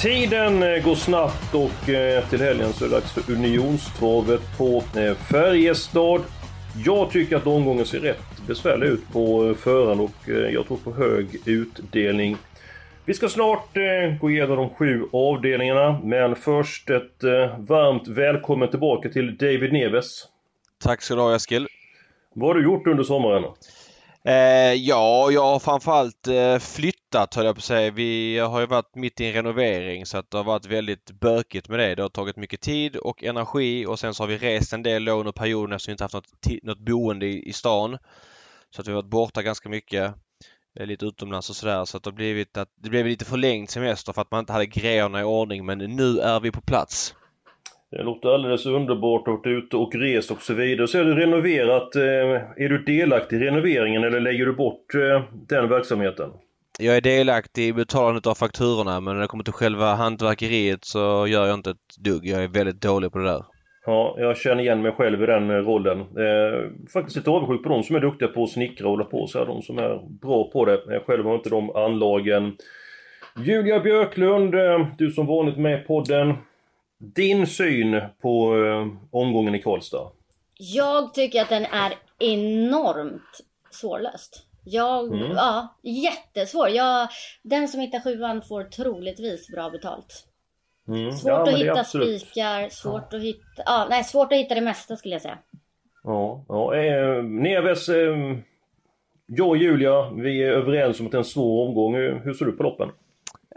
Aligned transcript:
Tiden 0.00 0.62
eh, 0.62 0.84
går 0.84 0.94
snabbt 0.94 1.54
och 1.54 1.88
eh, 1.88 2.28
till 2.28 2.40
helgen 2.40 2.72
så 2.72 2.84
är 2.84 2.88
det 2.88 2.94
dags 2.94 3.12
för 3.12 3.32
Unionstravet 3.32 4.40
på 4.58 4.82
eh, 4.96 5.14
Färjestad. 5.14 6.22
Jag 6.84 7.10
tycker 7.10 7.36
att 7.36 7.46
omgången 7.46 7.86
ser 7.86 8.00
rätt 8.00 8.46
besvärlig 8.46 8.86
ut 8.86 9.12
på 9.12 9.54
förhand 9.54 10.00
och 10.00 10.28
jag 10.52 10.66
tror 10.66 10.76
på 10.76 10.92
hög 10.92 11.26
utdelning. 11.44 12.36
Vi 13.04 13.14
ska 13.14 13.28
snart 13.28 13.74
gå 14.20 14.30
igenom 14.30 14.56
de 14.56 14.70
sju 14.70 15.04
avdelningarna, 15.12 16.00
men 16.04 16.36
först 16.36 16.90
ett 16.90 17.22
varmt 17.58 18.08
välkommen 18.08 18.70
tillbaka 18.70 19.08
till 19.08 19.36
David 19.36 19.72
Neves. 19.72 20.24
Tack 20.82 21.02
ska 21.02 21.14
du 21.14 21.20
ha 21.20 21.34
Eskil. 21.34 21.66
Vad 22.34 22.48
har 22.48 22.54
du 22.54 22.64
gjort 22.64 22.86
under 22.86 23.04
sommaren? 23.04 23.44
Eh, 24.28 24.74
ja, 24.74 25.30
jag 25.30 25.42
har 25.42 25.58
framförallt 25.58 26.26
eh, 26.26 26.58
flyttat 26.58 27.34
höll 27.34 27.46
jag 27.46 27.54
på 27.54 27.58
att 27.58 27.64
säga. 27.64 27.90
Vi 27.90 28.38
har 28.38 28.60
ju 28.60 28.66
varit 28.66 28.94
mitt 28.94 29.20
i 29.20 29.26
en 29.26 29.32
renovering 29.32 30.06
så 30.06 30.18
att 30.18 30.30
det 30.30 30.36
har 30.36 30.44
varit 30.44 30.66
väldigt 30.66 31.10
bökigt 31.10 31.68
med 31.68 31.78
det. 31.78 31.94
Det 31.94 32.02
har 32.02 32.08
tagit 32.08 32.36
mycket 32.36 32.60
tid 32.60 32.96
och 32.96 33.24
energi 33.24 33.86
och 33.86 33.98
sen 33.98 34.14
så 34.14 34.22
har 34.22 34.28
vi 34.28 34.38
rest 34.38 34.72
en 34.72 34.82
del 34.82 35.04
då 35.04 35.12
under 35.12 35.32
perioden 35.32 35.72
eftersom 35.72 35.90
vi 35.90 35.92
inte 35.92 36.04
haft 36.04 36.14
något, 36.14 36.62
något 36.62 36.78
boende 36.78 37.26
i, 37.26 37.48
i 37.48 37.52
stan. 37.52 37.98
Så 38.70 38.80
att 38.80 38.88
vi 38.88 38.92
har 38.92 39.02
varit 39.02 39.10
borta 39.10 39.42
ganska 39.42 39.68
mycket. 39.68 40.14
Eh, 40.80 40.86
lite 40.86 41.06
utomlands 41.06 41.50
och 41.50 41.56
sådär 41.56 41.84
så 41.84 41.96
att 41.96 42.02
det 42.02 42.10
har 42.10 42.16
blivit 42.16 42.56
att 42.56 42.68
det 42.82 42.90
blev 42.90 43.06
lite 43.06 43.24
förlängd 43.24 43.70
semester 43.70 44.12
för 44.12 44.22
att 44.22 44.30
man 44.30 44.40
inte 44.40 44.52
hade 44.52 44.66
grejerna 44.66 45.20
i 45.20 45.24
ordning 45.24 45.66
men 45.66 45.78
nu 45.78 46.18
är 46.18 46.40
vi 46.40 46.50
på 46.50 46.60
plats. 46.60 47.14
Det 47.90 48.02
låter 48.02 48.28
alldeles 48.28 48.66
underbart 48.66 49.28
att 49.28 49.44
vara 49.44 49.54
ute 49.54 49.76
och 49.76 49.94
rest 49.94 50.30
och 50.30 50.42
så 50.42 50.54
vidare. 50.54 50.88
Så 50.88 50.98
är 50.98 51.04
det 51.04 51.14
renoverat. 51.14 51.96
Eh, 51.96 52.62
är 52.64 52.68
du 52.68 52.78
delaktig 52.78 53.36
i 53.36 53.40
renoveringen 53.40 54.04
eller 54.04 54.20
lägger 54.20 54.46
du 54.46 54.52
bort 54.52 54.94
eh, 54.94 55.22
den 55.48 55.68
verksamheten? 55.68 56.30
Jag 56.78 56.96
är 56.96 57.00
delaktig 57.00 57.68
i 57.68 57.72
betalandet 57.72 58.26
av 58.26 58.34
fakturorna 58.34 59.00
men 59.00 59.14
när 59.14 59.22
det 59.22 59.28
kommer 59.28 59.44
till 59.44 59.52
själva 59.52 59.94
hantverkeriet 59.94 60.84
så 60.84 61.26
gör 61.26 61.46
jag 61.46 61.54
inte 61.54 61.70
ett 61.70 61.96
dugg. 61.98 62.26
Jag 62.26 62.44
är 62.44 62.48
väldigt 62.48 62.82
dålig 62.82 63.12
på 63.12 63.18
det 63.18 63.24
där. 63.24 63.44
Ja, 63.86 64.16
jag 64.18 64.36
känner 64.36 64.62
igen 64.62 64.82
mig 64.82 64.92
själv 64.92 65.22
i 65.22 65.26
den 65.26 65.50
eh, 65.50 65.56
rollen. 65.56 66.00
Eh, 66.00 66.70
faktiskt 66.92 67.16
lite 67.16 67.30
avundsjuk 67.30 67.62
på 67.62 67.68
de 67.68 67.82
som 67.82 67.96
är 67.96 68.00
duktiga 68.00 68.28
på 68.28 68.42
att 68.42 68.50
snickra 68.50 68.86
och 68.86 68.90
hålla 68.90 69.04
på 69.04 69.26
så 69.26 69.38
här. 69.38 69.46
De 69.46 69.62
som 69.62 69.78
är 69.78 70.00
bra 70.22 70.50
på 70.50 70.64
det. 70.64 70.80
Jag 70.86 71.06
själv 71.06 71.24
har 71.24 71.34
inte 71.34 71.50
de 71.50 71.70
anlagen. 71.70 72.56
Julia 73.44 73.80
Björklund, 73.80 74.54
du 74.98 75.10
som 75.10 75.26
vanligt 75.26 75.58
med 75.58 75.80
i 75.80 75.84
podden. 75.84 76.34
Din 76.98 77.46
syn 77.46 78.00
på 78.22 78.64
eh, 78.64 78.86
omgången 79.10 79.54
i 79.54 79.62
Karlstad? 79.62 80.10
Jag 80.54 81.14
tycker 81.14 81.42
att 81.42 81.48
den 81.48 81.64
är 81.64 81.94
enormt 82.18 83.40
svårlöst. 83.70 84.44
Jag, 84.64 85.06
mm. 85.06 85.30
ja, 85.30 85.78
jättesvår. 85.82 86.68
Jag, 86.68 87.08
den 87.42 87.68
som 87.68 87.80
hittar 87.80 88.00
sjuan 88.00 88.42
får 88.42 88.64
troligtvis 88.64 89.48
bra 89.48 89.70
betalt. 89.70 90.24
Mm. 90.88 91.12
Svårt 91.12 91.30
ja, 91.30 91.42
att 91.42 91.58
hitta 91.58 91.84
spikar, 91.84 92.68
svårt 92.68 93.08
ja. 93.10 93.18
att 93.18 93.24
hitta, 93.24 93.62
ja, 93.66 93.86
nej, 93.90 94.04
svårt 94.04 94.32
att 94.32 94.38
hitta 94.38 94.54
det 94.54 94.60
mesta 94.60 94.96
skulle 94.96 95.14
jag 95.14 95.22
säga. 95.22 95.38
Ja, 96.04 96.44
ja 96.48 96.76
eh, 96.76 97.22
Neves, 97.22 97.88
eh, 97.88 98.16
jag 99.26 99.48
och 99.48 99.56
Julia, 99.56 100.10
vi 100.10 100.42
är 100.42 100.52
överens 100.52 101.00
om 101.00 101.06
att 101.06 101.12
det 101.12 101.16
är 101.16 101.18
en 101.18 101.24
svår 101.24 101.68
omgång. 101.68 101.94
Hur 101.94 102.34
ser 102.34 102.44
du 102.44 102.52
på 102.52 102.62
loppen? 102.62 102.90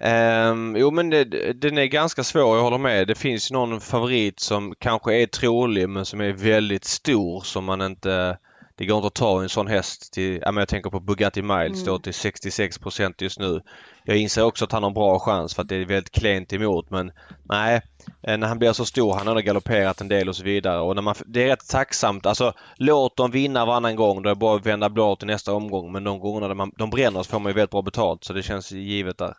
Um, 0.03 0.75
jo 0.75 0.91
men 0.91 1.09
det, 1.09 1.23
den 1.53 1.77
är 1.77 1.85
ganska 1.85 2.23
svår, 2.23 2.57
jag 2.57 2.63
håller 2.63 2.77
med. 2.77 3.07
Det 3.07 3.15
finns 3.15 3.51
någon 3.51 3.81
favorit 3.81 4.39
som 4.39 4.73
kanske 4.79 5.21
är 5.21 5.25
trolig 5.25 5.89
men 5.89 6.05
som 6.05 6.21
är 6.21 6.31
väldigt 6.31 6.85
stor 6.85 7.41
som 7.41 7.65
man 7.65 7.81
inte... 7.81 8.37
Det 8.75 8.85
går 8.85 8.97
inte 8.97 9.07
att 9.07 9.13
ta 9.13 9.41
en 9.41 9.49
sån 9.49 9.67
häst 9.67 10.13
till... 10.13 10.39
Ja, 10.41 10.51
men 10.51 10.61
jag 10.61 10.67
tänker 10.67 10.89
på 10.89 10.99
Bugatti 10.99 11.41
Miles, 11.41 11.67
mm. 11.67 11.75
står 11.75 11.99
till 11.99 12.11
66% 12.11 13.13
just 13.17 13.39
nu. 13.39 13.61
Jag 14.03 14.17
inser 14.17 14.43
också 14.43 14.65
att 14.65 14.71
han 14.71 14.83
har 14.83 14.89
en 14.89 14.93
bra 14.93 15.19
chans 15.19 15.55
för 15.55 15.61
att 15.61 15.69
det 15.69 15.75
är 15.75 15.85
väldigt 15.85 16.11
klent 16.11 16.53
emot 16.53 16.89
men 16.89 17.11
nej. 17.43 17.81
Eh, 18.23 18.37
när 18.37 18.47
han 18.47 18.59
blir 18.59 18.73
så 18.73 18.85
stor, 18.85 19.13
han 19.13 19.27
har 19.27 19.41
galopperat 19.41 20.01
en 20.01 20.07
del 20.07 20.29
och 20.29 20.35
så 20.35 20.43
vidare 20.43 20.79
och 20.79 20.95
när 20.95 21.01
man, 21.01 21.15
det 21.25 21.43
är 21.43 21.47
rätt 21.47 21.69
tacksamt. 21.69 22.25
Alltså 22.25 22.53
låt 22.75 23.17
dem 23.17 23.31
vinna 23.31 23.65
varannan 23.65 23.95
gång. 23.95 24.23
Det 24.23 24.29
är 24.29 24.35
bara 24.35 24.55
att 24.55 24.65
vända 24.65 24.89
blad 24.89 25.19
till 25.19 25.27
nästa 25.27 25.53
omgång 25.53 25.91
men 25.91 26.03
de 26.03 26.19
gångerna 26.19 26.71
de 26.77 26.89
bränner 26.89 27.23
så 27.23 27.29
får 27.29 27.39
man 27.39 27.49
ju 27.49 27.55
väldigt 27.55 27.71
bra 27.71 27.81
betalt 27.81 28.23
så 28.23 28.33
det 28.33 28.43
känns 28.43 28.71
givet 28.71 29.17
där. 29.17 29.33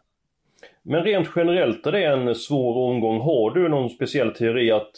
Men 0.84 1.04
rent 1.04 1.28
generellt 1.36 1.86
är 1.86 1.92
det 1.92 2.04
en 2.04 2.34
svår 2.34 2.90
omgång. 2.90 3.20
Har 3.20 3.54
du 3.54 3.68
någon 3.68 3.90
speciell 3.90 4.34
teori 4.34 4.70
att 4.70 4.92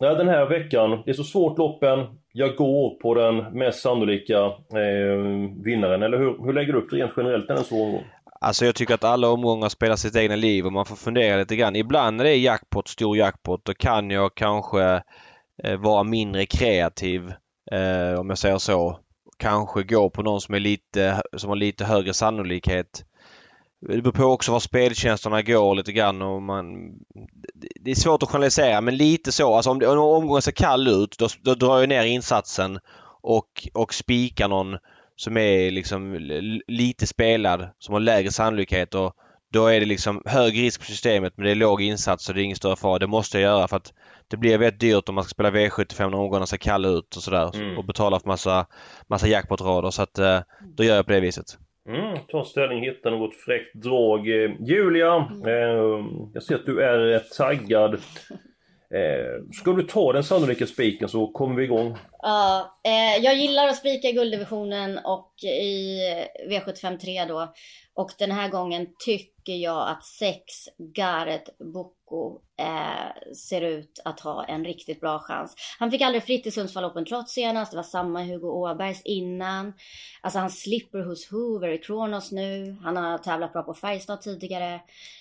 Nej, 0.00 0.14
den 0.14 0.28
här 0.28 0.46
veckan, 0.46 1.02
det 1.04 1.10
är 1.10 1.14
så 1.14 1.24
svårt 1.24 1.58
loppen, 1.58 1.98
jag 2.32 2.56
går 2.56 3.00
på 3.00 3.14
den 3.14 3.36
mest 3.36 3.82
sannolika 3.82 4.38
eh, 4.44 5.18
vinnaren. 5.64 6.02
Eller 6.02 6.18
hur, 6.18 6.44
hur 6.44 6.52
lägger 6.52 6.72
du 6.72 6.78
upp 6.78 6.90
det 6.90 6.96
rent 6.96 7.12
generellt 7.16 7.48
när 7.48 7.54
det 7.54 7.58
är 7.58 7.62
en 7.62 7.68
svår 7.68 7.84
omgång? 7.84 8.04
Alltså 8.40 8.64
jag 8.64 8.74
tycker 8.74 8.94
att 8.94 9.04
alla 9.04 9.28
omgångar 9.28 9.68
spelar 9.68 9.96
sitt 9.96 10.16
egna 10.16 10.36
liv 10.36 10.66
och 10.66 10.72
man 10.72 10.86
får 10.86 10.96
fundera 10.96 11.36
lite 11.36 11.56
grann. 11.56 11.76
Ibland 11.76 12.16
när 12.16 12.24
det 12.24 12.30
är 12.30 12.38
jackpot, 12.38 12.88
stor 12.88 13.16
jackpot, 13.16 13.64
då 13.64 13.74
kan 13.74 14.10
jag 14.10 14.34
kanske 14.34 15.02
eh, 15.64 15.76
vara 15.78 16.02
mindre 16.02 16.46
kreativ. 16.46 17.32
Eh, 17.70 18.20
om 18.20 18.28
jag 18.28 18.38
säger 18.38 18.58
så. 18.58 18.98
Kanske 19.38 19.82
gå 19.82 20.10
på 20.10 20.22
någon 20.22 20.40
som, 20.40 20.54
är 20.54 20.60
lite, 20.60 21.22
som 21.36 21.48
har 21.48 21.56
lite 21.56 21.84
högre 21.84 22.14
sannolikhet. 22.14 23.04
Det 23.80 24.02
beror 24.02 24.12
på 24.12 24.24
också 24.24 24.52
var 24.52 24.60
speltjänsterna 24.60 25.42
går 25.42 25.74
lite 25.74 25.92
grann 25.92 26.22
och 26.22 26.42
man... 26.42 26.92
Det 27.80 27.90
är 27.90 27.94
svårt 27.94 28.22
att 28.22 28.28
journalisera 28.28 28.80
men 28.80 28.96
lite 28.96 29.32
så. 29.32 29.54
Alltså 29.54 29.70
om, 29.70 29.82
om 29.86 29.98
omgången 29.98 30.42
ser 30.42 30.52
kall 30.52 30.88
ut 30.88 31.18
då, 31.18 31.28
då 31.42 31.54
drar 31.54 31.78
jag 31.78 31.88
ner 31.88 32.04
insatsen 32.04 32.78
och, 33.22 33.68
och 33.74 33.94
spikar 33.94 34.48
någon 34.48 34.78
som 35.16 35.36
är 35.36 35.70
liksom 35.70 36.14
lite 36.68 37.06
spelad, 37.06 37.68
som 37.78 37.92
har 37.92 38.00
lägre 38.00 38.30
sannolikhet 38.30 38.94
och 38.94 39.14
då 39.52 39.66
är 39.66 39.80
det 39.80 39.86
liksom 39.86 40.22
hög 40.26 40.58
risk 40.58 40.80
på 40.80 40.86
systemet 40.86 41.32
men 41.36 41.44
det 41.44 41.50
är 41.50 41.54
låg 41.54 41.82
insats 41.82 42.24
så 42.24 42.32
det 42.32 42.40
är 42.40 42.44
ingen 42.44 42.56
större 42.56 42.76
fara. 42.76 42.98
Det 42.98 43.06
måste 43.06 43.40
jag 43.40 43.50
göra 43.50 43.68
för 43.68 43.76
att 43.76 43.92
det 44.28 44.36
blir 44.36 44.58
väldigt 44.58 44.80
dyrt 44.80 45.08
om 45.08 45.14
man 45.14 45.24
ska 45.24 45.30
spela 45.30 45.50
V75 45.50 46.10
när 46.10 46.18
omgångarna 46.18 46.46
ser 46.46 46.56
kalla 46.56 46.88
ut 46.88 47.16
och 47.16 47.22
sådär 47.22 47.56
mm. 47.56 47.78
och 47.78 47.84
betala 47.84 48.20
för 48.20 48.28
massa, 48.28 48.66
massa 49.06 49.26
jackpot-rader 49.26 49.90
så 49.90 50.02
att 50.02 50.18
eh, 50.18 50.40
då 50.76 50.84
gör 50.84 50.96
jag 50.96 51.06
på 51.06 51.12
det 51.12 51.20
viset. 51.20 51.58
Mm, 51.88 52.18
ta 52.28 52.44
ställning, 52.44 52.82
hitta 52.82 53.10
något 53.10 53.34
fräckt 53.34 53.74
drag. 53.74 54.18
Eh, 54.28 54.50
Julia, 54.60 55.16
eh, 55.46 56.04
jag 56.34 56.42
ser 56.42 56.54
att 56.54 56.66
du 56.66 56.82
är 56.82 57.14
eh, 57.14 57.20
taggad. 57.20 57.94
Eh, 58.94 59.42
ska 59.52 59.72
du 59.72 59.82
ta 59.82 60.12
den 60.12 60.24
sannolika 60.24 60.66
spiken 60.66 61.08
så 61.08 61.26
kommer 61.26 61.56
vi 61.56 61.64
igång. 61.64 61.96
Ja, 62.22 62.80
eh, 62.84 63.24
jag 63.24 63.36
gillar 63.36 63.68
att 63.68 63.76
spika 63.76 64.08
i 64.08 64.12
gulddivisionen 64.12 64.98
och 65.04 65.34
i 65.44 66.00
V75 66.50 66.98
3 66.98 67.24
då. 67.24 67.54
Och 67.94 68.10
den 68.18 68.30
här 68.30 68.48
gången 68.48 68.86
tycker 69.06 69.52
jag 69.52 69.88
att 69.88 70.04
6 70.04 70.36
Gareth 70.78 71.50
Boko 72.08 72.40
eh, 72.58 73.32
ser 73.34 73.60
ut 73.60 74.00
att 74.04 74.20
ha 74.20 74.44
en 74.44 74.64
riktigt 74.64 75.00
bra 75.00 75.18
chans. 75.18 75.54
Han 75.78 75.90
fick 75.90 76.02
aldrig 76.02 76.22
fritt 76.22 76.46
i 76.46 76.50
Sundsvall 76.50 76.84
Open 76.84 77.04
trots 77.04 77.32
senast. 77.32 77.72
Det 77.72 77.76
var 77.76 77.82
samma 77.82 78.22
Hugo 78.22 78.48
Åbergs 78.48 79.02
innan. 79.04 79.72
Alltså 80.20 80.38
han 80.38 80.50
slipper 80.50 81.00
hos 81.00 81.30
Hoover 81.30 81.68
i 81.68 81.78
Kronos 81.78 82.32
nu. 82.32 82.76
Han 82.82 82.96
har 82.96 83.18
tävlat 83.18 83.52
bra 83.52 83.62
på 83.62 83.74
Färjestad 83.74 84.20
tidigare. 84.20 84.80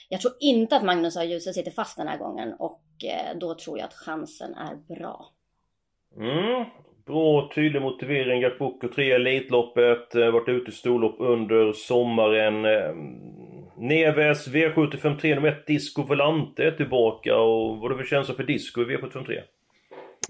Jag 0.10 0.22
tror 0.22 0.34
inte 0.40 0.76
att 0.76 0.84
Magnus 0.84 1.18
A. 1.18 1.24
Djuse 1.24 1.54
sitter 1.54 1.72
fast 1.72 1.98
den 1.98 2.08
här 2.08 2.18
gången 2.18 2.54
och 2.54 2.82
eh, 3.04 3.38
då 3.38 3.56
tror 3.56 3.78
jag 3.78 3.86
att 3.86 3.94
chansen 3.94 4.54
är 4.54 4.96
bra. 4.96 5.30
Mm, 6.18 6.66
Bra 7.08 7.50
tydlig 7.56 7.82
motivering. 7.82 8.42
Gakboko 8.42 8.88
3 8.88 9.12
Elitloppet. 9.12 10.16
Eh, 10.16 10.32
varit 10.32 10.50
ute 10.50 10.72
i 10.72 10.74
storlopp 10.74 11.16
under 11.20 11.74
sommaren. 11.74 12.66
Eh, 12.66 12.94
Neves 13.80 14.48
V753 14.48 15.36
nummer 15.36 15.50
1 15.50 15.68
Disco 15.68 16.04
Volante 16.04 16.64
är 16.64 16.72
tillbaka. 16.72 17.36
Och 17.36 17.78
vad 17.78 17.92
är 17.92 17.96
det 17.96 18.04
för 18.04 18.10
känsla 18.10 18.36
för 18.36 18.44
Disco 18.44 18.82
i 18.82 18.86
V753? 18.86 19.42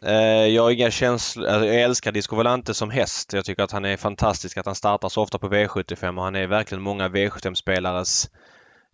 Eh, 0.03 0.47
jag 0.47 0.63
har 0.63 0.71
inga 0.71 0.91
känslor. 0.91 1.47
Alltså, 1.47 1.67
jag 1.67 1.81
älskar 1.81 2.11
Disco 2.11 2.35
Volante 2.35 2.73
som 2.73 2.89
häst. 2.89 3.33
Jag 3.33 3.45
tycker 3.45 3.63
att 3.63 3.71
han 3.71 3.85
är 3.85 3.97
fantastisk 3.97 4.57
att 4.57 4.65
han 4.65 4.75
startar 4.75 5.09
så 5.09 5.21
ofta 5.21 5.37
på 5.37 5.49
V75 5.49 6.17
och 6.17 6.23
han 6.23 6.35
är 6.35 6.47
verkligen 6.47 6.81
många 6.81 7.07
V75-spelares 7.07 8.29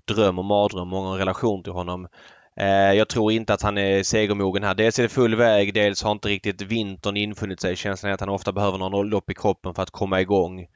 dröm 0.05 0.39
och 0.39 0.45
mardröm. 0.45 0.87
Många 0.87 1.09
har 1.09 1.17
relation 1.17 1.63
till 1.63 1.73
honom. 1.73 2.07
Eh, 2.57 2.93
jag 2.93 3.09
tror 3.09 3.31
inte 3.31 3.53
att 3.53 3.61
han 3.61 3.77
är 3.77 4.03
segermogen 4.03 4.63
här. 4.63 4.75
Dels 4.75 4.99
är 4.99 5.03
det 5.03 5.09
full 5.09 5.35
väg, 5.35 5.73
dels 5.73 6.03
har 6.03 6.11
inte 6.11 6.27
riktigt 6.27 6.61
vintern 6.61 7.17
infunnit 7.17 7.61
sig. 7.61 7.75
Känslan 7.75 8.09
är 8.09 8.13
att 8.13 8.19
han 8.19 8.29
ofta 8.29 8.51
behöver 8.51 8.77
någon 8.77 9.09
lopp 9.09 9.29
i 9.29 9.33
kroppen 9.33 9.73
för 9.73 9.83
att 9.83 9.91
komma 9.91 10.21
igång. 10.21 10.67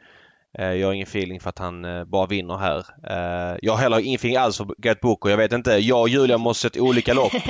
Jag 0.51 0.87
har 0.87 0.93
ingen 0.93 1.07
feeling 1.07 1.39
för 1.39 1.49
att 1.49 1.59
han 1.59 1.85
bara 2.09 2.25
vinner 2.25 2.57
här. 2.57 2.85
Jag 3.61 3.73
har 3.73 3.77
heller 3.77 3.99
ingen 3.99 4.15
feeling 4.15 4.37
alls 4.37 4.57
för 4.57 4.67
Gert 4.83 5.01
Booker. 5.01 5.29
Jag 5.29 5.37
vet 5.37 5.51
inte. 5.51 5.71
Jag 5.71 6.01
och 6.01 6.09
Julia 6.09 6.37
måste 6.37 6.61
sett 6.61 6.77
olika 6.77 7.13
lopp. 7.13 7.33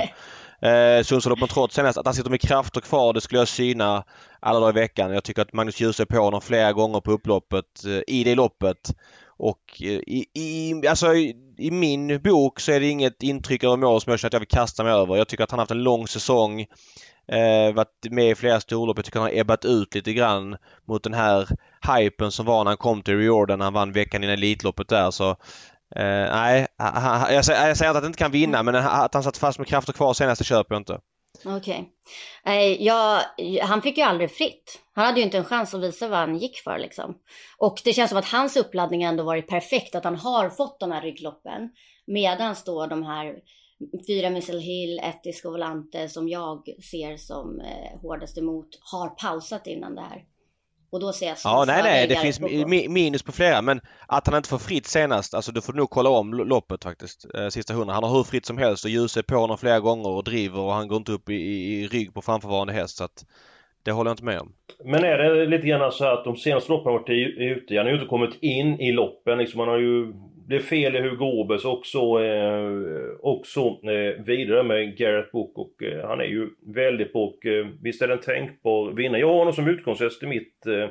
Eh, 0.62 1.02
Sundsvallsloppen 1.02 1.48
trots 1.48 1.74
senast 1.74 1.98
att 1.98 2.06
han 2.06 2.14
sitter 2.14 2.30
med 2.30 2.40
krafter 2.40 2.80
kvar 2.80 3.12
det 3.12 3.20
skulle 3.20 3.40
jag 3.40 3.48
syna 3.48 4.04
alla 4.40 4.60
dagar 4.60 4.76
i 4.78 4.80
veckan. 4.80 5.12
Jag 5.12 5.24
tycker 5.24 5.42
att 5.42 5.52
Magnus 5.52 5.80
Djuse 5.80 6.02
är 6.02 6.04
på 6.04 6.18
honom 6.18 6.40
flera 6.40 6.72
gånger 6.72 7.00
på 7.00 7.12
upploppet 7.12 7.84
eh, 7.86 8.00
i 8.06 8.24
det 8.24 8.34
loppet. 8.34 8.94
Och 9.26 9.60
eh, 9.80 9.88
i, 9.88 10.26
i, 10.34 10.88
alltså, 10.88 11.06
i 11.58 11.70
min 11.70 12.22
bok 12.22 12.60
så 12.60 12.72
är 12.72 12.80
det 12.80 12.88
inget 12.88 13.22
intryck 13.22 13.64
över 13.64 13.76
mål 13.76 14.00
som 14.00 14.10
jag 14.10 14.20
känner 14.20 14.28
att 14.28 14.32
jag 14.32 14.40
vill 14.40 14.48
kasta 14.48 14.84
mig 14.84 14.92
över. 14.92 15.16
Jag 15.16 15.28
tycker 15.28 15.44
att 15.44 15.50
han 15.50 15.58
har 15.58 15.62
haft 15.62 15.70
en 15.70 15.82
lång 15.82 16.08
säsong. 16.08 16.60
Eh, 17.28 17.74
varit 17.74 18.06
med 18.10 18.30
i 18.30 18.34
flera 18.34 18.60
storlopp. 18.60 18.98
Jag 18.98 19.04
tycker 19.04 19.18
att 19.18 19.24
han 19.24 19.32
har 19.32 19.40
ebbat 19.40 19.64
ut 19.64 19.94
lite 19.94 20.12
grann 20.12 20.56
mot 20.88 21.02
den 21.02 21.14
här 21.14 21.48
hypen 21.96 22.32
som 22.32 22.46
var 22.46 22.64
när 22.64 22.70
han 22.70 22.76
kom 22.76 23.02
till 23.02 23.18
Riordan. 23.18 23.60
Han 23.60 23.72
vann 23.72 23.92
veckan 23.92 24.24
innan 24.24 24.34
Elitloppet 24.34 24.88
där. 24.88 25.10
Så 25.10 25.36
Uh, 25.96 26.02
nej, 26.04 26.66
jag 27.30 27.44
säger, 27.44 27.68
jag 27.68 27.76
säger 27.76 27.90
inte 27.90 27.98
att 27.98 28.04
han 28.04 28.06
inte 28.06 28.18
kan 28.18 28.30
vinna 28.30 28.62
men 28.62 28.74
att 28.74 29.14
han 29.14 29.22
satt 29.22 29.36
fast 29.36 29.58
med 29.58 29.68
krafter 29.68 29.92
kvar 29.92 30.14
senast 30.14 30.38
det 30.38 30.44
köper 30.44 30.74
jag 30.74 30.80
inte. 30.80 30.98
Okej. 31.44 31.92
Okay. 32.44 32.76
Ja, 32.84 33.22
han 33.62 33.82
fick 33.82 33.98
ju 33.98 34.02
aldrig 34.02 34.30
fritt. 34.30 34.80
Han 34.92 35.06
hade 35.06 35.20
ju 35.20 35.24
inte 35.24 35.38
en 35.38 35.44
chans 35.44 35.74
att 35.74 35.82
visa 35.82 36.08
vad 36.08 36.18
han 36.18 36.38
gick 36.38 36.58
för 36.58 36.78
liksom. 36.78 37.18
Och 37.58 37.80
det 37.84 37.92
känns 37.92 38.08
som 38.10 38.18
att 38.18 38.28
hans 38.28 38.56
uppladdning 38.56 39.02
ändå 39.02 39.24
varit 39.24 39.48
perfekt. 39.48 39.94
Att 39.94 40.04
han 40.04 40.16
har 40.16 40.50
fått 40.50 40.80
de 40.80 40.92
här 40.92 41.02
ryggloppen. 41.02 41.70
Medan 42.06 42.56
då 42.66 42.86
de 42.86 43.02
här 43.02 43.34
fyra 44.06 44.30
Missile 44.30 44.60
Hill, 44.60 44.98
ett 44.98 45.22
Disco 45.22 45.50
Volante 45.50 46.08
som 46.08 46.28
jag 46.28 46.62
ser 46.90 47.16
som 47.16 47.60
eh, 47.60 48.00
hårdast 48.00 48.38
emot 48.38 48.68
har 48.80 49.08
pausat 49.08 49.66
innan 49.66 49.94
det 49.94 50.00
här. 50.00 50.24
Och 50.90 51.00
då 51.00 51.12
ser 51.12 51.26
jag 51.26 51.36
Ja, 51.44 51.64
nej, 51.66 51.82
nej, 51.82 52.06
det 52.06 52.16
finns 52.16 52.40
minus 52.88 53.22
på 53.22 53.32
flera 53.32 53.62
men 53.62 53.80
att 54.06 54.26
han 54.26 54.36
inte 54.36 54.48
får 54.48 54.58
fritt 54.58 54.86
senast, 54.86 55.34
alltså 55.34 55.52
du 55.52 55.60
får 55.60 55.72
nog 55.72 55.90
kolla 55.90 56.10
om 56.10 56.34
loppet 56.34 56.84
faktiskt. 56.84 57.26
Eh, 57.34 57.48
sista 57.48 57.74
hundra. 57.74 57.94
Han 57.94 58.04
har 58.04 58.16
hur 58.16 58.24
fritt 58.24 58.46
som 58.46 58.58
helst 58.58 58.84
och 58.84 58.90
ljuset 58.90 59.26
på 59.26 59.34
honom 59.34 59.58
flera 59.58 59.80
gånger 59.80 60.08
och 60.08 60.24
driver 60.24 60.60
och 60.60 60.72
han 60.72 60.88
går 60.88 60.96
inte 60.96 61.12
upp 61.12 61.30
i, 61.30 61.34
i, 61.34 61.82
i 61.82 61.86
rygg 61.86 62.14
på 62.14 62.22
framförvarande 62.22 62.72
häst 62.72 62.96
så 62.96 63.04
att 63.04 63.24
det 63.82 63.92
håller 63.92 64.10
jag 64.10 64.12
inte 64.12 64.24
med 64.24 64.40
om. 64.40 64.52
Men 64.84 65.04
är 65.04 65.18
det 65.18 65.46
lite 65.46 65.66
grann 65.66 65.92
så 65.92 66.04
att 66.04 66.24
de 66.24 66.36
senaste 66.36 66.72
loppen 66.72 66.92
har 66.92 66.98
varit 66.98 67.10
ute, 67.38 67.76
han 67.76 67.86
har 67.86 67.92
ju 67.92 67.94
inte 67.94 68.08
kommit 68.08 68.42
in 68.42 68.80
i 68.80 68.92
loppen 68.92 69.38
liksom, 69.38 69.60
han 69.60 69.68
har 69.68 69.78
ju 69.78 70.12
blev 70.48 70.60
fel 70.60 70.96
i 70.96 71.00
Hugo 71.00 71.24
Åbergs 71.24 71.64
också, 71.64 71.98
eh, 71.98 72.70
också 73.20 73.60
eh, 73.60 74.24
vidare 74.24 74.62
med 74.62 74.96
Garrett 74.96 75.32
Book 75.32 75.58
och 75.58 75.82
eh, 75.82 76.08
han 76.08 76.20
är 76.20 76.24
ju 76.24 76.50
väldigt 76.66 77.12
bra 77.12 77.22
och 77.22 77.46
eh, 77.46 77.66
visst 77.82 78.02
är 78.02 78.08
det 78.08 78.14
en 78.14 78.20
tänkbar 78.20 78.92
vinnare. 78.92 79.20
Jag 79.20 79.28
har 79.28 79.38
honom 79.38 79.52
som 79.52 79.68
utgångshäst 79.68 80.22
i 80.22 80.26
mitt 80.26 80.66
eh, 80.66 80.88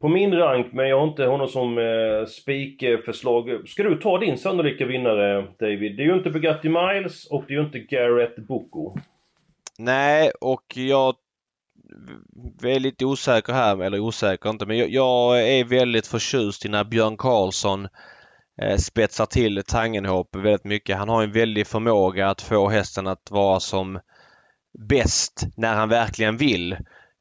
på 0.00 0.08
min 0.08 0.34
rank, 0.34 0.72
men 0.72 0.88
jag 0.88 0.98
har 0.98 1.08
inte 1.08 1.24
honom 1.24 1.48
som 1.48 1.78
eh, 1.78 2.26
spikförslag. 2.26 3.68
Ska 3.68 3.82
du 3.82 3.94
ta 3.94 4.18
din 4.18 4.38
sannolika 4.38 4.86
vinnare 4.86 5.46
David? 5.58 5.96
Det 5.96 6.02
är 6.02 6.06
ju 6.06 6.14
inte 6.14 6.30
Bugatti 6.30 6.68
Miles 6.68 7.26
och 7.26 7.44
det 7.48 7.54
är 7.54 7.58
ju 7.58 7.64
inte 7.64 7.78
Garrett 7.78 8.36
Boko. 8.36 8.98
Nej, 9.78 10.30
och 10.40 10.64
jag 10.76 11.14
är 12.62 12.80
lite 12.80 13.04
osäker 13.04 13.52
här, 13.52 13.82
eller 13.82 14.00
osäker 14.00 14.50
inte, 14.50 14.66
men 14.66 14.78
jag, 14.78 14.88
jag 14.90 15.48
är 15.48 15.64
väldigt 15.64 16.06
förtjust 16.06 16.64
i 16.64 16.68
när 16.68 16.84
Björn 16.84 17.16
Karlsson 17.16 17.80
Eh, 17.82 17.88
Eh, 18.62 18.76
spetsar 18.76 19.26
till 19.26 19.62
Tangenhop 19.66 20.36
väldigt 20.36 20.64
mycket. 20.64 20.98
Han 20.98 21.08
har 21.08 21.22
en 21.22 21.32
väldig 21.32 21.66
förmåga 21.66 22.28
att 22.28 22.42
få 22.42 22.68
hästen 22.68 23.06
att 23.06 23.30
vara 23.30 23.60
som 23.60 24.00
bäst 24.88 25.46
när 25.56 25.74
han 25.74 25.88
verkligen 25.88 26.36
vill. 26.36 26.72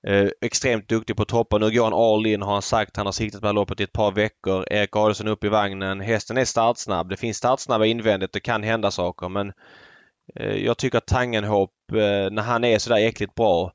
Eh, 0.08 0.28
extremt 0.42 0.90
duktig 0.90 1.16
på 1.16 1.26
toppen. 1.26 1.62
Nu 1.62 1.72
går 1.72 1.84
han 1.84 1.94
all 1.94 2.26
in 2.26 2.42
har 2.42 2.54
han 2.54 2.62
sagt. 2.62 2.98
Han 2.98 3.06
har 3.06 3.14
siktat 3.14 3.42
på 3.42 3.52
loppet 3.52 3.80
i 3.80 3.84
ett 3.84 3.94
par 3.94 4.12
veckor. 4.12 4.66
Erik 4.72 4.96
Adelsson 4.96 5.28
upp 5.28 5.44
i 5.44 5.50
vagnen. 5.50 6.02
Hästen 6.02 6.38
är 6.38 6.46
startsnabb. 6.46 7.10
Det 7.10 7.18
finns 7.18 7.38
startsnabba 7.38 7.86
invändigt. 7.86 8.34
Det 8.34 8.40
kan 8.40 8.64
hända 8.64 8.92
saker 8.92 9.30
men 9.30 9.54
eh, 10.36 10.56
jag 10.56 10.78
tycker 10.78 10.98
att 10.98 11.08
Tangenhop 11.08 11.72
eh, 11.92 12.32
när 12.32 12.42
han 12.42 12.64
är 12.64 12.80
sådär 12.80 13.08
äckligt 13.08 13.36
bra 13.36 13.72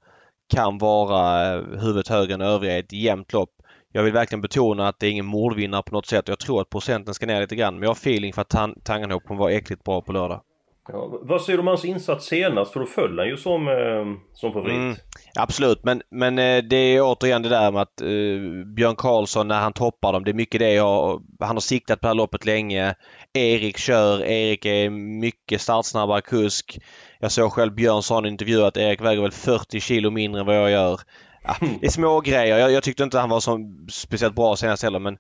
kan 0.55 0.79
vara 0.79 1.55
eh, 1.55 1.61
huvudet 1.61 2.09
högre 2.09 2.35
än 2.35 2.41
övriga 2.41 2.77
i 2.77 2.81
ett 2.81 2.93
jämnt 2.93 3.33
lopp 3.33 3.62
jag 3.93 4.03
vill 4.03 4.13
verkligen 4.13 4.43
betona 4.43 4.89
att 4.89 4.99
det 4.99 5.07
är 5.07 5.11
ingen 5.11 5.27
mordvinnare 5.27 5.83
på 5.83 5.95
något 5.95 6.07
sätt. 6.07 6.29
Jag 6.29 6.39
tror 6.39 6.61
att 6.61 6.71
procenten 6.71 7.15
ska 7.15 7.27
ner 7.27 7.41
lite 7.41 7.57
grann. 7.57 7.75
Men 7.75 7.83
jag 7.83 7.91
har 7.91 7.95
feeling 7.95 8.33
för 8.33 8.43
att 8.43 8.85
Tangenhop 8.85 9.25
kommer 9.25 9.41
vara 9.41 9.53
äckligt 9.53 9.85
bra 9.85 10.01
på 10.01 10.13
lördag. 10.13 10.41
Ja, 10.89 11.19
vad 11.23 11.43
säger 11.43 11.57
du 11.57 11.61
om 11.61 11.67
hans 11.67 11.85
insats 11.85 12.27
senast? 12.27 12.73
För 12.73 12.81
då 12.81 12.87
föll 12.87 13.19
han 13.19 13.29
ju 13.29 13.37
som, 13.37 13.69
eh, 13.69 14.33
som 14.35 14.53
favorit. 14.53 14.75
Mm, 14.75 14.97
absolut, 15.39 15.85
men, 15.85 16.03
men 16.11 16.39
eh, 16.39 16.63
det 16.63 16.77
är 16.77 17.01
återigen 17.03 17.43
det 17.43 17.49
där 17.49 17.73
med 17.73 17.83
att 17.83 18.01
eh, 18.01 18.67
Björn 18.75 18.97
Karlsson 18.97 19.49
när 19.49 19.61
han 19.61 19.73
toppar 19.73 20.13
dem. 20.13 20.25
Det 20.25 20.31
är 20.31 20.35
mycket 20.35 20.59
det 20.59 20.73
jag... 20.73 21.23
Han 21.41 21.57
har 21.57 21.61
siktat 21.61 22.01
på 22.01 22.07
det 22.07 22.09
här 22.09 22.15
loppet 22.15 22.47
länge. 22.47 22.95
Erik 23.33 23.79
kör. 23.79 24.25
Erik 24.25 24.65
är 24.65 24.91
mycket 25.21 25.61
startsnabbare 25.61 26.21
kusk. 26.21 26.79
Jag 27.19 27.33
såg 27.33 27.53
själv 27.53 27.75
Björn 27.75 28.03
sa 28.03 28.15
i 28.15 28.19
en 28.19 28.27
intervju 28.27 28.65
att 28.65 28.77
Erik 28.77 29.01
väger 29.01 29.23
väl 29.23 29.33
40 29.33 29.81
kilo 29.81 30.11
mindre 30.11 30.41
än 30.41 30.47
vad 30.47 30.57
jag 30.57 30.71
gör. 30.71 31.01
Ja, 31.45 31.55
det 31.81 31.87
är 31.87 31.91
små 31.91 32.21
grejer. 32.21 32.59
Jag, 32.59 32.73
jag 32.73 32.83
tyckte 32.83 33.03
inte 33.03 33.19
han 33.19 33.31
var 33.31 33.41
så 33.41 33.59
speciellt 33.91 34.35
bra 34.35 34.57
senast 34.57 34.83
heller 34.83 34.99
men 34.99 35.19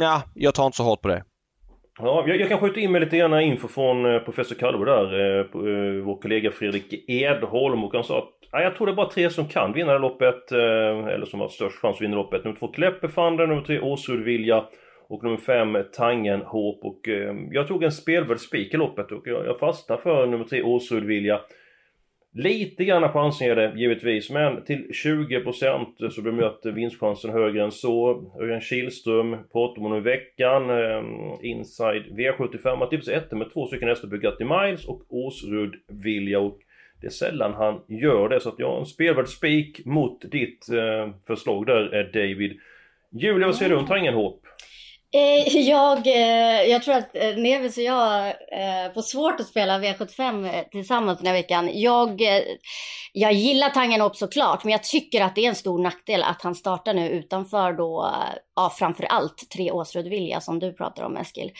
ja, 0.00 0.22
jag 0.34 0.54
tar 0.54 0.66
inte 0.66 0.76
så 0.76 0.82
hårt 0.82 1.02
på 1.02 1.08
det. 1.08 1.24
Ja, 1.98 2.24
jag, 2.26 2.40
jag 2.40 2.48
kan 2.48 2.58
skjuta 2.58 2.80
in 2.80 2.92
mig 2.92 3.00
lite 3.00 3.16
grann 3.16 3.40
info 3.40 3.68
från 3.68 4.14
eh, 4.14 4.18
professor 4.18 4.54
Kalbo 4.54 4.84
där, 4.84 5.20
eh, 5.20 5.40
eh, 5.40 6.04
vår 6.04 6.22
kollega 6.22 6.50
Fredrik 6.50 7.10
Edholm 7.10 7.84
och 7.84 7.94
han 7.94 8.04
sa 8.04 8.18
att 8.18 8.28
ja, 8.52 8.62
jag 8.62 8.76
tror 8.76 8.86
det 8.86 8.92
är 8.92 8.96
bara 8.96 9.10
tre 9.10 9.30
som 9.30 9.48
kan 9.48 9.72
vinna 9.72 9.92
det 9.92 9.98
loppet, 9.98 10.52
eh, 10.52 10.58
eller 11.14 11.26
som 11.26 11.40
har 11.40 11.48
störst 11.48 11.76
chans 11.76 11.96
att 11.96 12.02
vinna 12.02 12.16
loppet. 12.16 12.44
Nummer 12.44 12.58
två 12.58 12.68
Kleppefander, 12.68 13.46
nummer 13.46 13.62
tre 13.62 13.80
Åsrud 13.80 14.24
Vilja 14.24 14.64
och 15.08 15.24
nummer 15.24 15.36
fem 15.36 15.78
Tangen 15.92 16.40
Håp 16.40 16.84
och 16.84 17.08
eh, 17.08 17.34
jag 17.50 17.68
tog 17.68 17.82
en 17.82 17.92
spelvärd 17.92 18.40
spik 18.40 18.74
i 18.74 18.76
loppet 18.76 19.12
och 19.12 19.22
jag, 19.24 19.46
jag 19.46 19.58
fastnade 19.58 20.02
för 20.02 20.26
nummer 20.26 20.44
tre 20.44 20.62
Åsrud 20.62 21.04
Vilja. 21.04 21.40
Lite 22.32 22.84
grann 22.84 23.12
chansen 23.12 23.50
är 23.50 23.56
det 23.56 23.72
givetvis, 23.76 24.30
men 24.30 24.64
till 24.64 24.90
20% 25.04 26.10
så 26.10 26.22
bemöter 26.22 26.72
vinstchansen 26.72 27.30
högre 27.30 27.64
än 27.64 27.72
så. 27.72 28.24
Örjan 28.40 28.60
Kihlström 28.60 29.36
pratar 29.52 29.82
om 29.84 29.96
i 29.96 30.00
veckan. 30.00 30.70
Eh, 30.70 31.04
inside 31.42 32.02
V75 32.02 32.76
har 32.76 32.86
tipsat 32.86 33.14
etta 33.14 33.36
med 33.36 33.52
två 33.52 33.66
stycken 33.66 33.88
hästar 33.88 34.08
Bugatti 34.08 34.44
Miles 34.44 34.84
och 34.84 35.02
Åsrud 35.08 35.74
Vilja. 35.88 36.40
Och 36.40 36.58
det 37.00 37.06
är 37.06 37.10
sällan 37.10 37.54
han 37.54 37.80
gör 37.88 38.28
det, 38.28 38.40
så 38.40 38.48
att 38.48 38.58
jag 38.58 38.70
har 38.70 38.78
en 38.78 38.86
spelvärd 38.86 39.28
spik 39.28 39.84
mot 39.84 40.30
ditt 40.30 40.68
eh, 40.68 41.10
förslag 41.26 41.66
där, 41.66 41.94
eh, 41.94 42.04
David. 42.04 42.60
Julia, 43.12 43.46
vad 43.46 43.56
säger 43.56 43.70
du 43.70 43.76
om 43.76 43.86
Tangenhop? 43.86 44.46
Eh, 45.12 45.56
jag, 45.68 46.06
eh, 46.06 46.62
jag 46.70 46.82
tror 46.82 46.94
att 46.94 47.16
eh, 47.16 47.36
Nevis 47.36 47.76
och 47.76 47.82
jag 47.82 48.34
får 48.94 49.02
svårt 49.02 49.40
att 49.40 49.46
spela 49.46 49.78
V75 49.78 50.64
tillsammans 50.70 51.18
den 51.18 51.26
här 51.26 51.34
veckan. 51.34 51.70
Jag, 51.72 52.22
jag 53.12 53.32
gillar 53.32 53.70
Tangenhop 53.70 54.16
såklart, 54.16 54.64
men 54.64 54.72
jag 54.72 54.82
tycker 54.82 55.20
att 55.20 55.34
det 55.34 55.44
är 55.44 55.48
en 55.48 55.54
stor 55.54 55.78
nackdel 55.78 56.22
att 56.22 56.42
han 56.42 56.54
startar 56.54 56.94
nu 56.94 57.08
utanför 57.08 57.72
då, 57.72 58.14
ja 58.56 58.72
framför 58.78 59.04
allt 59.04 59.50
tre 59.50 59.70
Åsrud 59.70 60.08
Vilja 60.08 60.40
som 60.40 60.58
du 60.58 60.72
pratar 60.72 61.04
om 61.04 61.16
Eskil. 61.16 61.52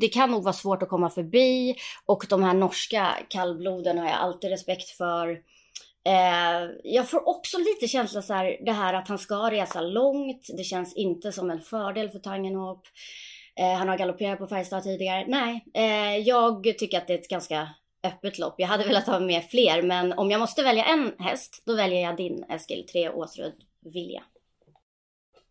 Det 0.00 0.08
kan 0.08 0.30
nog 0.30 0.42
vara 0.42 0.52
svårt 0.52 0.82
att 0.82 0.88
komma 0.88 1.10
förbi 1.10 1.74
och 2.06 2.26
de 2.28 2.42
här 2.42 2.54
norska 2.54 3.08
kallbloden 3.28 3.98
har 3.98 4.06
jag 4.06 4.16
alltid 4.16 4.50
respekt 4.50 4.88
för. 4.88 5.38
Eh, 6.06 6.70
jag 6.84 7.10
får 7.10 7.28
också 7.28 7.58
lite 7.58 7.88
känsla 7.88 8.22
så 8.22 8.34
här, 8.34 8.56
det 8.60 8.72
här 8.72 8.94
att 8.94 9.08
han 9.08 9.18
ska 9.18 9.50
resa 9.50 9.80
långt. 9.80 10.46
Det 10.56 10.64
känns 10.64 10.96
inte 10.96 11.32
som 11.32 11.50
en 11.50 11.60
fördel 11.60 12.10
för 12.10 12.18
Tangenhop. 12.18 12.82
Eh, 13.60 13.78
han 13.78 13.88
har 13.88 13.98
galopperat 13.98 14.38
på 14.38 14.46
Färjestad 14.46 14.82
tidigare. 14.82 15.24
Nej, 15.28 15.64
eh, 15.74 16.18
jag 16.18 16.64
tycker 16.78 16.98
att 16.98 17.06
det 17.06 17.12
är 17.12 17.18
ett 17.18 17.28
ganska 17.28 17.68
öppet 18.06 18.38
lopp. 18.38 18.54
Jag 18.58 18.68
hade 18.68 18.84
velat 18.84 19.06
ha 19.06 19.20
med 19.20 19.44
fler, 19.44 19.82
men 19.82 20.12
om 20.12 20.30
jag 20.30 20.40
måste 20.40 20.62
välja 20.62 20.84
en 20.84 21.12
häst, 21.18 21.62
då 21.66 21.76
väljer 21.76 22.00
jag 22.00 22.16
din 22.16 22.44
Eskil, 22.48 22.86
3 22.92 23.08
Åsrud 23.08 23.54
Vilja. 23.94 24.22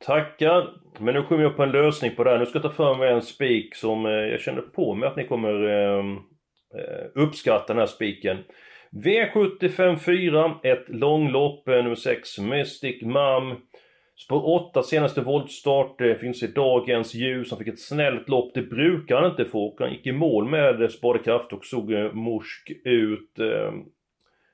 Tackar! 0.06 0.70
Men 1.00 1.14
nu 1.14 1.24
kommer 1.24 1.44
jag 1.44 1.56
på 1.56 1.64
en 1.64 1.72
lösning 1.72 2.16
på 2.16 2.24
det 2.24 2.30
här. 2.30 2.40
Nu 2.40 2.46
ska 2.46 2.56
jag 2.56 2.64
ta 2.64 2.72
fram 2.72 3.02
en 3.02 3.22
spik 3.22 3.76
som 3.76 4.06
eh, 4.06 4.12
jag 4.12 4.42
känner 4.42 4.62
på 4.62 4.96
mig 4.96 5.10
att 5.10 5.16
ni 5.16 5.28
kommer 5.28 5.64
eh, 5.64 6.06
eh 6.80 7.06
uppskatta 7.16 7.74
den 7.74 7.78
här 7.78 7.88
spiken. 7.88 8.38
V75 8.96 9.96
4, 9.96 10.56
ett 10.64 10.86
långlopp, 10.88 11.68
eh, 11.68 11.76
nummer 11.76 11.96
6, 11.96 12.40
Mystic 12.40 13.02
Mum. 13.02 13.56
Spår 14.16 14.50
8, 14.50 14.84
senaste 14.84 15.22
voltstart, 15.22 16.02
eh, 16.02 16.16
finns 16.16 16.44
i 16.44 16.48
dagens 16.48 17.14
ljus. 17.14 17.52
Han 17.52 17.60
fick 17.60 17.68
ett 17.68 17.80
snällt 17.80 18.30
lopp, 18.30 18.54
det 18.54 18.62
brukar 18.62 19.16
han 19.16 19.32
inte 19.32 19.46
få. 19.46 19.76
Han 19.80 19.92
gick 19.92 20.08
i 20.08 20.12
mål 20.12 20.50
med 20.50 20.82
eh, 20.82 20.88
spadekraft 20.88 21.54
och 21.54 21.66
såg 21.66 21.92
morsk 22.14 22.72
ut. 22.84 23.40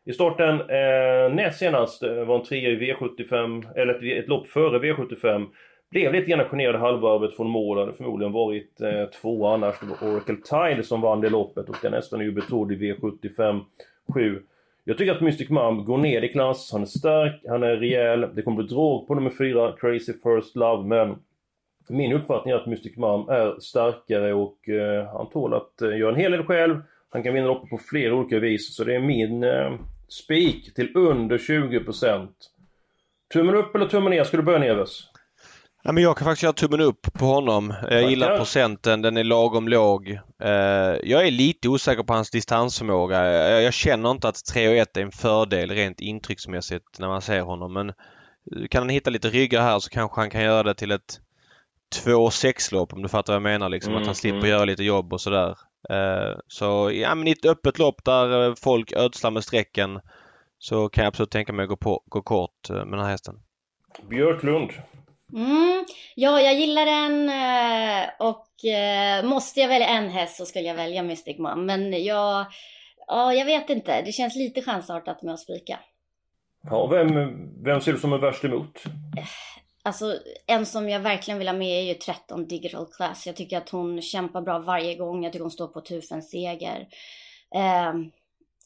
I 0.05 0.13
starten 0.13 0.49
eh, 0.59 1.35
näst 1.35 1.59
senast 1.59 2.03
var 2.03 2.37
han 2.37 2.43
trea 2.43 2.69
i 2.69 2.75
V75, 2.75 3.65
eller 3.75 3.93
ett, 3.93 4.23
ett 4.23 4.29
lopp 4.29 4.47
före 4.47 4.79
V75. 4.79 5.47
blev 5.91 6.13
lite 6.13 6.31
grann 6.31 6.49
generad 6.49 6.75
halvvarvet 6.75 7.35
från 7.35 7.49
mål. 7.49 7.77
Hade 7.77 7.93
förmodligen 7.93 8.33
varit 8.33 8.81
eh, 8.81 9.05
två 9.21 9.47
annars. 9.47 9.79
Det 9.79 9.85
var 9.85 10.11
Oracle 10.13 10.35
Tile 10.35 10.83
som 10.83 11.01
vann 11.01 11.21
det 11.21 11.29
loppet 11.29 11.69
och 11.69 11.75
den 11.81 11.91
nästan 11.91 12.19
är 12.19 12.23
ju 12.23 12.31
betrodd 12.31 12.71
i 12.71 12.75
V75 12.75 13.61
7. 14.13 14.41
Jag 14.83 14.97
tycker 14.97 15.11
att 15.11 15.21
Mystic 15.21 15.49
Mum 15.49 15.85
går 15.85 15.97
ner 15.97 16.21
i 16.21 16.27
klass, 16.27 16.69
han 16.71 16.81
är 16.81 16.85
stark, 16.85 17.41
han 17.47 17.63
är 17.63 17.75
rejäl. 17.75 18.35
Det 18.35 18.41
kommer 18.41 18.57
bli 18.57 18.67
drog 18.67 19.07
på 19.07 19.15
nummer 19.15 19.29
4, 19.29 19.75
Crazy 19.79 20.13
First 20.13 20.55
Love, 20.55 20.87
men 20.87 21.15
min 21.89 22.13
uppfattning 22.13 22.51
är 22.51 22.57
att 22.57 22.67
Mystic 22.67 22.97
Mum 22.97 23.29
är 23.29 23.59
starkare 23.59 24.33
och 24.33 24.69
eh, 24.69 25.07
han 25.17 25.29
tål 25.29 25.53
att 25.53 25.81
eh, 25.81 25.97
göra 25.97 26.09
en 26.09 26.19
hel 26.19 26.31
del 26.31 26.43
själv. 26.43 26.81
Han 27.09 27.23
kan 27.23 27.33
vinna 27.33 27.47
loppet 27.47 27.69
på 27.69 27.77
flera 27.77 28.15
olika 28.15 28.39
vis, 28.39 28.75
så 28.75 28.83
det 28.83 28.95
är 28.95 28.99
min 28.99 29.43
eh, 29.43 29.73
spik 30.07 30.73
till 30.73 30.91
under 30.95 31.37
20%. 31.37 32.27
Tummen 33.33 33.55
upp 33.55 33.75
eller 33.75 33.85
tummen 33.85 34.11
ner? 34.11 34.23
Ska 34.23 34.37
du 34.37 34.43
börja 34.43 34.59
Neves? 34.59 35.03
Ja, 35.83 35.91
men 35.91 36.03
jag 36.03 36.17
kan 36.17 36.25
faktiskt 36.25 36.43
göra 36.43 36.53
tummen 36.53 36.81
upp 36.81 37.13
på 37.13 37.25
honom. 37.25 37.73
Jag 37.89 38.09
gillar 38.09 38.37
procenten, 38.37 39.01
den 39.01 39.17
är 39.17 39.23
lagom 39.23 39.67
låg. 39.67 40.09
Eh, 40.43 40.49
jag 41.03 41.27
är 41.27 41.31
lite 41.31 41.69
osäker 41.69 42.03
på 42.03 42.13
hans 42.13 42.31
distansförmåga. 42.31 43.25
Jag 43.61 43.73
känner 43.73 44.11
inte 44.11 44.27
att 44.27 44.45
3 44.45 44.69
och 44.69 44.75
1 44.75 44.97
är 44.97 45.01
en 45.01 45.11
fördel 45.11 45.71
rent 45.71 46.01
intrycksmässigt 46.01 46.99
när 46.99 47.07
man 47.07 47.21
ser 47.21 47.41
honom 47.41 47.73
men 47.73 47.93
kan 48.69 48.81
han 48.81 48.89
hitta 48.89 49.09
lite 49.09 49.29
ryggar 49.29 49.61
här 49.61 49.79
så 49.79 49.89
kanske 49.89 50.21
han 50.21 50.29
kan 50.29 50.43
göra 50.43 50.63
det 50.63 50.73
till 50.73 50.91
ett 50.91 51.19
2-6 52.05 52.73
lopp 52.73 52.93
om 52.93 53.01
du 53.01 53.09
fattar 53.09 53.33
vad 53.33 53.35
jag 53.35 53.43
menar 53.43 53.69
liksom. 53.69 53.91
Mm, 53.93 54.01
att 54.01 54.07
han 54.07 54.15
slipper 54.15 54.37
mm. 54.37 54.49
göra 54.49 54.65
lite 54.65 54.83
jobb 54.83 55.13
och 55.13 55.21
sådär. 55.21 55.57
Eh, 55.89 56.37
så 56.47 56.91
ja 56.93 57.15
men 57.15 57.27
i 57.27 57.31
ett 57.31 57.45
öppet 57.45 57.79
lopp 57.79 58.05
där 58.05 58.47
eh, 58.47 58.55
folk 58.55 58.91
ödslar 58.91 59.31
med 59.31 59.43
strecken 59.43 59.99
så 60.57 60.89
kan 60.89 61.03
jag 61.03 61.07
absolut 61.09 61.31
tänka 61.31 61.53
mig 61.53 61.63
att 61.63 61.69
gå, 61.69 61.77
på, 61.77 62.03
gå 62.05 62.21
kort 62.21 62.69
med 62.69 62.91
den 62.91 62.99
här 62.99 63.09
hästen. 63.09 63.35
Björklund. 64.09 64.71
Mm, 65.33 65.85
ja, 66.15 66.41
jag 66.41 66.53
gillar 66.53 66.85
den 66.85 67.29
eh, 67.29 68.09
och 68.19 68.65
eh, 68.65 69.25
måste 69.25 69.59
jag 69.59 69.67
välja 69.67 69.87
en 69.87 70.09
häst 70.09 70.35
så 70.35 70.45
skulle 70.45 70.67
jag 70.67 70.75
välja 70.75 71.03
Mystic 71.03 71.37
Mom. 71.37 71.65
Men 71.65 72.03
jag, 72.03 72.45
ja, 73.07 73.33
jag 73.33 73.45
vet 73.45 73.69
inte. 73.69 74.01
Det 74.01 74.11
känns 74.11 74.35
lite 74.35 74.61
chansartat 74.61 75.21
med 75.21 75.33
att 75.33 75.39
spika. 75.39 75.79
Ja, 76.63 76.87
vem, 76.87 77.13
vem 77.63 77.81
ser 77.81 77.93
du 77.93 77.99
som 77.99 78.13
är 78.13 78.17
värst 78.17 78.43
emot? 78.43 78.83
Alltså, 79.83 80.17
en 80.47 80.65
som 80.65 80.89
jag 80.89 80.99
verkligen 80.99 81.37
vill 81.37 81.47
ha 81.47 81.55
med 81.55 81.79
är 81.79 81.87
ju 81.87 81.93
13 81.93 82.47
Digital 82.47 82.85
Class. 82.85 83.27
Jag 83.27 83.35
tycker 83.35 83.57
att 83.57 83.69
hon 83.69 84.01
kämpar 84.01 84.41
bra 84.41 84.59
varje 84.59 84.95
gång. 84.95 85.23
Jag 85.23 85.33
tycker 85.33 85.43
hon 85.43 85.51
står 85.51 85.67
på 85.67 85.81
tusen 85.81 86.21
seger. 86.21 86.87
Eh, 87.55 87.93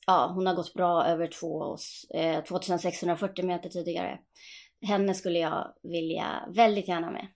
ja, 0.07 0.31
hon 0.35 0.47
har 0.47 0.53
gått 0.53 0.73
bra 0.73 1.05
över 1.05 1.27
två, 1.27 1.77
eh, 2.13 2.43
2640 2.43 3.45
meter 3.45 3.69
tidigare 3.69 4.19
henne 4.87 5.13
skulle 5.13 5.39
jag 5.39 5.67
vilja 5.83 6.25
väldigt 6.47 6.87
gärna 6.87 7.11
med. 7.11 7.27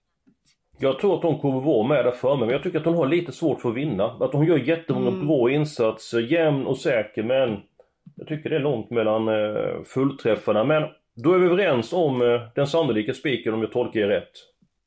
Jag 0.80 0.98
tror 0.98 1.16
att 1.16 1.22
hon 1.22 1.38
kommer 1.38 1.60
vara 1.60 1.88
med 1.88 2.04
där 2.04 2.12
framme, 2.12 2.40
men 2.40 2.48
jag 2.48 2.62
tycker 2.62 2.78
att 2.78 2.84
hon 2.84 2.96
har 2.96 3.06
lite 3.06 3.32
svårt 3.32 3.60
för 3.60 3.68
att 3.68 3.76
vinna. 3.76 4.04
Att 4.04 4.32
hon 4.32 4.46
gör 4.46 4.58
jättemånga 4.58 5.08
mm. 5.08 5.26
bra 5.26 5.50
insatser, 5.50 6.20
jämn 6.20 6.66
och 6.66 6.78
säker, 6.78 7.22
men 7.22 7.60
jag 8.16 8.28
tycker 8.28 8.50
det 8.50 8.56
är 8.56 8.60
långt 8.60 8.90
mellan 8.90 9.28
eh, 9.28 9.82
fullträffarna. 9.84 10.64
Men 10.64 10.82
då 11.14 11.32
är 11.32 11.38
vi 11.38 11.46
överens 11.46 11.92
om 11.92 12.22
eh, 12.22 12.40
den 12.54 12.66
sannolika 12.66 13.14
spiken 13.14 13.54
om 13.54 13.60
jag 13.60 13.72
tolkar 13.72 14.00
er 14.00 14.08
rätt. 14.08 14.32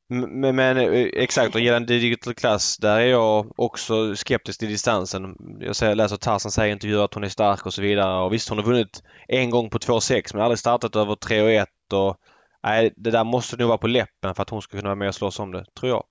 Men, 0.10 0.56
men 0.56 0.78
eh, 0.78 1.08
exakt, 1.14 1.56
och 1.56 1.62
gällande 1.62 1.94
digital 1.94 2.34
class, 2.34 2.78
där 2.78 3.00
är 3.00 3.06
jag 3.06 3.60
också 3.60 4.16
skeptisk 4.16 4.60
till 4.60 4.70
distansen. 4.70 5.36
Jag 5.60 5.76
säger, 5.76 5.96
läser 5.96 6.18
Tarzan 6.18 6.52
säger 6.52 6.70
i 6.70 6.72
intervjuer 6.72 7.06
att 7.06 7.14
hon 7.14 7.24
är 7.24 7.30
stark 7.30 7.66
och 7.66 7.74
så 7.74 7.82
vidare. 7.82 8.24
Och 8.24 8.34
visst, 8.34 8.50
hon 8.50 8.58
har 8.58 8.66
vunnit 8.66 9.04
en 9.28 9.50
gång 9.50 9.70
på 9.70 9.78
2,6 9.78 10.32
men 10.34 10.44
aldrig 10.44 10.60
startat 10.60 10.96
över 10.96 11.16
3 11.16 11.42
och 11.42 11.52
1 11.52 11.70
och 11.94 12.18
Nej, 12.64 12.94
det 12.96 13.12
där 13.12 13.24
måste 13.24 13.58
nog 13.58 13.68
vara 13.68 13.78
på 13.78 13.88
läppen 13.88 14.36
för 14.36 14.42
att 14.42 14.50
hon 14.50 14.62
ska 14.62 14.78
kunna 14.78 14.90
vara 14.90 14.96
med 14.96 15.08
och 15.08 15.16
slåss 15.16 15.40
om 15.40 15.52
det, 15.52 15.66
tror 15.80 15.90
jag. 15.90 16.04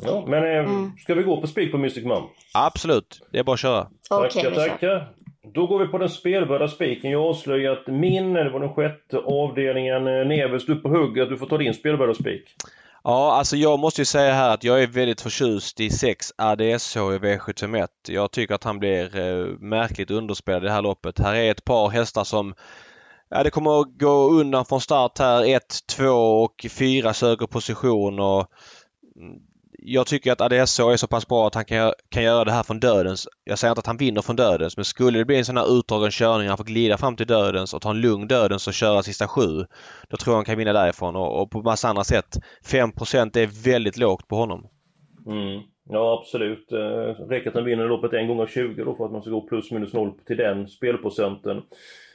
Ja, 0.00 0.24
men 0.26 0.44
eh, 0.44 0.58
mm. 0.58 0.92
ska 0.98 1.14
vi 1.14 1.22
gå 1.22 1.40
på 1.40 1.46
spik 1.46 1.72
på 1.72 1.78
Mystic 1.78 2.04
Mom? 2.04 2.28
Absolut, 2.54 3.20
det 3.32 3.38
är 3.38 3.44
bara 3.44 3.54
att 3.54 3.60
köra. 3.60 3.88
Tackar, 4.08 4.40
okay, 4.40 4.68
tackar. 4.68 5.12
Då 5.54 5.66
går 5.66 5.78
vi 5.78 5.86
på 5.86 5.98
den 5.98 6.10
spelvärda 6.10 6.68
spiken. 6.68 7.10
Jag 7.10 7.18
har 7.18 7.28
avslöjat 7.28 7.86
min, 7.86 8.32
det 8.32 8.50
var 8.50 8.60
den 8.60 8.74
sjätte 8.74 9.18
avdelningen. 9.18 10.06
Eh, 10.06 10.26
Neves, 10.26 10.66
du 10.66 10.76
på 10.76 10.88
hugget. 10.88 11.28
Du 11.28 11.36
får 11.36 11.46
ta 11.46 11.58
din 11.58 11.74
spelvärda 11.74 12.14
spik. 12.14 12.56
Ja, 13.04 13.32
alltså 13.32 13.56
jag 13.56 13.78
måste 13.78 14.00
ju 14.00 14.04
säga 14.04 14.32
här 14.32 14.54
att 14.54 14.64
jag 14.64 14.82
är 14.82 14.86
väldigt 14.86 15.20
förtjust 15.20 15.80
i 15.80 15.90
6 15.90 16.32
ADSH 16.38 16.96
i 16.96 17.18
V751. 17.18 17.88
Jag 18.08 18.30
tycker 18.30 18.54
att 18.54 18.64
han 18.64 18.78
blir 18.78 19.18
eh, 19.18 19.46
märkligt 19.58 20.10
underspelad 20.10 20.62
i 20.62 20.66
det 20.66 20.72
här 20.72 20.82
loppet. 20.82 21.18
Här 21.18 21.34
är 21.34 21.50
ett 21.50 21.64
par 21.64 21.88
hästar 21.88 22.24
som 22.24 22.54
Ja, 23.34 23.42
det 23.42 23.50
kommer 23.50 23.80
att 23.80 23.98
gå 23.98 24.30
undan 24.30 24.64
från 24.64 24.80
start 24.80 25.18
här. 25.18 25.44
1, 25.44 25.62
2 25.96 26.04
och 26.42 26.66
4 26.70 27.14
söker 27.14 27.46
position 27.46 28.20
och 28.20 28.46
mm, 29.16 29.38
jag 29.78 30.06
tycker 30.06 30.32
att 30.32 30.40
Adesso 30.40 30.88
är 30.88 30.96
så 30.96 31.06
pass 31.06 31.28
bra 31.28 31.46
att 31.46 31.54
han 31.54 31.64
kan, 31.64 31.92
kan 32.08 32.22
göra 32.22 32.44
det 32.44 32.52
här 32.52 32.62
från 32.62 32.80
dödens. 32.80 33.28
Jag 33.44 33.58
säger 33.58 33.72
inte 33.72 33.78
att 33.78 33.86
han 33.86 33.96
vinner 33.96 34.22
från 34.22 34.36
dödens 34.36 34.76
men 34.76 34.84
skulle 34.84 35.18
det 35.18 35.24
bli 35.24 35.38
en 35.38 35.44
sån 35.44 35.56
här 35.56 35.78
utdragen 35.78 36.10
körning, 36.10 36.48
han 36.48 36.56
får 36.56 36.64
glida 36.64 36.98
fram 36.98 37.16
till 37.16 37.26
dödens 37.26 37.74
och 37.74 37.82
ta 37.82 37.90
en 37.90 38.00
lugn 38.00 38.28
dödens 38.28 38.68
och 38.68 38.74
köra 38.74 39.02
sista 39.02 39.28
sju. 39.28 39.64
Då 40.08 40.16
tror 40.16 40.32
jag 40.32 40.38
han 40.38 40.44
kan 40.44 40.58
vinna 40.58 40.72
därifrån 40.72 41.16
och, 41.16 41.42
och 41.42 41.50
på 41.50 41.62
massa 41.62 41.88
andra 41.88 42.04
sätt. 42.04 42.38
5% 42.64 43.38
är 43.38 43.64
väldigt 43.64 43.96
lågt 43.96 44.28
på 44.28 44.36
honom. 44.36 44.66
Mm. 45.26 45.62
Ja 45.92 46.18
absolut. 46.20 46.72
Eh, 46.72 47.26
räcker 47.28 47.48
att 47.48 47.54
han 47.54 47.64
vinner 47.64 47.88
loppet 47.88 48.12
en 48.12 48.28
gång 48.28 48.40
av 48.40 48.46
20 48.46 48.84
då 48.84 48.94
för 48.94 49.04
att 49.04 49.12
man 49.12 49.22
ska 49.22 49.30
gå 49.30 49.40
plus 49.40 49.70
minus 49.70 49.92
noll 49.92 50.12
till 50.26 50.36
den 50.36 50.68
spelprocenten. 50.68 51.56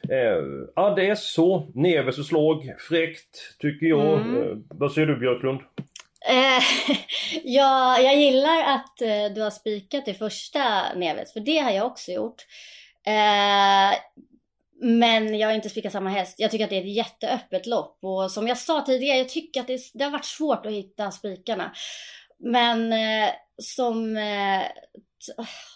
Eh, 0.09 0.43
ja 0.75 0.93
det 0.95 1.09
är 1.09 1.15
så. 1.15 1.67
Neves 1.75 2.27
slag. 2.27 2.73
Fräckt 2.89 3.57
tycker 3.59 3.85
jag. 3.85 4.21
Mm. 4.21 4.41
Eh, 4.41 4.57
vad 4.69 4.91
säger 4.91 5.07
du 5.07 5.17
Björklund? 5.17 5.59
Eh, 6.29 6.63
ja, 7.43 7.99
jag 7.99 8.15
gillar 8.17 8.63
att 8.63 9.01
eh, 9.01 9.33
du 9.35 9.41
har 9.41 9.51
spikat 9.51 10.07
i 10.07 10.13
första 10.13 10.93
Neves, 10.95 11.33
för 11.33 11.39
det 11.39 11.57
har 11.57 11.71
jag 11.71 11.85
också 11.85 12.11
gjort. 12.11 12.45
Eh, 13.05 13.97
men 14.81 15.37
jag 15.37 15.47
har 15.47 15.55
inte 15.55 15.69
spikat 15.69 15.91
samma 15.91 16.09
häst. 16.09 16.35
Jag 16.39 16.51
tycker 16.51 16.63
att 16.63 16.69
det 16.69 16.77
är 16.77 16.81
ett 16.81 16.95
jätteöppet 16.95 17.65
lopp 17.65 17.97
och 18.01 18.31
som 18.31 18.47
jag 18.47 18.57
sa 18.57 18.81
tidigare, 18.81 19.17
jag 19.17 19.29
tycker 19.29 19.61
att 19.61 19.67
det, 19.67 19.79
det 19.93 20.03
har 20.03 20.11
varit 20.11 20.25
svårt 20.25 20.65
att 20.65 20.71
hitta 20.71 21.11
spikarna. 21.11 21.71
Men 22.39 22.93
eh, 22.93 23.29
som... 23.57 24.17
Eh, 24.17 24.61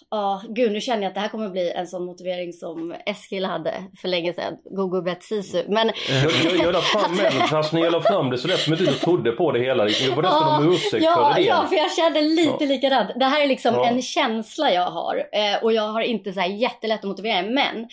ja, 0.10 0.41
gud 0.50 0.72
nu 0.72 0.82
känner 0.82 1.03
jag 1.03 1.10
att 1.10 1.15
det 1.15 1.22
här 1.22 1.30
kommer 1.30 1.50
bli 1.50 1.72
en 1.72 1.88
sån 1.88 2.06
motivering 2.06 2.53
som 2.53 2.96
Eskil 3.06 3.46
hade 3.46 3.84
för 4.01 4.08
länge 4.08 4.34
sedan. 4.34 4.58
Gogo 4.63 5.01
bet 5.01 5.24
sisu. 5.24 5.63
Men... 5.68 5.91
jag, 6.10 6.32
jag, 6.44 6.65
jag 6.65 6.74
la 6.74 6.82
fram 6.82 7.18
den 7.18 7.32
fast 7.32 7.74
jag 7.74 7.91
la 7.91 8.01
fram 8.01 8.30
det 8.30 8.38
så 8.38 8.48
lät 8.48 8.60
som 8.60 8.74
att 8.74 8.80
du 8.80 8.86
trodde 8.86 9.32
på 9.32 9.51
det 9.51 9.60
hela. 9.60 9.84
Liksom. 9.84 10.08
Jag 10.08 10.15
var 10.15 10.24
nästan 10.24 10.50
ja, 10.50 10.58
om 10.58 10.74
ursäkt 10.74 11.03
ja, 11.03 11.15
för 11.15 11.41
det. 11.41 11.48
Ja, 11.48 11.65
för 11.68 11.75
jag 11.75 11.91
kände 11.91 12.22
lite 12.22 12.58
ja. 12.60 12.65
likadant. 12.65 13.12
Det 13.15 13.25
här 13.25 13.44
är 13.44 13.48
liksom 13.48 13.75
ja. 13.75 13.88
en 13.88 14.01
känsla 14.01 14.74
jag 14.74 14.91
har. 14.91 15.15
Eh, 15.15 15.63
och 15.63 15.74
jag 15.74 15.88
har 15.88 16.01
inte 16.01 16.34
så 16.34 16.39
här 16.39 16.48
jättelätt 16.48 17.00
att 17.00 17.10
motivera 17.10 17.41
Men 17.41 17.88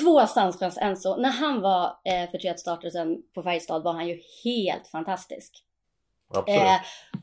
Två 0.00 0.26
Stanschans 0.26 0.78
Enso. 0.78 1.16
När 1.16 1.30
han 1.30 1.60
var 1.60 1.84
eh, 1.84 2.30
för 2.30 2.38
tre 2.38 2.58
starter 2.58 2.90
sedan 2.90 3.16
på 3.34 3.42
Färjestad 3.42 3.82
var 3.82 3.92
han 3.92 4.08
ju 4.08 4.20
helt 4.44 4.88
fantastisk. 4.88 5.52
Eh, 6.34 6.80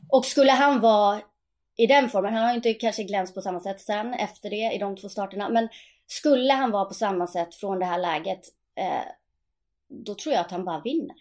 och 0.08 0.24
skulle 0.24 0.52
han 0.52 0.80
vara 0.80 1.20
i 1.76 1.86
den 1.86 2.08
formen, 2.08 2.34
han 2.34 2.42
har 2.42 2.50
ju 2.50 2.56
inte 2.56 2.74
kanske 2.74 3.02
glänst 3.02 3.34
på 3.34 3.40
samma 3.40 3.60
sätt 3.60 3.80
sen 3.80 4.14
efter 4.14 4.50
det 4.50 4.74
i 4.74 4.78
de 4.78 4.96
två 4.96 5.08
starterna, 5.08 5.48
men 5.48 5.68
skulle 6.06 6.52
han 6.52 6.70
vara 6.70 6.84
på 6.84 6.94
samma 6.94 7.26
sätt 7.26 7.54
från 7.54 7.78
det 7.78 7.84
här 7.84 7.98
läget, 7.98 8.40
eh, 8.76 9.02
då 9.88 10.14
tror 10.14 10.34
jag 10.34 10.40
att 10.40 10.50
han 10.50 10.64
bara 10.64 10.80
vinner. 10.80 11.16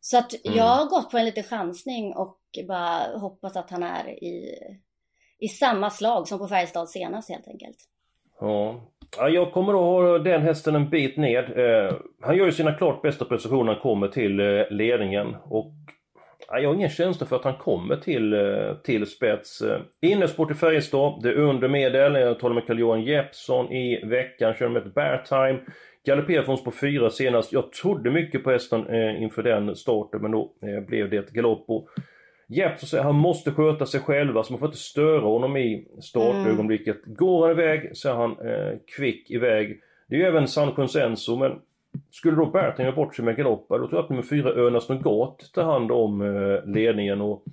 Så 0.00 0.18
att 0.18 0.44
mm. 0.44 0.58
jag 0.58 0.64
har 0.64 0.86
gått 0.86 1.10
på 1.10 1.18
en 1.18 1.24
liten 1.24 1.42
chansning 1.42 2.14
och 2.14 2.38
bara 2.68 3.18
hoppas 3.18 3.56
att 3.56 3.70
han 3.70 3.82
är 3.82 4.08
i, 4.24 4.54
i 5.38 5.48
samma 5.48 5.90
slag 5.90 6.28
som 6.28 6.38
på 6.38 6.48
Färjestad 6.48 6.88
senast 6.88 7.30
helt 7.30 7.48
enkelt. 7.48 7.76
Ja. 8.40 8.80
ja, 9.16 9.28
jag 9.28 9.52
kommer 9.52 9.72
att 9.72 9.78
ha 9.78 10.18
den 10.18 10.42
hästen 10.42 10.74
en 10.74 10.90
bit 10.90 11.16
ned. 11.16 11.44
Eh, 11.58 11.94
han 12.20 12.36
gör 12.36 12.46
ju 12.46 12.52
sina 12.52 12.74
klart 12.74 13.02
bästa 13.02 13.24
prestationer 13.24 13.64
när 13.64 13.72
han 13.72 13.82
kommer 13.82 14.08
till 14.08 14.40
eh, 14.40 14.70
ledningen 14.70 15.36
och 15.44 15.74
jag 16.48 16.68
har 16.68 16.74
ingen 16.74 16.90
känsla 16.90 17.26
för 17.26 17.36
att 17.36 17.44
han 17.44 17.54
kommer 17.54 17.96
till, 17.96 18.32
eh, 18.32 18.74
till 18.84 19.06
spets. 19.06 19.62
Eh, 19.62 19.80
Innesport 20.00 20.50
i 20.50 20.54
Färjestad, 20.54 21.22
det 21.22 21.28
är 21.28 21.34
under 21.34 21.68
medel. 21.68 22.14
Jag 22.14 22.38
talade 22.38 22.54
med 22.54 22.66
Carl-Johan 22.66 23.02
Jeppsson 23.02 23.72
i 23.72 24.04
veckan, 24.04 24.54
körde 24.54 24.72
med 24.72 24.86
ett 24.86 24.94
bear 24.94 25.24
time. 25.28 25.60
Galopperade 26.06 26.46
från 26.46 26.64
på 26.64 26.70
fyra 26.70 27.10
senast. 27.10 27.52
Jag 27.52 27.72
trodde 27.72 28.10
mycket 28.10 28.44
på 28.44 28.50
hästen 28.50 28.86
eh, 28.86 29.22
inför 29.22 29.42
den 29.42 29.76
starten 29.76 30.22
men 30.22 30.30
då 30.30 30.52
eh, 30.62 30.80
blev 30.86 31.10
det 31.10 31.16
ett 31.16 31.30
galopp. 31.30 31.66
Jeppsson 32.48 32.88
säger 32.88 33.00
att 33.00 33.06
han 33.06 33.20
måste 33.20 33.50
sköta 33.50 33.86
sig 33.86 34.00
själv, 34.00 34.36
alltså 34.38 34.52
man 34.52 34.60
får 34.60 34.68
inte 34.68 34.78
störa 34.78 35.20
honom 35.20 35.56
i 35.56 35.86
startögonblicket. 36.02 37.06
Mm. 37.06 37.16
Går 37.16 37.42
han 37.42 37.50
iväg 37.50 37.96
så 37.96 38.08
är 38.08 38.14
han 38.14 38.30
eh, 38.30 38.78
kvick 38.96 39.30
iväg. 39.30 39.80
Det 40.08 40.14
är 40.14 40.20
ju 40.20 40.26
även 40.26 40.48
San 40.48 40.72
Consenso 40.72 41.36
men 41.36 41.52
skulle 42.10 42.36
då 42.36 42.46
Bertin 42.46 42.84
göra 42.84 42.96
bort 42.96 43.16
sig 43.16 43.24
med 43.24 43.36
galopper, 43.36 43.78
då 43.78 43.88
tror 43.88 43.98
jag 43.98 44.04
att 44.04 44.10
nummer 44.10 44.22
fyra 44.22 44.50
Önas 44.66 44.88
Nougat 44.88 45.50
tar 45.54 45.64
hand 45.64 45.92
om 45.92 46.20
eh, 46.20 46.72
ledningen 46.74 47.20
och 47.20 47.44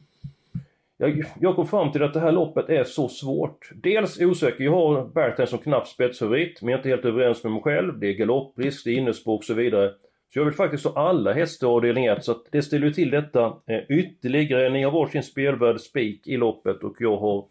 jag, 0.98 1.24
jag 1.40 1.56
kom 1.56 1.68
fram 1.68 1.92
till 1.92 2.04
att 2.04 2.14
det 2.14 2.20
här 2.20 2.32
loppet 2.32 2.70
är 2.70 2.84
så 2.84 3.10
svårt. 3.10 3.70
Dels 3.76 4.22
osäker, 4.22 4.64
jag 4.64 4.72
har 4.72 5.08
Bertin 5.14 5.48
som 5.48 5.60
knapp 5.60 5.88
spetsfavorit, 5.88 6.62
men 6.62 6.70
jag 6.70 6.78
är 6.78 6.80
inte 6.80 6.90
helt 6.90 7.06
överens 7.06 7.44
med 7.44 7.54
mig 7.54 7.62
själv. 7.62 8.00
Det 8.00 8.08
är 8.08 8.14
galopprisk, 8.14 8.86
det 8.86 8.92
är 8.92 8.96
innespår 8.96 9.38
och 9.38 9.44
så 9.44 9.54
vidare. 9.54 9.92
Så 10.34 10.40
jag 10.40 10.46
vill 10.46 10.54
faktiskt 10.54 10.86
ha 10.86 11.10
alla 11.10 11.34
hästar 11.34 11.68
i 11.68 11.70
avdelning 11.70 12.06
1 12.06 12.24
så 12.24 12.32
att 12.32 12.46
det 12.52 12.62
ställer 12.62 12.88
ju 12.88 12.94
till 12.94 13.10
detta 13.10 13.46
eh, 13.46 13.98
ytterligare. 13.98 14.70
Ni 14.70 14.84
har 14.84 14.92
varsin 14.92 15.24
spelvärd 15.24 15.80
spik 15.80 16.28
i 16.28 16.38
loppet 16.38 16.84
och 16.84 16.96
jag 17.00 17.18
har 17.18 17.46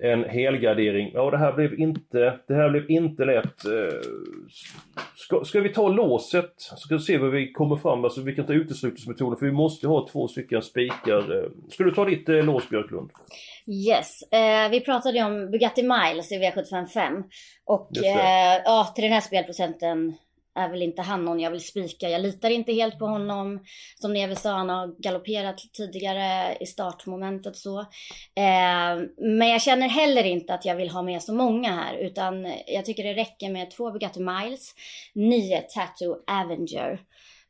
en 0.00 0.24
helgardering. 0.24 1.10
Ja 1.14 1.30
det 1.30 1.38
här 1.38 1.52
blev 1.52 1.80
inte, 1.80 2.38
det 2.48 2.54
här 2.54 2.70
blev 2.70 2.90
inte 2.90 3.24
lätt. 3.24 3.64
Eh, 3.64 4.00
ska, 5.14 5.44
ska 5.44 5.60
vi 5.60 5.68
ta 5.68 5.88
låset 5.88 6.52
ska 6.56 6.94
vi 6.94 7.00
se 7.00 7.18
vad 7.18 7.30
vi 7.30 7.52
kommer 7.52 7.76
fram 7.76 8.04
alltså 8.04 8.20
vi 8.20 8.34
kan 8.34 8.46
ta 8.46 8.52
uteslutningsmetoden 8.52 9.38
för 9.38 9.46
vi 9.46 9.52
måste 9.52 9.88
ha 9.88 10.08
två 10.12 10.28
stycken 10.28 10.62
spikar. 10.62 11.38
Eh, 11.38 11.50
ska 11.70 11.84
du 11.84 11.90
ta 11.90 12.04
ditt 12.04 12.28
eh, 12.28 12.44
lås 12.44 12.68
Björklund? 12.68 13.10
Yes, 13.66 14.22
eh, 14.22 14.70
vi 14.70 14.80
pratade 14.80 15.18
ju 15.18 15.24
om 15.24 15.50
Bugatti 15.50 15.82
Miles 15.82 16.32
i 16.32 16.38
V755 16.38 17.22
och 17.64 17.96
eh, 17.96 18.62
ja, 18.64 18.92
till 18.94 19.04
den 19.04 19.12
här 19.12 19.20
spelprocenten 19.20 20.14
är 20.54 20.68
väl 20.68 20.82
inte 20.82 21.02
han 21.02 21.24
någon 21.24 21.40
jag 21.40 21.50
vill 21.50 21.66
spika. 21.66 22.08
Jag 22.08 22.20
litar 22.20 22.50
inte 22.50 22.72
helt 22.72 22.98
på 22.98 23.06
honom. 23.06 23.64
Som 23.94 24.12
Neve 24.12 24.36
sa, 24.36 24.50
han 24.52 24.68
har 24.68 25.02
galopperat 25.02 25.60
tidigare 25.76 26.56
i 26.60 26.66
startmomentet 26.66 27.56
så. 27.56 27.80
Eh, 28.34 29.02
men 29.16 29.48
jag 29.48 29.62
känner 29.62 29.88
heller 29.88 30.24
inte 30.24 30.54
att 30.54 30.64
jag 30.64 30.76
vill 30.76 30.90
ha 30.90 31.02
med 31.02 31.22
så 31.22 31.34
många 31.34 31.70
här, 31.70 31.96
utan 31.96 32.52
jag 32.66 32.84
tycker 32.84 33.04
det 33.04 33.14
räcker 33.14 33.50
med 33.50 33.70
två 33.70 33.90
Bugatti 33.90 34.20
Miles, 34.20 34.74
nio 35.14 35.60
Tattoo 35.60 36.16
Avenger 36.26 37.00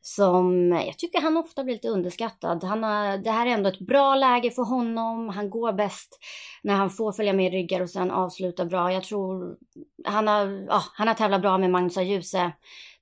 som 0.05 0.71
jag 0.71 0.97
tycker 0.97 1.21
han 1.21 1.37
ofta 1.37 1.63
blir 1.63 1.73
lite 1.73 1.87
underskattad. 1.87 2.63
Han 2.63 2.83
har, 2.83 3.17
det 3.17 3.31
här 3.31 3.47
är 3.47 3.51
ändå 3.51 3.69
ett 3.69 3.79
bra 3.79 4.15
läge 4.15 4.51
för 4.51 4.63
honom. 4.63 5.29
Han 5.29 5.49
går 5.49 5.73
bäst 5.73 6.19
när 6.63 6.73
han 6.73 6.89
får 6.89 7.11
följa 7.11 7.33
med 7.33 7.51
ryggar 7.51 7.81
och 7.81 7.89
sen 7.89 8.11
avsluta 8.11 8.65
bra. 8.65 8.93
Jag 8.93 9.03
tror 9.03 9.57
han 10.05 10.27
har, 10.27 10.65
ja, 10.67 10.83
han 10.93 11.07
har 11.07 11.15
tävlat 11.15 11.41
bra 11.41 11.57
med 11.57 11.69
Magnus 11.71 11.97
Ajuse. 11.97 12.51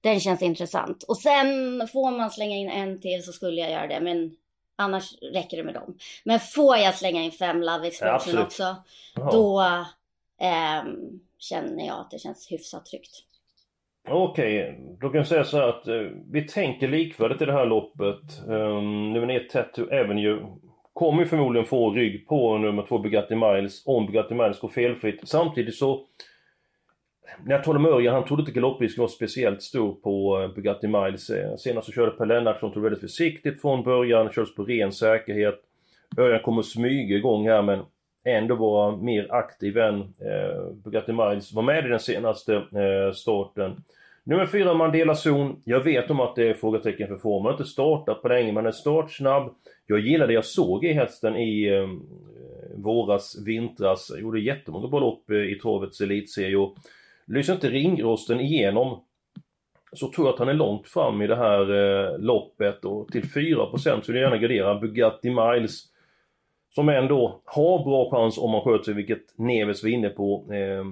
Den 0.01 0.19
känns 0.19 0.41
intressant. 0.41 1.03
Och 1.03 1.17
sen 1.17 1.47
får 1.87 2.11
man 2.11 2.31
slänga 2.31 2.55
in 2.55 2.69
en 2.69 3.01
till 3.01 3.23
så 3.23 3.31
skulle 3.31 3.61
jag 3.61 3.71
göra 3.71 3.87
det. 3.87 3.99
Men 3.99 4.35
annars 4.75 5.17
räcker 5.21 5.57
det 5.57 5.63
med 5.63 5.73
dem. 5.73 5.97
Men 6.23 6.39
får 6.39 6.77
jag 6.77 6.95
slänga 6.95 7.21
in 7.21 7.31
fem 7.31 7.61
Love 7.61 7.87
Explosion 7.87 8.35
ja, 8.35 8.43
också, 8.43 8.75
Jaha. 9.15 9.31
då 9.31 9.61
eh, 10.41 10.93
känner 11.37 11.87
jag 11.87 11.99
att 11.99 12.11
det 12.11 12.19
känns 12.19 12.51
hyfsat 12.51 12.85
tryggt. 12.85 13.23
Okej, 14.09 14.63
okay. 14.63 14.85
då 14.99 15.09
kan 15.09 15.17
jag 15.17 15.27
säga 15.27 15.43
så 15.43 15.57
här 15.57 15.67
att 15.67 15.87
eh, 15.87 16.01
vi 16.31 16.47
tänker 16.47 16.87
likvärdigt 16.87 17.41
i 17.41 17.45
det 17.45 17.53
här 17.53 17.65
loppet. 17.65 18.47
Um, 18.47 19.13
nummer 19.13 19.35
1 19.35 19.49
Tattoo 19.49 19.85
Avenue 19.85 20.47
kommer 20.93 21.25
förmodligen 21.25 21.67
få 21.67 21.89
rygg 21.89 22.27
på 22.27 22.57
nummer 22.57 22.83
2 22.83 22.99
Bugatti 22.99 23.35
Miles 23.35 23.83
om 23.85 24.05
Bugatti 24.05 24.33
Miles 24.33 24.59
går 24.59 24.69
felfritt. 24.69 25.19
Samtidigt 25.23 25.75
så 25.75 26.05
när 27.45 27.55
jag 27.55 27.63
talade 27.63 27.83
med 27.83 27.91
Örjan, 27.91 28.13
han 28.13 28.25
trodde 28.25 28.41
inte 28.41 28.51
galopprisken 28.51 29.01
var 29.01 29.07
speciellt 29.07 29.61
stor 29.61 29.95
på 29.95 30.41
eh, 30.41 30.55
Bugatti 30.55 30.87
Miles. 30.87 31.29
Eh, 31.29 31.55
senast 31.55 31.87
så 31.87 31.93
körde 31.93 32.11
Per 32.11 32.25
Lennartsson, 32.25 32.73
tog 32.73 32.83
väldigt 32.83 33.01
försiktigt 33.01 33.61
från 33.61 33.83
början, 33.83 34.29
kördes 34.29 34.55
på 34.55 34.63
ren 34.63 34.91
säkerhet. 34.91 35.59
Örjan 36.17 36.41
kommer 36.41 36.61
smyga 36.61 37.17
igång 37.17 37.47
här 37.47 37.61
men 37.61 37.79
ändå 38.23 38.55
vara 38.55 38.97
mer 38.97 39.33
aktiv 39.33 39.77
än 39.77 39.99
eh, 39.99 40.73
Bugatti 40.83 41.13
Miles 41.13 41.53
var 41.53 41.63
med 41.63 41.85
i 41.85 41.89
den 41.89 41.99
senaste 41.99 42.55
eh, 42.55 43.13
starten. 43.13 43.83
Nummer 44.23 44.45
4 44.45 44.73
Mandela 44.73 45.15
Zon. 45.15 45.61
Jag 45.65 45.79
vet 45.79 46.11
om 46.11 46.19
att 46.19 46.35
det 46.35 46.49
är 46.49 46.53
frågetecken 46.53 47.07
för 47.07 47.17
formen. 47.17 47.45
har 47.45 47.51
inte 47.51 47.65
startat 47.65 48.21
på 48.21 48.27
länge 48.27 48.51
men 48.51 48.65
är 48.65 48.71
startsnabb. 48.71 49.55
Jag 49.87 49.99
gillar 49.99 50.27
det 50.27 50.33
jag 50.33 50.45
såg 50.45 50.85
i 50.85 50.93
hästen 50.93 51.35
i 51.35 51.67
eh, 51.67 51.87
våras, 52.75 53.37
vintras. 53.45 54.09
Jag 54.09 54.21
gjorde 54.21 54.39
jättemånga 54.39 54.87
bra 54.87 54.99
lopp 54.99 55.29
eh, 55.29 55.37
i 55.37 55.59
travets 55.61 56.01
elitserie 56.01 56.55
lyser 57.31 57.53
inte 57.53 57.69
ringrosten 57.69 58.39
igenom 58.39 59.03
så 59.93 60.11
tror 60.11 60.27
jag 60.27 60.33
att 60.33 60.39
han 60.39 60.49
är 60.49 60.53
långt 60.53 60.87
fram 60.87 61.21
i 61.21 61.27
det 61.27 61.35
här 61.35 61.61
eh, 61.61 62.19
loppet 62.19 62.85
och 62.85 63.07
till 63.07 63.23
4% 63.23 64.01
så 64.01 64.11
vill 64.11 64.21
jag 64.21 64.31
gärna 64.31 64.41
gardera 64.41 64.79
Bugatti 64.79 65.29
Miles 65.29 65.83
som 66.69 66.89
ändå 66.89 67.41
har 67.45 67.83
bra 67.83 68.11
chans 68.11 68.37
om 68.37 68.51
man 68.51 68.61
sköter 68.61 68.83
sig, 68.83 68.93
vilket 68.93 69.37
Neves 69.37 69.83
var 69.83 69.89
inne 69.89 70.09
på 70.09 70.47
eh, 70.53 70.85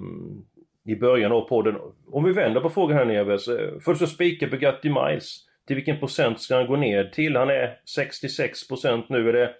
i 0.92 0.96
början 0.96 1.32
av 1.32 1.40
podden. 1.40 1.76
Om 2.10 2.24
vi 2.24 2.32
vänder 2.32 2.60
på 2.60 2.70
frågan 2.70 2.96
här 2.96 3.04
Neves. 3.04 3.48
Eh, 3.48 3.78
först 3.84 4.00
så 4.00 4.06
spikar 4.06 4.48
Bugatti 4.48 4.88
Miles. 4.88 5.46
Till 5.66 5.76
vilken 5.76 5.98
procent 5.98 6.40
ska 6.40 6.56
han 6.56 6.66
gå 6.66 6.76
ner 6.76 7.04
till? 7.04 7.36
Han 7.36 7.50
är 7.50 7.78
66% 7.98 9.04
nu. 9.08 9.28
Är 9.28 9.32
det 9.32 9.54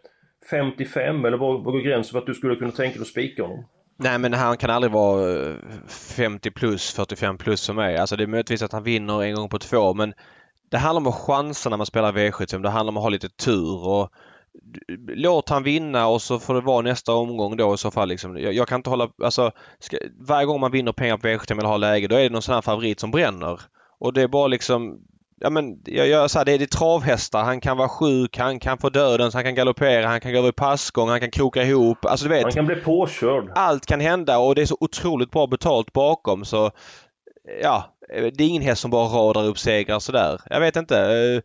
55 0.51 1.25
eller 1.25 1.37
var 1.37 1.53
vad 1.53 1.73
går 1.73 1.81
gränsen 1.81 2.13
för 2.13 2.19
att 2.19 2.27
du 2.27 2.35
skulle 2.35 2.57
kunna 2.57 2.71
tänka 2.71 2.95
dig 2.95 3.03
att 3.03 3.09
spika 3.09 3.43
honom? 3.43 3.65
Nej 4.03 4.19
men 4.19 4.33
han 4.33 4.57
kan 4.57 4.71
aldrig 4.71 4.93
vara 4.93 5.57
50 5.89 6.51
plus, 6.51 6.91
45 6.93 7.39
plus 7.39 7.67
för 7.67 7.73
mig. 7.73 7.97
Alltså 7.97 8.17
det 8.17 8.23
är 8.23 8.27
möjligtvis 8.27 8.63
att 8.63 8.73
han 8.73 8.83
vinner 8.83 9.23
en 9.23 9.35
gång 9.35 9.49
på 9.49 9.59
två 9.59 9.95
men 9.95 10.15
det 10.71 10.79
handlar 10.79 11.01
om 11.01 11.07
att 11.07 11.15
chansa 11.15 11.71
när 11.71 11.77
man 11.77 11.87
spelar 11.87 12.13
V75. 12.13 12.63
Det 12.63 12.69
handlar 12.69 12.93
om 12.93 12.97
att 12.97 13.03
ha 13.03 13.11
lite 13.11 13.29
tur 13.29 13.87
och 13.87 14.13
låt 15.15 15.49
han 15.49 15.63
vinna 15.63 16.07
och 16.07 16.23
så 16.23 16.39
får 16.39 16.55
det 16.55 16.61
vara 16.61 16.83
nästa 16.83 17.13
omgång 17.13 17.57
då 17.57 17.75
i 17.75 17.79
så 17.79 17.91
fall. 17.91 18.09
Liksom. 18.09 18.37
Jag, 18.37 18.53
jag 18.53 18.69
kan 18.69 18.79
inte 18.79 18.91
hålla... 18.91 19.09
Alltså, 19.23 19.53
ska, 19.79 19.99
varje 20.21 20.47
gång 20.47 20.61
man 20.61 20.71
vinner 20.71 20.93
pengar 20.93 21.17
på 21.17 21.27
V75 21.27 21.59
eller 21.59 21.69
har 21.69 21.79
läge 21.79 22.09
då 22.09 22.17
är 22.17 22.23
det 22.23 22.31
någon 22.31 22.43
sån 22.43 22.55
här 22.55 22.63
favorit 22.63 23.01
som 23.01 23.11
bränner. 23.11 23.61
Och 23.99 24.13
det 24.13 24.23
är 24.23 24.29
bara 24.29 24.47
liksom... 24.47 24.99
Ja 25.43 25.51
men 25.51 25.79
jag, 25.85 26.09
jag, 26.09 26.31
så 26.31 26.39
här, 26.39 26.45
det, 26.45 26.53
är, 26.53 26.59
det 26.59 26.65
är 26.65 26.67
travhästar. 26.79 27.43
Han 27.43 27.61
kan 27.61 27.77
vara 27.77 27.89
sjuk, 27.89 28.39
han 28.39 28.59
kan 28.59 28.79
få 28.79 28.89
döden, 28.89 29.31
han 29.35 29.45
kan 29.45 29.55
galoppera, 29.55 30.07
han 30.07 30.21
kan 30.21 30.33
gå 30.33 30.39
över 30.39 30.49
i 30.49 30.53
passgång, 30.53 31.09
han 31.09 31.21
kan 31.21 31.31
kroka 31.31 31.63
ihop. 31.63 32.05
Alltså 32.05 32.29
du 32.29 32.35
vet. 32.35 32.43
Han 32.43 32.53
kan 32.53 32.67
bli 32.67 32.77
påkörd. 32.77 33.53
Allt 33.55 33.87
kan 33.87 34.01
hända 34.01 34.39
och 34.39 34.55
det 34.55 34.63
är 34.63 34.67
så 34.67 34.77
otroligt 34.81 35.31
bra 35.31 35.47
betalt 35.47 35.93
bakom 35.93 36.45
så 36.45 36.71
ja, 37.63 37.97
det 38.09 38.45
är 38.45 38.49
ingen 38.49 38.63
häst 38.63 38.83
som 38.83 38.91
bara 38.91 39.09
radar 39.09 39.47
upp 39.47 39.59
segrar 39.59 39.99
sådär. 39.99 40.41
Jag 40.51 40.61
vet 40.61 40.77
inte. 40.77 41.43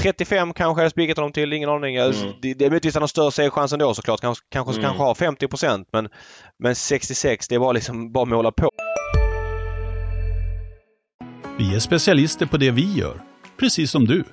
35 0.00 0.48
eh, 0.48 0.54
kanske 0.54 0.82
jag 0.82 0.90
spikat 0.90 1.16
honom 1.16 1.32
till, 1.32 1.52
ingen 1.52 1.68
aning. 1.68 1.96
Mm. 1.96 2.14
Det, 2.42 2.54
det 2.54 2.64
är 2.64 2.70
möjligtvis 2.70 2.94
han 2.94 3.02
har 3.02 3.08
större 3.08 3.32
segerchans 3.32 3.72
ändå 3.72 3.94
såklart. 3.94 4.20
Kanske, 4.20 4.44
kanske, 4.50 4.72
mm. 4.72 4.82
kanske 4.82 5.02
har 5.02 5.14
50 5.14 5.86
men, 5.92 6.08
men 6.58 6.74
66 6.74 7.48
det 7.48 7.54
är 7.54 7.58
bara 7.58 7.72
liksom 7.72 8.12
bara 8.12 8.24
måla 8.24 8.52
på. 8.52 8.70
Vi 11.58 11.74
är 11.74 11.78
specialister 11.78 12.46
på 12.46 12.56
det 12.56 12.70
vi 12.70 12.92
gör, 12.92 13.20
precis 13.62 13.90
som 13.90 14.04
du. 14.04 14.24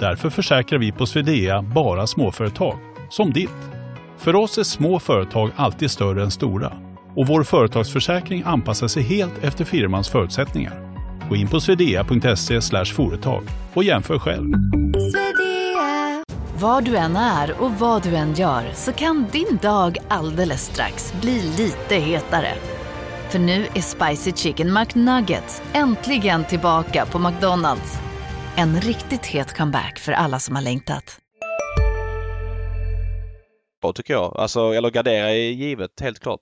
Därför 0.00 0.30
försäkrar 0.30 0.78
vi 0.78 0.92
på 0.92 1.06
Swedea 1.06 1.62
bara 1.62 2.06
småföretag, 2.06 2.78
som 3.10 3.32
ditt. 3.32 3.50
För 4.18 4.36
oss 4.36 4.58
är 4.58 4.62
små 4.62 4.98
företag 4.98 5.50
alltid 5.56 5.90
större 5.90 6.22
än 6.22 6.30
stora 6.30 6.72
och 7.16 7.26
vår 7.26 7.42
företagsförsäkring 7.42 8.42
anpassar 8.46 8.88
sig 8.88 9.02
helt 9.02 9.44
efter 9.44 9.64
firmans 9.64 10.08
förutsättningar. 10.08 10.96
Gå 11.28 11.36
in 11.36 11.48
på 11.48 11.60
swedea.se 11.60 12.84
företag 12.84 13.42
och 13.74 13.84
jämför 13.84 14.18
själv. 14.18 14.52
Var 16.60 16.80
du 16.80 16.96
än 16.96 17.16
är 17.16 17.62
och 17.62 17.72
vad 17.72 18.02
du 18.02 18.16
än 18.16 18.34
gör 18.34 18.62
så 18.74 18.92
kan 18.92 19.26
din 19.32 19.58
dag 19.62 19.98
alldeles 20.08 20.64
strax 20.64 21.14
bli 21.20 21.42
lite 21.56 21.94
hetare. 21.94 22.52
För 23.28 23.38
nu 23.38 23.66
är 23.74 23.80
Spicy 23.80 24.32
Chicken 24.32 24.74
McNuggets 24.74 25.62
äntligen 25.72 26.44
tillbaka 26.44 27.06
på 27.06 27.18
McDonalds. 27.18 28.06
En 28.58 28.80
riktigt 28.80 29.26
het 29.26 29.56
comeback 29.56 29.98
för 29.98 30.12
alla 30.12 30.38
som 30.38 30.54
har 30.54 30.62
längtat. 30.62 31.18
Tycker 33.94 34.14
jag. 34.14 34.36
Alltså, 34.36 34.72
eller 34.72 34.90
gardera 34.90 35.30
är 35.30 35.34
givet, 35.34 36.00
helt 36.00 36.20
klart. 36.20 36.40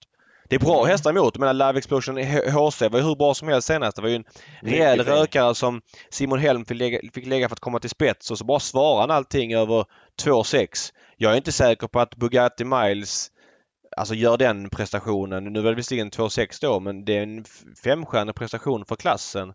Det 0.48 0.56
är 0.56 0.60
bra 0.60 0.84
hästar 0.84 1.10
emot. 1.10 1.38
Menar 1.38 1.52
Live 1.52 1.78
Explosion 1.78 2.16
HC 2.16 2.82
var 2.82 2.98
ju 2.98 3.04
hur 3.04 3.16
bra 3.16 3.34
som 3.34 3.48
helst 3.48 3.68
senast. 3.68 3.96
Det 3.96 4.02
var 4.02 4.08
ju 4.08 4.14
en 4.14 4.24
rejäl 4.62 5.00
rökare 5.00 5.54
som 5.54 5.80
Simon 6.10 6.38
Helm 6.38 6.64
fick 6.64 6.78
lägga, 6.78 6.98
fick 7.14 7.26
lägga 7.26 7.48
för 7.48 7.54
att 7.54 7.60
komma 7.60 7.78
till 7.78 7.90
spets 7.90 8.30
och 8.30 8.38
så 8.38 8.44
bara 8.44 8.60
svarade 8.60 9.00
han 9.00 9.10
allting 9.10 9.54
över 9.54 9.84
2,6. 10.22 10.92
Jag 11.16 11.32
är 11.32 11.36
inte 11.36 11.52
säker 11.52 11.86
på 11.86 12.00
att 12.00 12.16
Bugatti 12.16 12.64
Miles 12.64 13.30
alltså 13.96 14.14
gör 14.14 14.36
den 14.36 14.70
prestationen. 14.70 15.44
Nu 15.44 15.60
var 15.60 15.70
det 15.70 15.76
visserligen 15.76 16.10
2,6 16.10 16.58
då 16.60 16.80
men 16.80 17.04
det 17.04 17.18
är 17.18 17.22
en 17.22 17.44
femstjärnig 17.84 18.34
prestation 18.34 18.84
för 18.84 18.96
klassen 18.96 19.52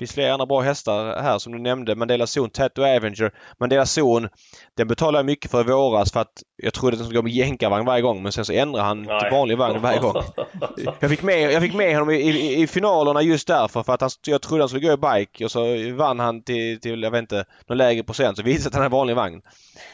finns 0.00 0.12
flera 0.12 0.32
andra 0.32 0.46
bra 0.46 0.60
hästar 0.60 1.22
här 1.22 1.38
som 1.38 1.52
du 1.52 1.58
nämnde. 1.58 1.94
Mandela 1.94 2.26
Zon, 2.26 2.50
Tattoo 2.50 2.84
Avenger. 2.84 3.32
Mandela 3.60 3.86
Zon, 3.86 4.28
den 4.76 4.88
betalade 4.88 5.18
jag 5.18 5.26
mycket 5.26 5.50
för 5.50 5.60
i 5.60 5.64
våras 5.64 6.12
för 6.12 6.20
att 6.20 6.42
jag 6.62 6.74
trodde 6.74 6.94
att 6.94 6.98
den 6.98 7.06
skulle 7.06 7.18
gå 7.18 7.22
med 7.22 7.32
jänkarvagn 7.32 7.86
varje 7.86 8.02
gång 8.02 8.22
men 8.22 8.32
sen 8.32 8.44
så 8.44 8.52
ändrade 8.52 8.84
han 8.84 9.02
Nej. 9.02 9.20
till 9.20 9.30
vanlig 9.30 9.58
vagn 9.58 9.82
varje 9.82 9.98
gång. 9.98 10.14
Jag 11.00 11.10
fick 11.10 11.22
med, 11.22 11.52
jag 11.52 11.62
fick 11.62 11.74
med 11.74 11.94
honom 11.94 12.10
i, 12.10 12.14
i, 12.14 12.62
i 12.62 12.66
finalerna 12.66 13.22
just 13.22 13.48
därför 13.48 13.82
för 13.82 13.92
att 13.92 14.00
han, 14.00 14.10
jag 14.26 14.42
trodde 14.42 14.62
han 14.62 14.68
skulle 14.68 14.86
gå 14.86 14.92
i 14.92 14.96
bike 14.96 15.44
och 15.44 15.50
så 15.50 15.92
vann 15.92 16.20
han 16.20 16.42
till, 16.42 16.80
till 16.80 17.02
jag 17.02 17.10
vet 17.10 17.20
inte, 17.20 17.44
någon 17.66 17.78
lägre 17.78 18.02
procent 18.02 18.36
så 18.36 18.42
visade 18.42 18.68
att 18.68 18.74
han 18.74 18.82
hade 18.82 18.92
vanlig 18.92 19.16
vagn. 19.16 19.42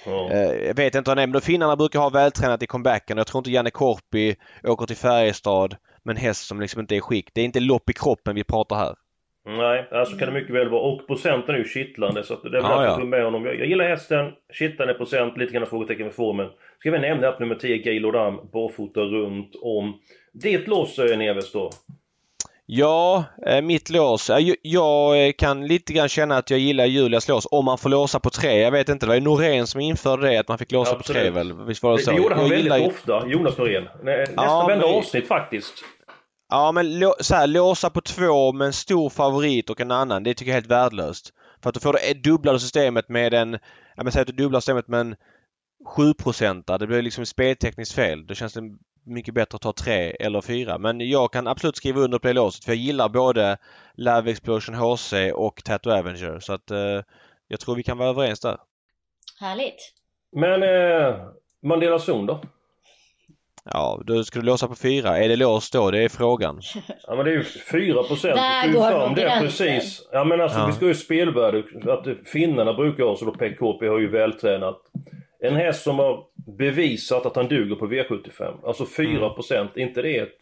Mm. 0.07 0.67
jag 0.67 0.75
vet 0.75 0.95
inte 0.95 1.11
vad 1.11 1.19
han 1.19 1.29
är 1.29 1.33
men 1.33 1.41
finnarna 1.41 1.77
brukar 1.77 1.99
ha 1.99 2.09
vältränat 2.09 2.63
i 2.63 2.67
comebacken. 2.67 3.17
Jag 3.17 3.27
tror 3.27 3.39
inte 3.39 3.51
Janne 3.51 3.71
Korpi 3.71 4.37
åker 4.65 4.87
till 4.87 4.97
Färjestad 4.97 5.77
med 6.03 6.17
en 6.17 6.23
häst 6.23 6.47
som 6.47 6.61
liksom 6.61 6.81
inte 6.81 6.95
är 6.95 6.97
i 6.97 7.01
skick. 7.01 7.31
Det 7.35 7.41
är 7.41 7.45
inte 7.45 7.61
lopp 7.61 7.91
i 7.91 7.93
kroppen 7.93 8.35
vi 8.35 8.45
pratar 8.45 8.77
här. 8.77 8.95
Nej, 9.47 9.89
alltså 9.91 10.17
kan 10.17 10.29
det 10.29 10.35
mycket 10.35 10.55
väl 10.55 10.69
vara. 10.69 10.83
Och 10.83 11.07
procenten 11.07 11.55
är 11.55 11.59
ju 11.59 11.65
kittlande 11.65 12.25
så 12.25 12.35
att 12.35 12.43
det 12.43 12.49
är 12.49 12.53
väl 12.53 12.65
ah, 12.65 12.85
ja. 12.85 13.05
med 13.05 13.25
honom. 13.25 13.45
Jag, 13.45 13.59
jag 13.59 13.67
gillar 13.67 13.89
hästen, 13.89 14.33
kittlande 14.53 14.95
procent, 14.95 15.37
lite 15.37 15.53
grann 15.53 15.67
frågetecken 15.67 16.11
för 16.11 16.17
formen. 16.17 16.49
Ska 16.79 16.91
vi 16.91 16.99
nämna 16.99 17.29
att 17.29 17.41
nummer 17.41 17.55
10, 17.55 17.77
Gaylord 17.79 18.17
Am, 18.17 18.41
barfota 18.53 19.01
runt 19.01 19.57
om. 19.63 20.01
Ditt 20.33 20.69
lås, 20.69 20.99
Neves 20.99 21.53
då? 21.53 21.71
Ja, 22.69 23.25
eh, 23.47 23.63
mitt 23.63 23.91
lås. 23.91 24.31
Jag 24.63 25.37
kan 25.37 25.67
lite 25.67 25.93
grann 25.93 26.09
känna 26.09 26.37
att 26.37 26.51
jag 26.51 26.61
gillar 26.61 26.85
Julias 26.85 27.29
lås 27.29 27.49
om 27.51 27.65
man 27.65 27.79
får 27.79 27.89
låsa 27.89 28.21
på 28.21 28.31
tre. 28.31 28.61
Jag 28.61 28.71
vet 28.71 28.89
inte, 28.89 29.07
det 29.07 29.09
var 29.09 29.15
ju 29.15 29.21
Norén 29.21 29.67
som 29.67 29.81
införde 29.81 30.29
det 30.29 30.39
att 30.39 30.49
man 30.49 30.59
fick 30.59 30.73
låsa 30.73 30.97
Absolut. 30.97 31.23
på 31.23 31.25
tre 31.25 31.31
väl? 31.31 31.53
Visst 31.67 31.83
var 31.83 31.97
det 31.97 32.03
så? 32.03 32.11
Det 32.11 32.17
gjorde 32.17 32.35
han 32.35 32.45
jag 32.45 32.51
väldigt 32.51 32.75
gillar... 32.75 32.89
ofta, 32.89 33.27
Jonas 33.27 33.59
Norén. 33.59 33.89
Nästan 34.03 34.45
ja, 34.45 34.63
varenda 34.67 34.87
men... 34.87 34.97
avsnitt 34.97 35.29
faktiskt. 35.29 35.85
Ja 36.49 36.73
men 36.73 37.13
så 37.21 37.35
här, 37.35 37.47
låsa 37.47 37.91
på 37.91 38.01
två 38.01 38.53
med 38.53 38.67
en 38.67 38.73
stor 38.73 39.11
favorit 39.11 39.71
och 39.71 39.81
en 39.81 39.91
annan, 39.91 40.23
det 40.23 40.35
tycker 40.35 40.51
jag 40.51 40.57
är 40.57 40.61
helt 40.61 40.71
värdelöst. 40.71 41.33
För 41.63 41.69
att 41.69 41.75
då 41.75 41.81
får 41.81 41.93
du 41.93 42.21
dubbla 42.21 42.59
systemet 42.59 43.09
med 43.09 43.35
en, 43.35 43.59
ja 43.97 44.03
men 44.03 44.13
säg 44.13 44.23
att 44.23 44.27
du 44.27 44.33
dubblar 44.33 44.61
systemet 44.61 44.89
med 44.89 45.01
en 45.01 45.17
7% 45.85 46.79
Det 46.79 46.87
blir 46.87 47.03
liksom 47.03 47.27
speltekniskt 47.27 47.95
fel. 47.95 48.27
Då 48.27 48.35
känns 48.35 48.53
det 48.53 48.63
mycket 49.05 49.35
bättre 49.35 49.57
att 49.57 49.63
ta 49.63 49.73
tre 49.73 50.11
eller 50.21 50.41
fyra. 50.41 50.79
Men 50.79 51.01
jag 51.01 51.33
kan 51.33 51.47
absolut 51.47 51.77
skriva 51.77 52.01
under 52.01 52.19
på 52.19 52.27
det 52.27 52.33
låset 52.33 52.65
för 52.65 52.73
jag 52.73 52.79
gillar 52.79 53.09
både 53.09 53.59
Love 53.95 54.31
Explosion 54.31 54.75
HC 54.75 55.13
och 55.35 55.65
Tattoo 55.65 55.93
Avenger. 55.93 56.41
Så 56.41 56.53
att 56.53 56.71
eh, 56.71 57.03
jag 57.49 57.61
tror 57.61 57.75
vi 57.75 57.83
kan 57.83 57.99
vara 57.99 58.09
överens 58.09 58.41
där. 58.41 58.59
Härligt! 59.41 59.93
Men 60.33 60.63
eh, 60.63 61.17
Mandela 61.63 61.99
Zon 61.99 62.27
då? 62.27 62.41
Ja, 63.73 64.01
då 64.05 64.25
ska 64.25 64.39
du 64.39 64.47
låsa 64.47 64.69
på 64.69 64.75
fyra. 64.75 65.19
Är 65.19 65.29
det 65.29 65.37
låst 65.37 65.73
då? 65.73 65.91
Det 65.91 66.05
är 66.05 66.09
frågan. 66.09 66.61
Ja 67.07 67.17
men 67.17 67.25
det 67.25 67.31
är 67.31 67.35
ju 67.35 67.45
4 67.45 68.03
procent. 68.03 68.35
Där 68.35 68.73
går 68.73 68.91
fram 68.91 69.15
det 69.15 69.39
precis. 69.41 70.09
Ja 70.13 70.25
men 70.25 70.41
alltså 70.41 70.59
ja. 70.59 70.67
vi 70.67 70.73
ska 70.73 70.87
ju 70.87 70.95
spelvärde. 70.95 71.63
Att 71.93 72.07
finnarna 72.29 72.75
brukar 72.75 73.05
ha 73.05 73.17
så 73.17 73.25
då 73.25 73.33
PKP 73.33 73.87
har 73.87 73.99
ju 73.99 74.09
vältränat. 74.09 74.79
En 75.41 75.57
häst 75.57 75.83
som 75.83 75.99
har 75.99 76.25
bevisat 76.59 77.27
att 77.27 77.37
han 77.37 77.49
duger 77.49 77.77
på 77.77 77.87
V75. 77.87 78.67
Alltså 78.67 78.87
4 78.87 79.31
procent. 79.31 79.77
Mm. 79.77 79.89
inte 79.89 80.03
det 80.03 80.19
ett... 80.19 80.33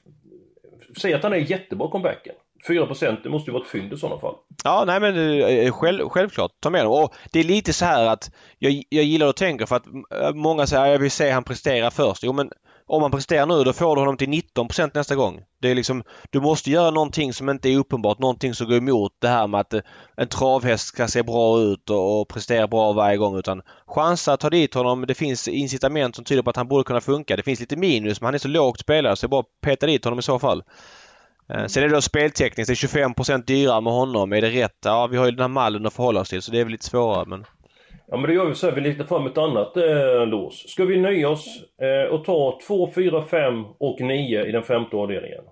Säg 1.01 1.15
att 1.15 1.23
han 1.23 1.33
är 1.33 1.37
jättebra 1.37 1.91
comebacken. 1.91 2.35
4 2.67 2.87
det 3.23 3.29
måste 3.29 3.51
ju 3.51 3.53
vara 3.53 3.63
ett 3.63 3.71
fynd 3.71 3.93
i 3.93 3.97
sådana 3.97 4.21
fall. 4.21 4.35
Ja, 4.65 4.85
nej 4.87 5.01
men 5.01 5.41
eh, 5.41 5.73
själv, 5.73 6.09
självklart. 6.09 6.51
Ta 6.61 6.71
med 6.71 6.85
dem. 6.85 6.93
Och 6.93 7.15
det 7.33 7.41
är 7.41 7.45
lite 7.45 7.73
så 7.73 7.85
här 7.85 8.07
att 8.07 8.31
jag, 8.59 8.83
jag 8.89 9.05
gillar 9.05 9.27
att 9.27 9.37
tänka 9.37 9.67
för 9.67 9.77
att 9.77 9.87
eh, 9.87 10.35
många 10.35 10.67
säger 10.67 10.85
att 10.85 10.91
jag 10.91 10.99
vill 10.99 11.11
se 11.11 11.31
han 11.31 11.45
prestera 11.45 11.91
först. 11.91 12.23
Jo 12.23 12.33
men 12.33 12.51
om 12.87 13.03
han 13.03 13.11
presterar 13.11 13.47
nu 13.47 13.65
då 13.65 13.73
får 13.73 13.97
du 13.97 14.03
honom 14.03 14.17
till 14.17 14.29
19% 14.29 14.91
nästa 14.95 15.15
gång. 15.15 15.43
Det 15.61 15.71
är 15.71 15.75
liksom, 15.75 16.03
du 16.31 16.41
måste 16.41 16.71
göra 16.71 16.91
någonting 16.91 17.33
som 17.33 17.49
inte 17.49 17.69
är 17.69 17.79
uppenbart, 17.79 18.19
någonting 18.19 18.55
som 18.55 18.67
går 18.67 18.77
emot 18.77 19.13
det 19.19 19.29
här 19.29 19.47
med 19.47 19.61
att 19.61 19.75
eh, 19.75 19.81
en 20.17 20.29
travhäst 20.29 20.87
ska 20.87 21.09
se 21.09 21.23
bra 21.23 21.61
ut 21.61 21.91
och, 21.91 22.21
och 22.21 22.29
prestera 22.29 22.69
bra 22.69 22.93
varje 22.93 23.17
gång 23.17 23.39
utan 23.39 23.63
chansa, 23.87 24.37
ta 24.37 24.51
dit 24.51 24.75
honom. 24.75 25.07
Det 25.07 25.15
finns 25.15 25.49
incitament 25.49 26.17
som 26.17 26.25
tyder 26.25 26.43
på 26.43 26.51
att 26.51 26.57
han 26.57 26.69
borde 26.69 26.85
kunna 26.85 27.01
funka. 27.01 27.37
Det 27.37 27.43
finns 27.43 27.61
lite 27.61 27.77
minus 27.77 28.21
men 28.21 28.27
han 28.27 28.35
är 28.35 28.39
så 28.39 28.49
lågt 28.49 28.81
spelare 28.81 29.17
så 29.17 29.27
det 29.27 29.29
är 29.29 29.31
bara 29.31 29.41
att 29.41 29.61
peta 29.63 29.87
dit 29.87 30.05
honom 30.05 30.19
i 30.19 30.23
så 30.23 30.39
fall. 30.39 30.63
Mm. 31.49 31.69
Sen 31.69 31.83
är 31.83 31.89
det 31.89 31.95
då 31.95 32.01
speltekniskt, 32.01 32.69
det 32.81 32.87
är 32.87 33.09
25% 33.09 33.45
dyrare 33.45 33.81
med 33.81 33.93
honom. 33.93 34.33
Är 34.33 34.41
det 34.41 34.51
rätt? 34.51 34.79
Ja, 34.85 35.07
vi 35.07 35.17
har 35.17 35.25
ju 35.25 35.31
den 35.31 35.41
här 35.41 35.49
mallen 35.49 35.87
att 35.87 35.95
förhålla 35.95 36.21
oss 36.21 36.29
till 36.29 36.43
så 36.43 36.53
det 36.53 36.61
är 36.61 36.65
väl 36.65 36.73
lite 36.73 36.87
svårare 36.87 37.25
men... 37.27 37.45
Ja 38.07 38.17
men 38.17 38.23
det 38.23 38.35
gör 38.35 38.47
vi 38.47 38.55
så 38.55 38.67
här, 38.67 38.75
vi 38.75 38.81
letar 38.81 39.05
fram 39.05 39.27
ett 39.27 39.39
annat 39.39 39.77
eh, 39.77 40.27
lås. 40.27 40.69
Ska 40.69 40.85
vi 40.85 40.97
nöja 40.97 41.29
oss 41.29 41.47
eh, 41.83 42.15
och 42.15 42.25
ta 42.25 42.59
2, 42.67 42.91
4, 42.95 43.23
5 43.23 43.65
och 43.79 44.01
9 44.01 44.45
i 44.45 44.53
den 44.53 44.63
femte 44.63 44.97
avdelningen? 44.97 45.45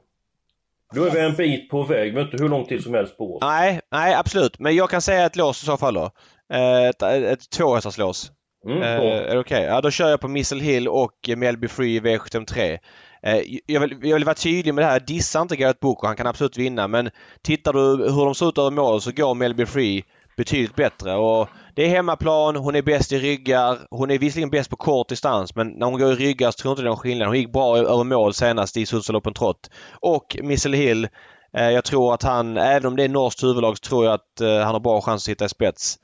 Då 0.94 1.04
är 1.04 1.10
vi 1.10 1.20
en 1.20 1.34
bit 1.34 1.70
på 1.70 1.82
väg, 1.82 2.14
men 2.14 2.22
inte 2.22 2.42
hur 2.42 2.48
lång 2.48 2.64
tid 2.64 2.82
som 2.82 2.94
helst 2.94 3.16
på 3.16 3.36
oss. 3.36 3.42
Nej, 3.42 3.80
nej 3.90 4.14
absolut. 4.14 4.58
Men 4.58 4.76
jag 4.76 4.90
kan 4.90 5.02
säga 5.02 5.26
ett 5.26 5.36
lås 5.36 5.62
i 5.62 5.66
så 5.66 5.76
fall 5.76 5.94
då. 5.94 6.10
Eh, 6.52 6.88
ett, 6.88 7.02
ett 7.02 7.50
tvåhästarslås. 7.50 8.32
Mm, 8.66 8.82
eh, 8.82 8.88
är 8.88 9.34
det 9.34 9.38
okej? 9.38 9.38
Okay? 9.38 9.62
Ja, 9.62 9.80
då 9.80 9.90
kör 9.90 10.10
jag 10.10 10.20
på 10.20 10.28
Missile 10.28 10.64
Hill 10.64 10.88
och 10.88 11.30
Melby 11.36 11.68
Free 11.68 12.00
V73. 12.00 12.78
Eh, 13.22 13.40
jag 13.66 13.80
vill, 13.80 13.98
jag 14.02 14.14
vill 14.14 14.24
vara 14.24 14.34
tydlig 14.34 14.74
med 14.74 14.84
det 14.84 14.88
här. 14.88 15.00
Dissa 15.00 15.40
inte 15.40 15.56
Garrett 15.56 15.80
Booker. 15.80 16.06
Han 16.06 16.16
kan 16.16 16.26
absolut 16.26 16.58
vinna. 16.58 16.88
Men 16.88 17.10
tittar 17.42 17.72
du 17.72 18.12
hur 18.12 18.24
de 18.24 18.34
ser 18.34 18.48
ut 18.48 18.58
över 18.58 18.70
mål 18.70 19.00
så 19.00 19.12
går 19.12 19.34
Melby 19.34 19.66
Free 19.66 20.04
betydligt 20.36 20.76
bättre. 20.76 21.14
Och 21.14 21.48
det 21.74 21.84
är 21.84 21.88
hemmaplan, 21.88 22.56
hon 22.56 22.74
är 22.74 22.82
bäst 22.82 23.12
i 23.12 23.18
ryggar. 23.18 23.78
Hon 23.90 24.10
är 24.10 24.18
visserligen 24.18 24.50
bäst 24.50 24.70
på 24.70 24.76
kort 24.76 25.08
distans 25.08 25.54
men 25.54 25.68
när 25.68 25.86
hon 25.86 26.00
går 26.00 26.12
i 26.12 26.16
ryggar 26.16 26.50
så 26.50 26.58
tror 26.58 26.70
jag 26.70 26.72
inte 26.72 26.82
det 26.82 26.86
är 26.86 26.90
någon 26.90 26.98
skillnad. 26.98 27.28
Hon 27.28 27.36
gick 27.36 27.52
bra 27.52 27.78
över 27.78 28.04
mål 28.04 28.34
senast 28.34 28.76
i 28.76 28.86
Sundsvall 28.86 29.34
Trott. 29.34 29.70
Och 30.00 30.36
Missle 30.42 30.76
Hill. 30.76 31.08
Eh, 31.56 31.70
jag 31.70 31.84
tror 31.84 32.14
att 32.14 32.22
han, 32.22 32.56
även 32.56 32.86
om 32.86 32.96
det 32.96 33.04
är 33.04 33.08
norskt 33.08 33.42
huvudlag, 33.42 33.78
så 33.78 33.88
tror 33.88 34.04
jag 34.04 34.14
att 34.14 34.40
eh, 34.40 34.58
han 34.58 34.74
har 34.74 34.80
bra 34.80 35.00
chans 35.00 35.22
att 35.22 35.26
sitta 35.26 35.44
i 35.44 35.48
spets. 35.48 35.98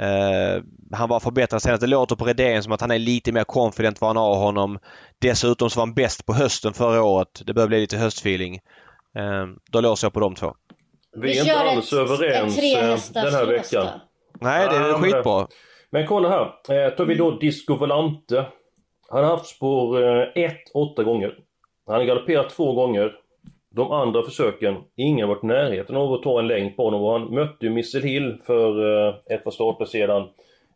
Uh, 0.00 0.62
han 0.92 1.08
var 1.08 1.20
förbättrad 1.20 1.62
senast. 1.62 1.80
Det 1.80 1.86
låter 1.86 2.16
på 2.16 2.24
Redén 2.24 2.62
som 2.62 2.72
att 2.72 2.80
han 2.80 2.90
är 2.90 2.98
lite 2.98 3.32
mer 3.32 3.44
confident 3.44 4.00
vad 4.00 4.08
han 4.08 4.16
har 4.16 4.34
honom. 4.36 4.78
Dessutom 5.20 5.70
så 5.70 5.80
var 5.80 5.86
han 5.86 5.94
bäst 5.94 6.26
på 6.26 6.32
hösten 6.32 6.74
förra 6.74 7.02
året. 7.02 7.42
Det 7.46 7.54
börjar 7.54 7.68
bli 7.68 7.80
lite 7.80 7.96
höstfeeling. 7.96 8.54
Uh, 9.18 9.46
då 9.70 9.80
låser 9.80 10.06
jag 10.06 10.12
på 10.12 10.20
de 10.20 10.34
två. 10.34 10.54
Vi, 11.16 11.20
Vi 11.20 11.38
är 11.38 11.42
inte 11.42 11.58
alls 11.58 11.92
ett, 11.92 11.98
överens 11.98 13.08
ett 13.08 13.14
den 13.14 13.34
här 13.34 13.46
veckan. 13.46 13.86
Nej, 14.40 14.68
det 14.68 14.76
är 14.76 14.88
ja, 14.88 14.98
skitbra. 14.98 15.46
Men 15.90 16.06
kolla 16.06 16.28
här. 16.28 16.86
Eh, 16.86 16.94
tar 16.94 17.04
vi 17.04 17.14
då 17.14 17.30
Disco 17.30 17.74
Volante. 17.74 18.44
Han 19.08 19.24
har 19.24 19.30
haft 19.30 19.46
spår 19.46 20.02
1 20.02 20.36
eh, 20.36 20.52
åtta 20.74 21.02
gånger. 21.02 21.38
Han 21.86 21.96
har 21.96 22.04
galopperat 22.04 22.50
två 22.50 22.72
gånger. 22.72 23.14
De 23.70 23.92
andra 23.92 24.22
försöken, 24.22 24.76
ingen 24.96 25.28
har 25.28 25.34
varit 25.34 25.44
i 25.44 25.46
närheten 25.46 25.96
av 25.96 26.12
att 26.12 26.22
ta 26.22 26.38
en 26.38 26.46
längd 26.46 26.76
på 26.76 26.84
honom. 26.84 27.02
Och 27.02 27.12
han 27.12 27.34
mötte 27.34 27.66
ju 27.66 27.70
Missile 27.70 28.08
Hill 28.08 28.38
för 28.46 29.06
eh, 29.08 29.14
ett 29.30 29.44
par 29.44 29.50
starter 29.50 29.84
sedan 29.84 30.28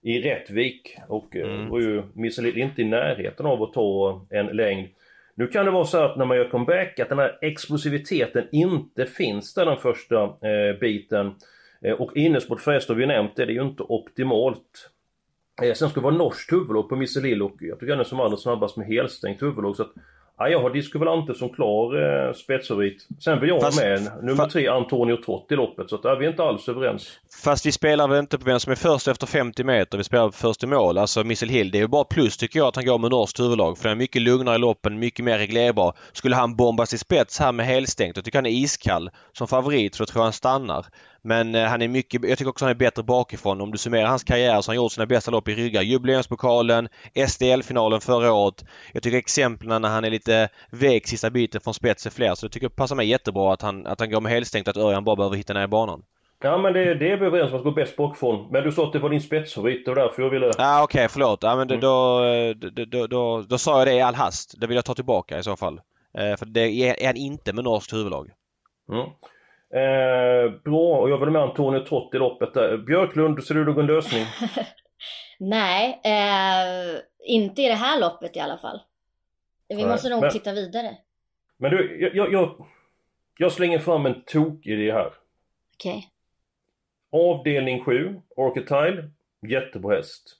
i 0.02 0.20
Rättvik. 0.20 0.96
Och 1.08 1.36
eh, 1.36 1.54
mm. 1.54 1.68
var 1.68 1.80
ju 1.80 2.02
Missile 2.14 2.48
Hill 2.48 2.58
inte 2.58 2.82
i 2.82 2.84
närheten 2.84 3.46
av 3.46 3.62
att 3.62 3.72
ta 3.72 4.20
en 4.30 4.46
längd. 4.46 4.88
Nu 5.34 5.46
kan 5.46 5.64
det 5.64 5.70
vara 5.70 5.84
så 5.84 5.98
att 5.98 6.16
när 6.16 6.24
man 6.24 6.36
gör 6.36 6.48
comeback 6.48 6.98
att 6.98 7.08
den 7.08 7.18
här 7.18 7.38
explosiviteten 7.40 8.44
inte 8.52 9.06
finns 9.06 9.54
där 9.54 9.66
den 9.66 9.76
första 9.76 10.24
eh, 10.24 10.78
biten. 10.80 11.34
Eh, 11.84 11.92
och 11.92 12.16
innersport 12.16 12.60
förresten, 12.60 12.96
vi 12.96 13.06
nämnt 13.06 13.36
det, 13.36 13.44
det 13.44 13.52
är 13.52 13.54
ju 13.54 13.62
inte 13.62 13.82
optimalt. 13.82 14.90
Eh, 15.62 15.74
sen 15.74 15.90
ska 15.90 16.00
det 16.00 16.04
vara 16.04 16.16
norskt 16.16 16.52
huvudlag 16.52 16.88
på 16.88 16.96
Misselill 16.96 17.42
och 17.42 17.56
jag 17.58 17.80
tycker 17.80 17.92
han 17.92 18.00
är 18.00 18.04
som 18.04 18.20
allra 18.20 18.36
snabbast 18.36 18.76
med 18.76 18.86
helstängt 18.86 19.42
huvudlag. 19.42 19.76
Så 19.76 19.82
att, 19.82 19.92
ja, 20.38 20.48
jag 20.48 20.60
har 20.62 20.70
Disco 20.70 20.98
Volante 20.98 21.34
som 21.34 21.48
klar 21.48 22.02
eh, 22.28 22.32
spetsfavorit. 22.32 23.06
Sen 23.18 23.40
vill 23.40 23.48
jag 23.48 23.60
ha 23.60 23.70
med 23.76 24.10
nummer 24.22 24.46
tre 24.46 24.68
Antonio 24.68 25.16
Trott 25.16 25.46
i 25.50 25.54
loppet 25.54 25.90
så 25.90 25.96
där 25.96 26.10
är 26.10 26.16
vi 26.16 26.26
inte 26.26 26.42
alls 26.42 26.68
överens. 26.68 27.18
Fast 27.44 27.66
vi 27.66 27.72
spelar 27.72 28.08
väl 28.08 28.18
inte 28.18 28.38
på 28.38 28.44
vem 28.44 28.60
som 28.60 28.72
är 28.72 28.76
först 28.76 29.08
efter 29.08 29.26
50 29.26 29.64
meter. 29.64 29.98
Vi 29.98 30.04
spelar 30.04 30.30
först 30.30 30.64
i 30.64 30.66
mål. 30.66 30.98
Alltså 30.98 31.24
Missel 31.24 31.48
Hill. 31.48 31.70
Det 31.70 31.78
är 31.78 31.82
ju 31.82 31.88
bara 31.88 32.04
plus 32.04 32.36
tycker 32.36 32.58
jag 32.58 32.68
att 32.68 32.76
han 32.76 32.84
går 32.84 32.98
med 32.98 33.10
norskt 33.10 33.40
huvudlag. 33.40 33.78
För 33.78 33.88
han 33.88 33.96
är 33.96 33.98
mycket 33.98 34.22
lugnare 34.22 34.54
i 34.54 34.58
loppen, 34.58 34.98
mycket 34.98 35.24
mer 35.24 35.38
reglerbar. 35.38 35.96
Skulle 36.12 36.36
han 36.36 36.56
bombas 36.56 36.94
i 36.94 36.98
spets 36.98 37.40
här 37.40 37.52
med 37.52 37.66
helstängt, 37.66 38.14
då 38.14 38.22
tycker 38.22 38.38
jag 38.38 38.42
han 38.42 38.52
är 38.52 38.62
iskall 38.62 39.10
som 39.32 39.48
favorit. 39.48 39.94
Så 39.94 40.02
då 40.02 40.06
tror 40.06 40.20
jag 40.20 40.24
han 40.24 40.32
stannar. 40.32 40.86
Men 41.24 41.54
eh, 41.54 41.64
han 41.64 41.82
är 41.82 41.88
mycket, 41.88 42.24
jag 42.24 42.38
tycker 42.38 42.50
också 42.50 42.64
han 42.64 42.70
är 42.70 42.74
bättre 42.74 43.02
bakifrån. 43.02 43.60
Om 43.60 43.70
du 43.70 43.78
summerar 43.78 44.06
hans 44.06 44.24
karriär 44.24 44.60
så 44.60 44.70
har 44.70 44.74
han 44.74 44.82
gjort 44.84 44.92
sina 44.92 45.06
bästa 45.06 45.30
lopp 45.30 45.48
i 45.48 45.54
ryggar. 45.54 45.82
Jubileumspokalen, 45.82 46.88
SDL-finalen 47.28 48.00
förra 48.00 48.32
året. 48.32 48.64
Jag 48.92 49.02
tycker 49.02 49.18
exemplen 49.18 49.82
när 49.82 49.88
han 49.88 50.04
är 50.04 50.10
lite 50.10 50.48
vek 50.70 51.06
sista 51.06 51.30
biten 51.30 51.60
från 51.60 51.74
spets 51.74 52.06
är 52.06 52.10
fler. 52.10 52.34
Så 52.34 52.44
jag 52.44 52.52
tycker 52.52 52.68
det 52.68 52.74
passar 52.74 52.96
mig 52.96 53.08
jättebra 53.08 53.52
att 53.52 53.62
han, 53.62 53.86
att 53.86 54.00
han 54.00 54.10
går 54.10 54.20
med 54.20 54.32
helstängt 54.32 54.68
att 54.68 54.76
Örjan 54.76 55.04
bara 55.04 55.16
behöver 55.16 55.36
hitta 55.36 55.52
ner 55.52 55.64
i 55.64 55.68
banan. 55.68 56.02
Ja 56.44 56.58
men 56.58 56.72
det, 56.72 56.94
det 56.94 57.10
är 57.10 57.16
vi 57.16 57.26
överens 57.26 57.52
om 57.52 57.58
att 57.58 57.64
gå 57.64 57.70
bäst 57.70 57.96
bakifrån. 57.96 58.48
Men 58.50 58.64
du 58.64 58.72
sa 58.72 58.86
att 58.86 58.92
det 58.92 58.98
var 58.98 59.10
din 59.10 59.20
spetsfavorit, 59.20 59.84
det 59.84 59.90
var 59.90 60.02
därför 60.02 60.22
jag 60.22 60.30
ville... 60.30 60.46
Ja 60.46 60.52
ah, 60.58 60.82
okej, 60.82 60.98
okay, 60.98 61.08
förlåt. 61.08 61.42
Ja 61.42 61.56
men 61.56 61.68
mm. 61.68 61.80
då, 61.80 62.20
då, 62.54 62.84
då, 62.84 63.06
då, 63.06 63.42
då, 63.42 63.58
sa 63.58 63.78
jag 63.78 63.86
det 63.86 63.94
i 63.94 64.00
all 64.00 64.14
hast. 64.14 64.60
Det 64.60 64.66
vill 64.66 64.74
jag 64.76 64.84
ta 64.84 64.94
tillbaka 64.94 65.38
i 65.38 65.42
så 65.42 65.56
fall. 65.56 65.80
Eh, 66.18 66.36
för 66.36 66.46
det 66.46 66.60
är 66.60 67.06
han 67.06 67.16
inte 67.16 67.52
med 67.52 67.64
norskt 67.64 67.92
huvudlag. 67.92 68.30
Mm. 68.92 69.06
Eh, 69.74 70.50
bra, 70.64 71.00
och 71.00 71.10
jag 71.10 71.18
vill 71.18 71.30
med 71.30 71.42
Antonio 71.42 71.80
Trott 71.80 72.14
i 72.14 72.18
loppet 72.18 72.54
där. 72.54 72.76
Björklund, 72.76 73.44
ser 73.44 73.54
du 73.54 73.64
någon 73.64 73.86
lösning? 73.86 74.26
Nej, 75.38 76.00
eh, 76.04 77.00
inte 77.24 77.62
i 77.62 77.68
det 77.68 77.74
här 77.74 78.00
loppet 78.00 78.36
i 78.36 78.40
alla 78.40 78.58
fall. 78.58 78.80
Vi 79.68 79.76
Nej, 79.76 79.86
måste 79.86 80.08
nog 80.08 80.20
men, 80.20 80.30
titta 80.30 80.52
vidare. 80.52 80.96
Men 81.56 81.70
du, 81.70 82.10
jag, 82.14 82.32
jag, 82.32 82.66
jag 83.38 83.52
slänger 83.52 83.78
fram 83.78 84.06
en 84.06 84.22
tok-idé 84.22 84.92
här. 84.92 85.12
Okej. 85.74 86.08
Okay. 87.10 87.20
Avdelning 87.20 87.84
7, 87.84 88.20
Orchitile, 88.36 89.10
jättebra 89.48 89.96
häst. 89.96 90.36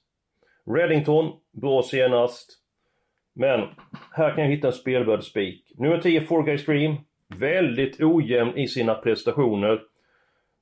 Reddington, 0.65 1.39
bra 1.51 1.83
senast. 1.83 2.59
Men 3.33 3.59
här 4.11 4.35
kan 4.35 4.43
jag 4.43 4.51
hitta 4.51 4.67
en 4.67 4.73
spelvärd 4.73 5.23
spik. 5.23 5.71
Nummer 5.77 5.97
10, 5.97 6.21
Four 6.21 6.43
Guys 6.43 6.65
Dream, 6.65 6.95
Väldigt 7.27 8.01
ojämn 8.01 8.57
i 8.57 8.67
sina 8.67 8.95
prestationer. 8.95 9.81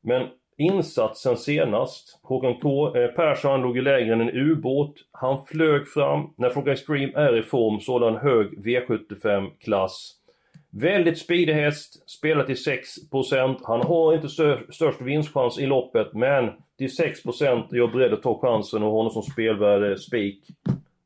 Men 0.02 0.28
insatsen 0.58 1.38
senast, 1.38 2.19
Håkan 2.24 2.60
K. 2.60 2.95
Eh, 2.95 3.08
Persson 3.08 3.62
låg 3.62 3.78
i 3.78 3.82
lägre 3.82 4.13
än 4.13 4.21
en 4.21 4.30
ubåt. 4.30 4.95
Han 5.12 5.45
flög 5.45 5.88
fram. 5.88 6.34
När 6.38 6.50
Fråga 6.50 6.71
Extreme 6.71 7.13
är 7.15 7.38
i 7.38 7.43
form 7.43 7.80
så 7.80 7.91
håller 7.91 8.12
han 8.12 8.21
hög 8.21 8.47
V75-klass. 8.65 10.17
Väldigt 10.74 11.17
speedig 11.17 11.54
häst, 11.54 12.10
spelar 12.10 12.43
till 12.43 12.56
6%. 12.56 13.60
Han 13.63 13.82
har 13.82 14.13
inte 14.13 14.30
störst 14.74 15.02
vinstchans 15.02 15.60
i 15.60 15.65
loppet, 15.65 16.13
men 16.13 16.52
till 16.78 16.88
6% 16.88 17.74
är 17.74 17.78
jag 17.78 17.91
beredd 17.91 18.13
att 18.13 18.24
ta 18.24 18.39
chansen 18.41 18.84
och 18.84 18.89
ha 18.89 18.97
honom 18.97 19.12
som 19.12 19.24
spelvärde 19.24 19.97
spik. 19.97 20.43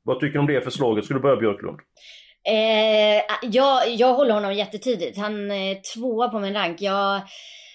Vad 0.04 0.20
tycker 0.20 0.34
du 0.34 0.39
om 0.39 0.48
det 0.48 0.62
förslaget? 0.62 1.06
Ska 1.06 1.13
du 1.13 1.20
börja 1.20 1.36
Björklund? 1.36 1.80
Eh, 2.45 3.21
jag, 3.41 3.89
jag 3.89 4.13
håller 4.13 4.34
honom 4.34 4.53
jättetidigt. 4.53 5.17
Han 5.17 5.51
är 5.51 5.93
tvåa 5.93 6.29
på 6.29 6.39
min 6.39 6.53
rank. 6.53 6.81
Jag, 6.81 7.21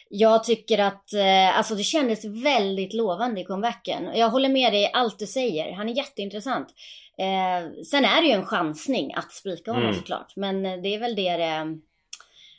jag 0.08 0.44
tycker 0.44 0.78
att 0.78 1.12
eh, 1.12 1.58
alltså 1.58 1.74
det 1.74 1.82
kändes 1.82 2.24
väldigt 2.24 2.94
lovande 2.94 3.40
i 3.40 3.44
comebacken. 3.44 4.10
Jag 4.14 4.28
håller 4.28 4.48
med 4.48 4.72
dig 4.72 4.82
i 4.82 4.90
allt 4.92 5.18
du 5.18 5.26
säger. 5.26 5.72
Han 5.72 5.88
är 5.88 5.92
jätteintressant. 5.92 6.68
Eh, 7.18 7.84
sen 7.84 8.04
är 8.04 8.22
det 8.22 8.26
ju 8.26 8.32
en 8.32 8.46
chansning 8.46 9.14
att 9.14 9.32
spika 9.32 9.70
honom 9.70 9.88
mm. 9.88 9.96
såklart. 9.96 10.36
Men 10.36 10.62
det 10.62 10.94
är 10.94 10.98
väl 10.98 11.14
det 11.14 11.36
det... 11.36 11.78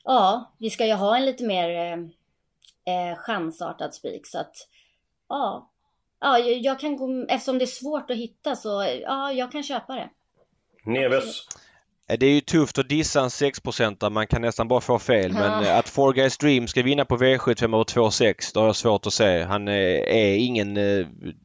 Ja, 0.04 0.54
vi 0.58 0.70
ska 0.70 0.86
ju 0.86 0.94
ha 0.94 1.18
en 1.18 1.26
lite 1.26 1.44
mer 1.44 1.92
eh, 2.86 3.18
chansartad 3.18 3.94
spik. 3.94 4.28
Så 4.28 4.40
att 4.40 4.56
ja, 5.30 5.72
ja, 6.20 6.40
jag 6.40 6.80
kan 6.80 6.98
gå, 6.98 7.26
eftersom 7.30 7.58
det 7.58 7.66
är 7.66 7.68
svårt 7.68 8.12
att 8.12 8.18
hitta 8.18 8.56
så 8.56 9.00
ja, 9.04 9.32
jag 9.32 9.52
kan 9.52 9.64
köpa 9.64 9.96
det. 9.96 10.10
Neves? 10.84 11.48
Eh, 12.10 12.18
det 12.20 12.26
är 12.26 12.32
ju 12.32 12.42
tufft 12.42 12.78
att 12.78 12.90
dissa 12.90 13.22
en 13.22 13.30
6 13.30 13.60
man 14.12 14.28
kan 14.28 14.42
nästan 14.42 14.68
bara 14.68 14.82
få 14.82 15.00
fel. 15.00 15.32
Ja. 15.36 15.40
Men 15.40 15.64
eh, 15.64 15.78
att 15.78 15.90
Four 15.90 16.14
Guys 16.14 16.38
Dream 16.38 16.68
ska 16.68 16.84
vinna 16.84 17.06
på 17.06 17.18
V75 17.18 17.64
över 17.64 17.84
2,6 17.84 18.54
det 18.54 18.60
har 18.60 18.68
jag 18.68 18.76
svårt 18.76 19.08
att 19.08 19.14
se. 19.14 19.44
Han 19.44 19.68
eh, 19.68 19.74
är 20.08 20.36
ingen 20.36 20.78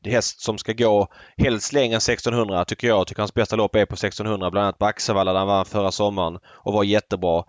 häst 0.04 0.40
som 0.40 0.58
ska 0.58 0.72
gå 0.72 1.08
helst 1.36 1.72
längre 1.72 1.94
än 1.94 1.96
1600 1.96 2.64
tycker 2.64 2.88
jag. 2.88 3.06
Tycker 3.06 3.22
hans 3.22 3.34
bästa 3.34 3.56
lopp 3.56 3.74
är 3.74 3.86
på 3.86 3.94
1600. 3.94 4.50
Bland 4.50 4.64
annat 4.64 4.78
på 4.78 4.86
Axevalla 4.86 5.32
där 5.32 5.38
han 5.38 5.48
vann 5.48 5.64
förra 5.64 5.90
sommaren 5.90 6.38
och 6.46 6.72
var 6.72 6.84
jättebra. 6.84 7.44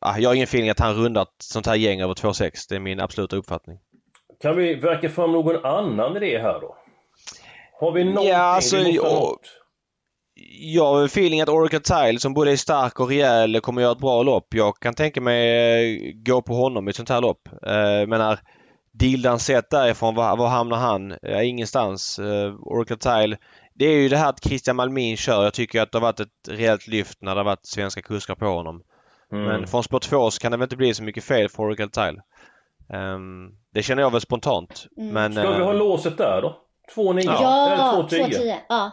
Ah, 0.00 0.18
jag 0.18 0.30
har 0.30 0.34
ingen 0.34 0.44
feeling 0.44 0.70
att 0.70 0.80
han 0.80 0.94
rundat 0.94 1.28
sånt 1.38 1.66
här 1.66 1.74
gäng 1.74 2.00
över 2.00 2.14
2,6. 2.14 2.66
Det 2.68 2.74
är 2.74 2.80
min 2.80 3.00
absoluta 3.00 3.36
uppfattning. 3.36 3.78
Kan 4.40 4.56
vi 4.56 4.74
verka 4.74 5.08
fram 5.08 5.32
någon 5.32 5.64
annan 5.64 6.16
idé 6.16 6.38
här 6.38 6.60
då? 6.60 6.76
Har 7.80 7.92
vi 7.92 8.04
någonting 8.04 8.28
ja, 8.28 8.38
alltså, 8.38 8.76
vi 8.76 8.84
måste 8.84 9.08
ha 9.08 9.36
jag 10.60 10.86
har 10.86 11.04
feeling 11.04 11.40
att 11.40 11.48
Oracle 11.48 11.80
Tile 11.80 12.18
som 12.18 12.34
både 12.34 12.52
är 12.52 12.56
stark 12.56 13.00
och 13.00 13.08
rejäl 13.08 13.60
kommer 13.60 13.82
göra 13.82 13.92
ett 13.92 13.98
bra 13.98 14.22
lopp. 14.22 14.46
Jag 14.54 14.78
kan 14.78 14.94
tänka 14.94 15.20
mig 15.20 16.08
eh, 16.08 16.12
gå 16.14 16.42
på 16.42 16.54
honom 16.54 16.88
i 16.88 16.90
ett 16.90 16.96
sånt 16.96 17.08
här 17.08 17.20
lopp. 17.20 17.48
Jag 17.62 18.00
eh, 18.00 18.06
menar 18.06 18.38
Dildan 18.92 19.38
sett 19.38 19.70
därifrån, 19.70 20.14
var, 20.14 20.36
var 20.36 20.48
hamnar 20.48 20.76
han? 20.76 21.12
Eh, 21.22 21.48
ingenstans. 21.48 22.18
Oracle 22.60 22.96
Tile. 22.96 23.36
Det 23.74 23.84
är 23.84 23.96
ju 23.96 24.08
det 24.08 24.16
här 24.16 24.28
att 24.28 24.44
Christian 24.44 24.76
Malmin 24.76 25.16
kör. 25.16 25.44
Jag 25.44 25.54
tycker 25.54 25.82
att 25.82 25.92
det 25.92 25.98
har 25.98 26.02
varit 26.02 26.20
ett 26.20 26.48
rejält 26.48 26.86
lyft 26.86 27.22
när 27.22 27.34
det 27.34 27.40
har 27.40 27.44
varit 27.44 27.66
svenska 27.66 28.02
kuskar 28.02 28.34
på 28.34 28.46
honom. 28.46 28.82
Mm. 29.32 29.44
Men 29.44 29.66
från 29.66 29.84
spår 29.84 29.98
2 29.98 30.30
så 30.30 30.40
kan 30.40 30.50
det 30.52 30.56
väl 30.56 30.64
inte 30.64 30.76
bli 30.76 30.94
så 30.94 31.02
mycket 31.02 31.24
fel 31.24 31.48
för 31.48 31.62
Oracle 31.62 31.88
Tile. 31.88 32.22
Um, 32.92 33.54
det 33.74 33.82
känner 33.82 34.02
jag 34.02 34.12
väl 34.12 34.20
spontant. 34.20 34.86
Mm. 34.96 35.14
Men, 35.14 35.32
Ska 35.32 35.58
vi 35.58 35.64
ha 35.64 35.72
låset 35.72 36.18
där 36.18 36.42
då? 36.42 36.56
2-9? 36.96 37.22
Ja, 37.24 37.70
eller 37.70 38.08
2-10. 38.08 38.54
Ja. 38.68 38.90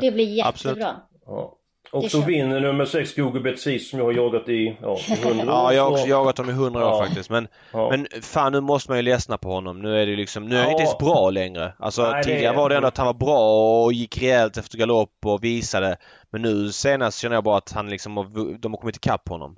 Det 0.00 0.10
blir 0.14 0.24
jättebra. 0.24 0.48
Absolut. 0.48 0.86
Ja. 1.26 1.56
Och 1.92 2.10
så 2.10 2.20
vinner 2.20 2.60
nummer 2.60 2.84
6 2.84 3.16
Google 3.16 3.40
Betsis 3.40 3.90
som 3.90 3.98
jag 3.98 4.06
har 4.06 4.12
jagat 4.12 4.48
i 4.48 4.76
ja, 4.82 4.98
100 5.08 5.42
år. 5.42 5.46
ja, 5.46 5.72
jag 5.72 5.82
har 5.82 5.90
också 5.90 6.06
jagat 6.06 6.36
dem 6.36 6.48
i 6.48 6.52
100 6.52 6.86
år 6.86 6.92
ja. 6.92 7.04
faktiskt. 7.04 7.30
Men, 7.30 7.48
ja. 7.72 7.90
men 7.90 8.06
fan 8.22 8.52
nu 8.52 8.60
måste 8.60 8.90
man 8.90 8.98
ju 8.98 9.02
ledsna 9.02 9.38
på 9.38 9.48
honom. 9.48 9.82
Nu 9.82 10.02
är 10.02 10.06
det 10.06 10.16
liksom, 10.16 10.46
nu 10.46 10.56
är 10.56 10.60
han 10.62 10.70
inte 10.70 10.82
ens 10.82 10.98
bra 10.98 11.30
längre. 11.30 11.72
Alltså 11.78 12.10
Nej, 12.10 12.24
tidigare 12.24 12.56
var 12.56 12.68
det 12.68 12.76
ändå 12.76 12.88
att 12.88 12.96
han 12.96 13.06
var 13.06 13.14
bra 13.14 13.84
och 13.84 13.92
gick 13.92 14.22
rejält 14.22 14.56
efter 14.56 14.78
galopp 14.78 15.26
och 15.26 15.44
visade. 15.44 15.96
Men 16.30 16.42
nu 16.42 16.72
senast 16.72 17.18
känner 17.18 17.36
jag 17.36 17.44
bara 17.44 17.58
att 17.58 17.72
han 17.72 17.90
liksom, 17.90 18.14
de 18.60 18.72
har 18.72 18.80
kommit 18.80 18.96
ikapp 18.96 19.28
honom. 19.28 19.56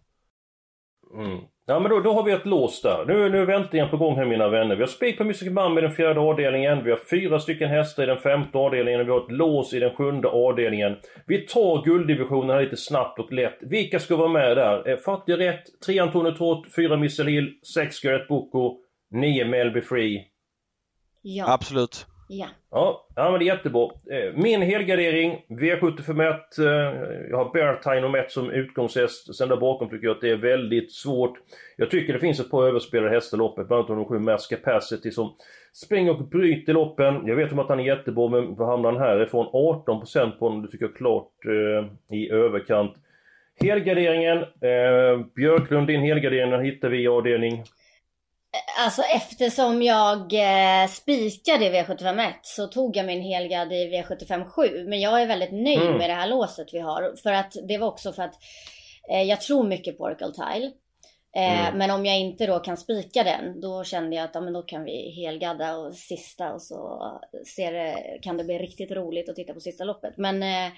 Mm. 1.14 1.38
Ja 1.66 1.80
men 1.80 1.90
då, 1.90 2.00
då 2.00 2.12
har 2.12 2.22
vi 2.22 2.32
ett 2.32 2.46
lås 2.46 2.82
där. 2.82 3.04
Nu, 3.06 3.28
nu 3.28 3.40
är 3.42 3.46
väntningen 3.46 3.88
på 3.88 3.96
gång 3.96 4.16
här 4.16 4.24
mina 4.24 4.48
vänner. 4.48 4.76
Vi 4.76 4.82
har 4.82 4.88
spik 4.88 5.18
på 5.18 5.24
Music 5.24 5.50
Man 5.50 5.78
i 5.78 5.80
den 5.80 5.92
fjärde 5.92 6.20
avdelningen. 6.20 6.84
Vi 6.84 6.90
har 6.90 6.98
fyra 7.10 7.40
stycken 7.40 7.68
hästar 7.68 8.02
i 8.02 8.06
den 8.06 8.18
femte 8.18 8.58
avdelningen. 8.58 9.00
Och 9.00 9.06
vi 9.06 9.10
har 9.10 9.20
ett 9.20 9.32
lås 9.32 9.72
i 9.74 9.78
den 9.78 9.96
sjunde 9.96 10.28
avdelningen. 10.28 10.96
Vi 11.26 11.38
tar 11.38 11.84
gulddivisionen 11.84 12.50
här 12.50 12.62
lite 12.62 12.76
snabbt 12.76 13.18
och 13.18 13.32
lätt. 13.32 13.58
Vilka 13.60 13.98
ska 13.98 14.16
vara 14.16 14.28
med 14.28 14.56
där? 14.56 14.88
Eh, 14.88 14.96
Fattig 14.96 15.38
rätt, 15.38 15.62
3 15.86 15.98
Antonio 15.98 16.32
Trott, 16.32 16.66
4 16.76 16.96
Missile 16.96 17.30
Hill, 17.30 17.52
6 17.74 18.00
Gareth 18.00 18.28
Boko, 18.28 18.78
9 19.10 19.44
Melby 19.44 19.80
Free. 19.80 20.24
Ja. 21.22 21.54
Absolut. 21.54 22.06
Ja. 22.28 22.46
Ja, 22.70 23.06
ja 23.16 23.30
men 23.30 23.38
det 23.38 23.44
är 23.44 23.54
jättebra. 23.54 23.90
Eh, 24.10 24.34
min 24.34 24.62
helgardering, 24.62 25.44
V75 25.48 26.30
1. 26.30 26.58
Eh, 26.58 26.66
jag 27.30 27.36
har 27.36 27.52
Beartine 27.52 28.06
och 28.06 28.18
1 28.18 28.30
som 28.30 28.50
utgångshäst. 28.50 29.36
Sen 29.36 29.48
där 29.48 29.56
bakom 29.56 29.90
tycker 29.90 30.06
jag 30.06 30.14
att 30.14 30.20
det 30.20 30.30
är 30.30 30.36
väldigt 30.36 30.92
svårt. 30.92 31.38
Jag 31.76 31.90
tycker 31.90 32.12
det 32.12 32.18
finns 32.18 32.40
ett 32.40 32.50
par 32.50 32.68
överspelade 32.68 33.14
hästar 33.14 33.36
i 33.36 33.38
loppet. 33.38 33.68
Bland 33.68 33.90
annat 33.90 33.98
de 33.98 34.04
sju 34.04 34.18
Mass 34.18 34.46
Capacity 34.46 35.10
som 35.10 35.34
springer 35.72 36.10
och 36.10 36.28
bryter 36.28 36.72
loppen. 36.72 37.26
Jag 37.26 37.36
vet 37.36 37.52
om 37.52 37.58
att 37.58 37.68
han 37.68 37.80
är 37.80 37.84
jättebra, 37.84 38.28
men 38.28 38.54
vad 38.54 38.68
hamnar 38.68 38.92
han 38.92 39.00
härifrån? 39.00 39.46
18% 39.46 40.30
på 40.38 40.48
honom, 40.48 40.62
det 40.62 40.68
tycker 40.68 40.84
jag 40.84 40.96
klart 40.96 41.32
eh, 41.46 42.16
i 42.16 42.30
överkant. 42.30 42.92
Helgarderingen, 43.60 44.38
eh, 44.38 45.26
Björklund, 45.34 45.86
din 45.86 46.00
helgardering, 46.00 46.50
den 46.50 46.64
hittar 46.64 46.88
vi 46.88 47.02
i 47.02 47.08
avdelning 47.08 47.64
Alltså 48.78 49.02
eftersom 49.02 49.82
jag 49.82 50.32
eh, 50.32 50.88
spikade 50.88 51.66
i 51.66 51.70
V751 51.70 52.32
så 52.42 52.66
tog 52.66 52.96
jag 52.96 53.06
min 53.06 53.22
helgard 53.22 53.72
i 53.72 54.02
V757. 54.02 54.88
Men 54.88 55.00
jag 55.00 55.22
är 55.22 55.26
väldigt 55.26 55.52
nöjd 55.52 55.82
mm. 55.82 55.98
med 55.98 56.10
det 56.10 56.14
här 56.14 56.28
låset 56.28 56.68
vi 56.72 56.78
har. 56.78 57.14
För 57.22 57.32
att 57.32 57.56
det 57.68 57.78
var 57.78 57.88
också 57.88 58.12
för 58.12 58.22
att 58.22 58.34
eh, 59.10 59.22
jag 59.22 59.40
tror 59.40 59.64
mycket 59.64 59.98
på 59.98 60.04
Oracle 60.04 60.32
Tile. 60.32 60.72
Eh, 61.36 61.66
mm. 61.66 61.78
Men 61.78 61.90
om 61.90 62.06
jag 62.06 62.18
inte 62.18 62.46
då 62.46 62.58
kan 62.58 62.76
spika 62.76 63.24
den, 63.24 63.60
då 63.60 63.84
kände 63.84 64.16
jag 64.16 64.24
att 64.24 64.34
ja, 64.34 64.40
men 64.40 64.52
då 64.52 64.62
kan 64.62 64.84
vi 64.84 65.10
helgadda 65.10 65.76
och 65.76 65.94
sista 65.94 66.52
och 66.52 66.62
så 66.62 67.02
ser 67.56 67.72
det, 67.72 68.18
kan 68.22 68.36
det 68.36 68.44
bli 68.44 68.58
riktigt 68.58 68.90
roligt 68.90 69.28
att 69.28 69.36
titta 69.36 69.54
på 69.54 69.60
sista 69.60 69.84
loppet. 69.84 70.16
Men 70.16 70.42
eh, 70.42 70.72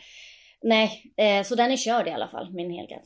nej, 0.62 1.12
eh, 1.16 1.42
så 1.42 1.54
den 1.54 1.70
är 1.70 1.76
körd 1.76 2.08
i 2.08 2.10
alla 2.10 2.28
fall, 2.28 2.52
min 2.52 2.70
helgard. 2.70 3.02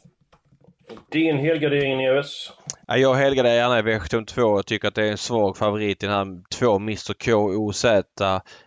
Din 1.13 1.39
helgardering 1.39 2.05
i 2.05 2.11
OS? 2.11 2.53
Ja, 2.87 2.97
jag 2.97 3.15
helgarderar 3.15 3.55
gärna 3.55 3.79
i 3.79 3.83
V72. 3.83 4.57
Jag 4.57 4.67
tycker 4.67 4.89
att 4.89 4.95
det 4.95 5.07
är 5.07 5.11
en 5.11 5.19
svag 5.19 5.57
favorit 5.57 6.03
i 6.03 6.07
den 6.07 6.15
här 6.15 6.43
två 6.51 6.77
Mr 6.77 7.15
KOZ. 7.15 7.85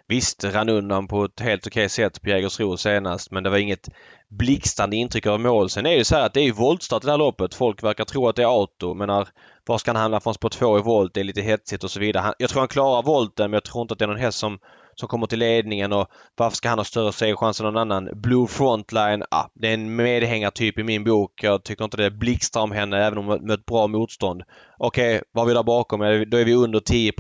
Visst, 0.07 0.43
rann 0.43 0.69
undan 0.69 1.07
på 1.07 1.23
ett 1.23 1.39
helt 1.39 1.67
okej 1.67 1.89
sätt 1.89 2.21
på 2.21 2.29
Jägersro 2.29 2.77
senast 2.77 3.31
men 3.31 3.43
det 3.43 3.49
var 3.49 3.57
inget 3.57 3.89
blixtrande 4.29 4.95
intryck 4.95 5.25
av 5.25 5.39
mål. 5.39 5.69
Sen 5.69 5.85
är 5.85 5.97
det 5.97 6.05
så 6.05 6.15
här 6.15 6.25
att 6.25 6.33
det 6.33 6.41
är 6.41 6.51
voltstart 6.51 7.03
i 7.03 7.05
det 7.05 7.11
här 7.11 7.17
loppet. 7.17 7.53
Folk 7.53 7.83
verkar 7.83 8.05
tro 8.05 8.27
att 8.27 8.35
det 8.35 8.41
är 8.41 8.47
auto. 8.47 8.93
Men 8.93 9.25
var 9.65 9.77
ska 9.77 9.91
han 9.91 10.01
hamna 10.01 10.19
från 10.19 10.33
spår 10.33 10.49
2 10.49 10.77
i 10.77 10.81
volt? 10.81 11.13
Det 11.13 11.19
är 11.19 11.23
lite 11.23 11.41
hetsigt 11.41 11.83
och 11.83 11.91
så 11.91 11.99
vidare. 11.99 12.33
Jag 12.37 12.49
tror 12.49 12.61
han 12.61 12.67
klarar 12.67 13.03
volten 13.03 13.51
men 13.51 13.53
jag 13.53 13.63
tror 13.63 13.81
inte 13.81 13.91
att 13.91 13.99
det 13.99 14.05
är 14.05 14.07
någon 14.07 14.17
häst 14.17 14.39
som 14.39 14.59
som 15.01 15.07
kommer 15.07 15.27
till 15.27 15.39
ledningen 15.39 15.93
och 15.93 16.07
varför 16.35 16.57
ska 16.57 16.69
han 16.69 16.79
ha 16.79 16.83
större 16.83 17.11
segerchans 17.11 17.59
än 17.59 17.65
någon 17.65 17.77
annan? 17.77 18.09
Blue 18.13 18.47
Frontline, 18.47 19.23
ah, 19.31 19.45
det 19.53 19.67
är 19.67 19.73
en 19.73 19.95
medhängartyp 19.95 20.79
i 20.79 20.83
min 20.83 21.03
bok. 21.03 21.43
Jag 21.43 21.63
tycker 21.63 21.83
inte 21.83 21.97
det 21.97 22.11
blixtrar 22.11 22.63
om 22.63 22.71
henne 22.71 23.05
även 23.05 23.17
om 23.17 23.27
hon 23.27 23.47
mött 23.47 23.65
bra 23.65 23.87
motstånd. 23.87 24.43
Okej, 24.77 25.15
okay, 25.15 25.21
vad 25.31 25.41
har 25.41 25.47
vi 25.47 25.53
där 25.53 25.63
bakom? 25.63 25.99
Då 25.99 26.37
är 26.37 26.45
vi 26.45 26.53
under 26.53 26.79
10 26.79 27.11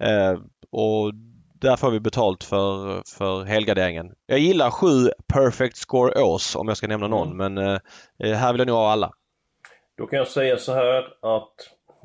eh, 0.00 0.38
och 0.70 1.14
där 1.60 1.76
får 1.76 1.90
vi 1.90 2.00
betalt 2.00 2.44
för, 2.44 3.02
för 3.16 3.44
helgarderingen. 3.44 4.12
Jag 4.26 4.38
gillar 4.38 4.70
7 4.70 4.86
Perfect 5.32 5.76
Score 5.76 6.22
Ås 6.22 6.56
om 6.56 6.68
jag 6.68 6.76
ska 6.76 6.86
nämna 6.86 7.08
någon 7.08 7.32
mm. 7.32 7.54
men 7.54 7.80
eh, 8.22 8.38
här 8.38 8.52
vill 8.52 8.58
jag 8.58 8.66
nog 8.66 8.76
ha 8.76 8.92
alla. 8.92 9.12
Då 9.98 10.06
kan 10.06 10.18
jag 10.18 10.28
säga 10.28 10.56
så 10.56 10.72
här 10.72 10.98
att 11.36 11.54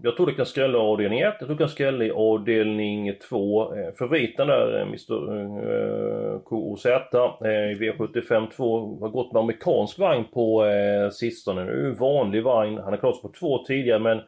jag 0.01 0.15
tror 0.15 0.25
det 0.25 0.33
kan 0.33 0.45
skrälla 0.45 0.77
i 0.77 0.81
avdelning 0.81 1.19
1, 1.19 1.25
jag 1.25 1.39
tror 1.39 1.49
det 1.49 1.63
kan 1.63 1.69
skrälla 1.69 2.05
i 2.05 2.11
avdelning 2.11 3.13
2. 3.29 3.75
Eh, 3.75 3.93
favoriten 3.99 4.47
där, 4.47 4.81
Mr 4.81 5.35
eh, 5.35 6.33
eh 6.33 6.39
KOZ 6.39 6.85
eh, 6.85 7.71
i 7.71 7.75
V75 7.79 8.47
2 8.55 8.97
har 9.01 9.09
gått 9.09 9.33
med 9.33 9.39
amerikansk 9.39 9.99
vagn 9.99 10.25
på 10.33 10.65
eh, 10.65 11.09
sistone. 11.09 11.63
Nu 11.63 11.71
är 11.71 11.89
en 11.89 11.95
vanlig 11.95 12.43
vagn, 12.43 12.77
han 12.77 12.93
har 12.93 12.97
klarat 12.97 13.15
sig 13.15 13.21
på 13.21 13.37
två 13.39 13.63
tidigare 13.63 13.99
men 13.99 14.21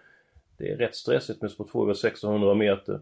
det 0.58 0.72
är 0.72 0.78
rätt 0.78 0.96
stressigt 0.96 1.42
med 1.42 1.52
spår 1.52 1.68
2 1.72 1.82
över 1.84 1.92
1600 1.92 2.54
meter. 2.54 3.00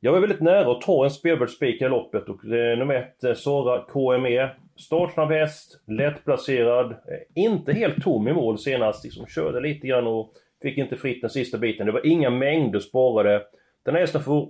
Jag 0.00 0.12
var 0.12 0.20
väldigt 0.20 0.40
nära 0.40 0.70
att 0.70 0.80
ta 0.80 1.04
en 1.04 1.10
spelvärd 1.10 1.50
spik 1.50 1.82
i 1.82 1.88
loppet 1.88 2.28
och 2.28 2.44
eh, 2.44 2.78
nummer 2.78 2.94
1, 2.94 3.24
eh, 3.24 3.34
Sara 3.34 3.82
KME. 3.82 4.50
Startsnabb 4.76 5.30
häst, 5.30 5.80
lättplacerad, 5.86 6.94
inte 7.34 7.72
helt 7.72 8.02
tom 8.02 8.28
i 8.28 8.32
mål 8.32 8.58
senast, 8.58 9.04
liksom 9.04 9.26
körde 9.26 9.60
lite 9.60 9.86
grann 9.86 10.06
och 10.06 10.32
Fick 10.62 10.78
inte 10.78 10.96
fritt 10.96 11.20
den 11.20 11.30
sista 11.30 11.58
biten. 11.58 11.86
Det 11.86 11.92
var 11.92 12.06
inga 12.06 12.30
mängder 12.30 12.80
sparade. 12.80 13.42
Den 13.82 13.94
här 13.94 14.00
hästen 14.00 14.22
får 14.22 14.48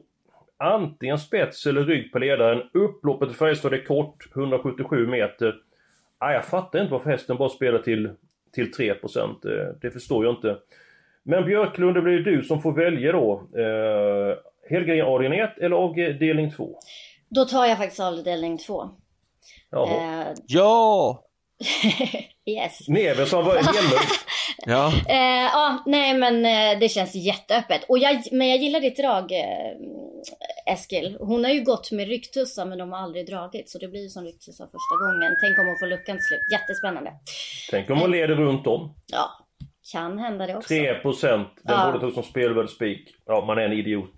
antingen 0.57 1.19
spets 1.19 1.67
eller 1.67 1.85
rygg 1.85 2.13
på 2.13 2.19
ledaren. 2.19 2.63
Upploppet 2.75 3.29
till 3.29 3.39
Färjestad 3.39 3.75
är 3.75 3.85
kort, 3.85 4.29
177 4.37 5.07
meter. 5.07 5.55
Ah, 6.19 6.33
jag 6.33 6.45
fattar 6.45 6.81
inte 6.81 6.93
varför 6.93 7.11
hästen 7.11 7.37
bara 7.37 7.49
spelar 7.49 7.79
till, 7.79 8.11
till 8.53 8.73
3%. 8.73 9.37
Det, 9.43 9.77
det 9.83 9.91
förstår 9.91 10.25
jag 10.25 10.35
inte. 10.35 10.59
Men 11.23 11.45
Björklund, 11.45 11.95
det 11.95 12.03
blir 12.03 12.19
du 12.19 12.43
som 12.43 12.63
får 12.63 12.73
välja 12.73 13.13
då. 13.13 13.43
Eh, 13.57 14.37
Helgren 14.71 15.07
avdelning 15.07 15.41
1 15.41 15.59
eller 15.59 15.77
avdelning 15.77 16.53
2? 16.53 16.79
Då 17.29 17.45
tar 17.45 17.67
jag 17.67 17.79
faktiskt 17.79 18.01
avdelning 18.01 18.59
2. 18.59 18.83
Eh, 19.73 20.33
ja! 20.47 21.25
yes. 22.47 22.89
Neves 22.89 23.33
han 23.33 23.45
var 23.45 23.55
helnöjd. 23.57 24.09
Ja. 24.67 24.93
Eh, 25.09 25.45
ja, 25.53 25.83
nej 25.87 26.15
men 26.15 26.45
eh, 26.47 26.79
det 26.81 26.89
känns 26.89 27.15
jätteöppet. 27.15 27.85
Och 27.89 27.99
jag, 27.99 28.23
men 28.33 28.49
jag 28.49 28.59
gillar 28.59 28.81
ditt 28.81 28.97
drag 28.97 29.33
eh, 29.33 30.73
Eskil. 30.73 31.17
Hon 31.21 31.45
har 31.45 31.51
ju 31.51 31.61
gått 31.65 31.91
med 31.93 32.09
rycktussar 32.09 32.67
men 32.67 32.79
de 32.79 32.93
har 32.93 32.99
aldrig 32.99 33.27
dragit. 33.27 33.71
Så 33.71 33.79
det 33.79 33.89
blir 33.89 34.03
ju 34.03 34.09
som 34.09 34.25
rycktussar 34.25 34.65
första 34.65 34.97
gången. 35.05 35.37
Tänk 35.43 35.59
om 35.59 35.67
hon 35.67 35.79
får 35.79 35.87
luckan 35.87 36.17
till 36.17 36.25
slut. 36.27 36.41
Jättespännande. 36.53 37.13
Tänk 37.71 37.91
om 37.91 37.99
hon 38.01 38.11
leder 38.11 38.35
runt 38.35 38.67
om. 38.67 38.95
Ja, 39.13 39.31
kan 39.93 40.19
hända 40.19 40.47
det 40.47 40.57
också. 40.57 40.69
3 40.69 40.95
procent. 40.95 41.49
Den 41.63 41.77
Ja. 41.79 41.93
borde 41.93 42.07
ta 42.07 42.15
som 42.15 42.23
spelvärd 42.23 42.69
spik. 42.71 43.09
Ja, 43.27 43.45
man 43.47 43.59
är 43.59 43.63
en 43.63 43.73
idiot. 43.73 44.11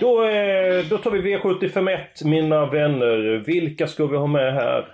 Då, 0.00 0.24
eh, 0.28 0.84
då 0.90 0.98
tar 0.98 1.10
vi 1.10 1.36
V751, 1.36 2.24
mina 2.24 2.66
vänner. 2.66 3.42
Vilka 3.46 3.86
ska 3.86 4.06
vi 4.06 4.16
ha 4.16 4.26
med 4.26 4.54
här? 4.54 4.88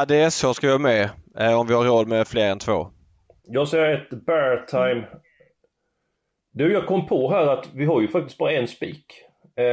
ADSH 0.00 0.52
ska 0.54 0.66
jag 0.66 0.80
med 0.80 1.10
eh, 1.38 1.60
om 1.60 1.66
vi 1.66 1.74
har 1.74 1.84
råd 1.84 2.08
med 2.08 2.28
fler 2.28 2.50
än 2.50 2.58
två. 2.58 2.88
Jag 3.44 3.68
säger 3.68 3.94
ett 3.94 4.26
bear 4.26 4.66
time. 4.68 5.06
Du, 6.52 6.72
jag 6.72 6.86
kom 6.86 7.06
på 7.06 7.30
här 7.30 7.46
att 7.46 7.68
vi 7.74 7.84
har 7.84 8.00
ju 8.00 8.08
faktiskt 8.08 8.38
bara 8.38 8.52
en 8.52 8.68
spik. 8.68 9.06
Eh, 9.56 9.64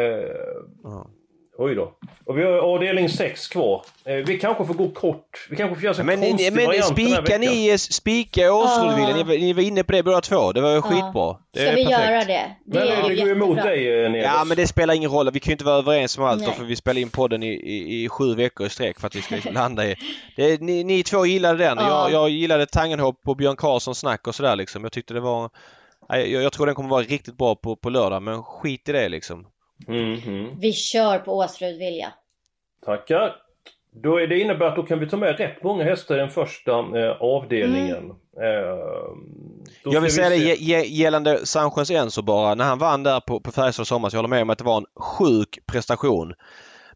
Ja. 0.84 1.10
Oj 1.58 1.76
då. 1.76 1.94
Och 2.26 2.38
vi 2.38 2.44
har 2.44 2.52
avdelning 2.52 3.10
6 3.10 3.48
kvar. 3.48 3.86
Eh, 4.06 4.16
vi 4.16 4.40
kanske 4.40 4.66
får 4.66 4.74
gå 4.74 4.90
kort. 4.90 5.48
Vi 5.50 5.56
kanske 5.56 5.76
får 5.76 5.84
göra 5.84 5.96
en 6.00 6.06
Men, 6.06 6.22
konstig 6.30 6.54
men 6.54 6.66
variant 6.66 6.86
spika 6.86 7.38
ni, 7.38 7.78
spika 7.78 8.54
Åsrullviljan. 8.54 9.10
Ja. 9.10 9.16
Ni, 9.18 9.24
var- 9.24 9.38
ni 9.38 9.54
var 9.54 9.62
inne 9.62 9.84
på 9.84 9.92
det 9.92 10.04
båda 10.04 10.22
två. 10.22 10.52
Det 10.52 10.62
var 10.62 10.70
ju 10.70 10.76
Ja. 10.76 10.82
skitbra. 10.82 11.38
Det 11.54 11.60
Ska 11.60 11.70
är 11.70 11.76
vi 11.76 11.86
perfekt. 11.86 12.10
göra 12.10 12.24
det? 12.26 12.56
Det 12.66 12.80
Men 12.80 12.88
är 12.88 12.92
eh, 12.92 13.08
ju 13.10 13.16
det 13.16 13.22
går 13.22 13.26
ju 13.28 13.32
emot 13.32 13.58
dig, 13.58 14.04
eh, 14.06 14.12
Neves. 14.12 14.26
Ja 14.34 14.44
men 14.46 14.58
det 14.58 14.68
spelar 14.68 14.94
ingen 14.94 15.10
roll. 15.12 15.32
Vi 15.32 15.40
kan 15.40 15.50
ju 15.50 15.54
inte 15.54 15.66
vara 15.66 15.76
överens 15.78 16.18
om 16.18 16.24
allt 16.24 16.46
då 16.46 16.52
för 16.52 16.64
vi 16.64 16.76
spelar 16.76 17.02
in 17.02 17.10
podden 17.10 17.44
i, 17.44 17.48
i, 17.54 18.04
i 18.04 18.10
sju 18.10 18.36
veckor 18.36 18.68
i 18.68 18.70
sträck 18.70 19.00
för 19.00 19.08
att 19.08 19.16
vi 19.16 19.22
ska 19.22 19.36
liksom 19.36 19.54
landa 19.54 19.86
i... 19.86 19.96
Det, 20.36 20.44
är- 20.52 20.58
ni, 20.58 20.84
ni 20.84 21.04
två 21.04 21.26
gillade 21.26 21.58
den. 21.64 21.78
Ja. 21.78 22.10
Jag, 22.10 22.22
jag 22.22 22.30
gillade 22.30 22.66
Tangenhop 22.66 23.20
och 23.26 23.36
Björn 23.38 23.56
Karlssons 23.56 24.00
snack 24.00 24.28
och 24.28 24.36
sådär 24.36 24.56
liksom. 24.56 24.84
Jag 24.84 24.92
tyckte 24.92 25.14
det 25.14 25.20
var... 25.20 25.50
Jag, 26.10 26.28
jag 26.28 26.54
tror 26.54 26.66
den 26.66 26.76
kommer 26.76 26.90
vara 26.90 27.02
riktigt 27.02 27.38
bra 27.38 27.56
på, 27.56 27.76
på 27.76 27.90
lördag 27.90 28.22
men 28.22 28.44
skit 28.44 28.90
i 28.90 28.92
det 28.92 29.10
liksom. 29.10 29.46
Mhm. 29.88 30.60
Vi 30.60 30.74
kör 30.74 31.20
på 31.20 31.38
Åsrud 31.38 31.78
vilja. 31.78 32.14
Tackar. 32.86 33.36
Då 34.04 34.18
är 34.18 34.28
det 34.28 34.40
innebär 34.40 34.66
att 34.66 34.76
då 34.76 34.84
kan 34.84 35.00
vi 35.00 35.10
ta 35.10 35.18
med 35.18 35.38
rätt 35.38 35.64
många 35.64 35.84
hästar 35.84 36.16
i 36.16 36.18
den 36.18 36.30
första 36.30 36.72
eh, 36.72 37.12
avdelningen. 37.20 37.98
Mm. 37.98 38.12
Eh, 38.42 38.78
Jag 39.84 39.92
vill 39.92 40.02
vi 40.02 40.10
säga 40.10 40.30
det 40.30 40.36
se- 40.40 40.56
ge- 40.64 40.86
gällande 40.86 41.46
Sanchens 41.46 41.92
Enzo 41.92 42.22
bara. 42.22 42.56
När 42.56 42.66
han 42.66 42.80
vann 42.80 43.04
där 43.04 43.20
på, 43.20 43.40
på 43.40 43.52
Färjestad 43.52 43.88
somras, 43.88 44.14
jag 44.14 44.18
håller 44.18 44.30
med 44.30 44.42
om 44.42 44.50
att 44.50 44.58
det 44.58 44.64
var 44.64 44.78
en 44.78 44.86
sjuk 44.96 45.60
prestation. 45.66 46.34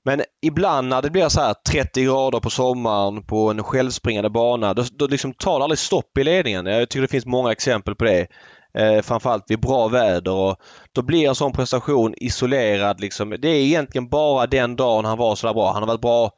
Men 0.04 0.22
ibland 0.42 0.88
när 0.88 1.02
det 1.02 1.10
blir 1.10 1.30
så 1.30 1.42
här 1.42 1.54
30 1.72 2.04
grader 2.04 2.40
på 2.40 2.50
sommaren 2.50 3.24
på 3.24 3.50
en 3.50 3.64
självspringande 3.64 4.30
bana, 4.30 4.74
då, 4.74 4.84
då 4.92 5.08
liksom 5.08 5.34
tar 5.34 5.60
det 5.60 5.64
aldrig 5.64 5.80
stopp 5.80 6.18
i 6.18 6.24
ledningen. 6.24 6.66
Jag 6.66 6.90
tycker 6.90 7.02
det 7.02 7.08
finns 7.08 7.26
många 7.26 7.52
exempel 7.52 7.96
på 7.96 8.04
det. 8.06 8.28
Eh, 8.78 9.02
framförallt 9.02 9.52
vid 9.52 9.60
bra 9.60 9.88
väder 9.88 10.34
och 10.34 10.56
då 10.92 11.02
blir 11.02 11.28
en 11.28 11.36
sån 11.36 11.52
prestation 11.52 12.14
isolerad 12.18 13.00
liksom. 13.00 13.36
Det 13.40 13.48
är 13.48 13.62
egentligen 13.62 14.10
bara 14.10 14.48
den 14.48 14.76
dagen 14.76 15.06
han 15.06 15.18
var 15.18 15.36
sådär 15.36 15.54
bra. 15.54 15.72
Han 15.72 15.82
har 15.82 15.88
varit 15.88 16.02
bra 16.02 16.32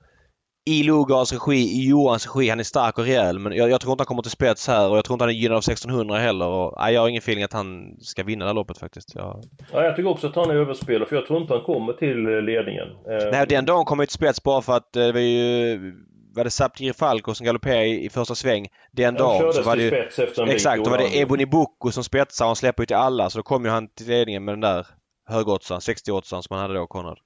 i 0.65 0.83
Lugards 0.83 1.33
regi, 1.33 1.55
i 1.55 1.89
Johans 1.89 2.35
regi. 2.35 2.49
Han 2.49 2.59
är 2.59 2.63
stark 2.63 2.97
och 2.97 3.03
rejäl 3.03 3.39
men 3.39 3.53
jag, 3.53 3.69
jag 3.69 3.81
tror 3.81 3.91
inte 3.91 4.01
han 4.01 4.05
kommer 4.05 4.21
till 4.21 4.31
spets 4.31 4.67
här 4.67 4.89
och 4.89 4.97
jag 4.97 5.05
tror 5.05 5.15
inte 5.15 5.23
han 5.23 5.29
är 5.29 5.33
gynnad 5.33 5.55
av 5.55 5.59
1600 5.59 6.17
heller. 6.17 6.47
Och, 6.47 6.73
nej, 6.79 6.93
jag 6.93 7.01
har 7.01 7.09
ingen 7.09 7.19
feeling 7.19 7.43
att 7.43 7.53
han 7.53 7.97
ska 7.99 8.23
vinna 8.23 8.45
det 8.45 8.49
här 8.49 8.55
loppet 8.55 8.77
faktiskt. 8.77 9.15
Jag, 9.15 9.43
Ja, 9.73 9.83
jag 9.83 9.95
tycker 9.95 10.09
också 10.09 10.27
att 10.27 10.35
han 10.35 10.49
är 10.49 10.55
överspelad 10.55 11.07
för 11.07 11.15
jag 11.15 11.25
tror 11.25 11.41
inte 11.41 11.53
han 11.53 11.63
kommer 11.63 11.93
till 11.93 12.45
ledningen. 12.45 12.87
Eh, 12.87 13.31
Nej, 13.31 13.45
den 13.49 13.65
dagen 13.65 13.85
kom 13.85 13.99
jag 13.99 14.07
till 14.07 14.15
spets 14.15 14.43
bara 14.43 14.61
för 14.61 14.73
att 14.77 14.95
eh, 14.95 15.03
det 15.03 15.11
var 15.11 15.19
ju 15.19 15.93
var 16.39 16.43
det 16.43 16.51
Saptir 16.51 16.93
Falco 16.93 17.33
som 17.33 17.45
galopperade 17.45 17.85
i, 17.85 18.05
i 18.05 18.09
första 18.09 18.35
sväng. 18.35 18.67
Den 18.91 19.05
han 19.05 19.15
dagen 19.15 19.53
så 19.53 19.61
var 19.61 19.75
det 19.75 19.81
ju, 19.81 19.89
spets 19.89 20.19
efter 20.19 20.41
en 20.41 20.47
bit, 20.47 20.55
Exakt, 20.55 20.83
då 20.83 20.89
var 20.89 20.97
det. 20.97 21.21
Ebony 21.21 21.45
Boko 21.45 21.91
som 21.91 22.03
spetsade 22.03 22.45
och 22.45 22.49
han 22.49 22.55
släpper 22.55 22.83
ju 22.83 22.87
till 22.87 22.95
alla 22.95 23.29
så 23.29 23.39
då 23.39 23.43
kom 23.43 23.65
ju 23.65 23.71
han 23.71 23.87
till 23.87 24.07
ledningen 24.07 24.45
med 24.45 24.53
den 24.53 24.61
där 24.61 24.87
högoddsaren, 25.25 25.81
60 25.81 26.21
som 26.23 26.41
han 26.49 26.59
hade 26.59 26.73
då, 26.73 26.87
Konrad. 26.87 27.19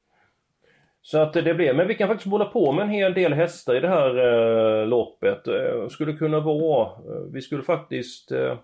Så 1.02 1.17
att 1.17 1.34
det 1.34 1.54
blev, 1.54 1.76
men 1.76 1.88
vi 1.88 1.95
kan 1.95 2.08
faktiskt 2.08 2.30
bolla 2.30 2.45
på 2.45 2.71
med 2.71 2.84
en 2.84 2.89
hel 2.89 3.13
del 3.13 3.34
hästar 3.34 3.76
i 3.76 3.80
det 3.80 3.88
här 3.88 4.17
eh, 4.17 4.88
loppet. 4.88 5.47
Eh, 5.47 5.88
skulle 5.89 6.13
kunna 6.13 6.39
vara, 6.39 6.88
eh, 6.88 7.21
vi 7.34 7.41
skulle 7.41 7.63
faktiskt, 7.63 8.32
eh, 8.32 8.58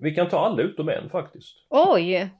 vi 0.00 0.14
kan 0.14 0.28
ta 0.28 0.46
alla 0.46 0.62
utom 0.62 0.88
en 0.88 1.10
faktiskt. 1.10 1.56
Oj! 1.68 2.30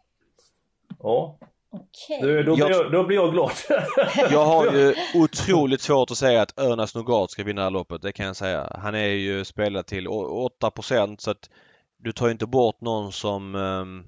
Ja, 1.03 1.39
Okej. 1.73 2.19
då, 2.21 2.43
då, 2.43 2.55
blir, 2.55 2.59
Jag- 2.59 2.71
jag, 2.71 2.93
då 2.93 3.05
blir 3.05 3.17
jag 3.17 3.33
glad. 3.33 3.51
Jag 4.31 4.45
har 4.45 4.73
ju 4.73 4.95
otroligt 5.15 5.81
svårt 5.81 6.11
att 6.11 6.17
säga 6.19 6.43
att 6.43 6.59
Örnas 6.59 6.95
Nougat 6.95 7.31
ska 7.31 7.45
vinna 7.45 7.61
det 7.61 7.65
här 7.67 7.71
loppet, 7.71 8.03
det 8.03 8.13
kan 8.13 8.27
jag 8.27 8.37
säga. 8.37 8.77
Han 8.83 8.95
är 8.95 9.07
ju 9.09 9.45
spelad 9.45 9.87
till 9.87 10.09
å- 10.09 10.51
8% 10.63 11.17
så 11.21 11.31
att 11.31 11.51
du 11.99 12.13
tar 12.13 12.27
ju 12.27 12.33
inte 12.33 12.47
bort 12.47 12.81
någon 12.81 13.13
som 13.13 13.55
ehm, 13.55 14.05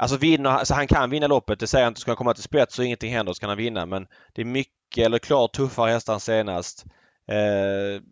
Alltså 0.00 0.16
vinner, 0.16 0.50
alltså 0.50 0.74
han 0.74 0.86
kan 0.86 1.10
vinna 1.10 1.26
loppet, 1.26 1.60
det 1.60 1.66
säger 1.66 1.84
jag 1.84 1.90
inte. 1.90 2.00
Ska 2.00 2.10
han 2.10 2.16
komma 2.16 2.34
till 2.34 2.42
spets 2.42 2.78
och 2.78 2.84
ingenting 2.84 3.12
händer 3.12 3.32
så 3.32 3.40
kan 3.40 3.48
han 3.48 3.58
vinna 3.58 3.86
men 3.86 4.06
det 4.34 4.40
är 4.42 4.46
mycket, 4.46 5.06
eller 5.06 5.18
klart 5.18 5.52
tuffare 5.52 5.90
hästar 5.90 6.14
än 6.14 6.20
senast. 6.20 6.84
Eh, 7.30 8.02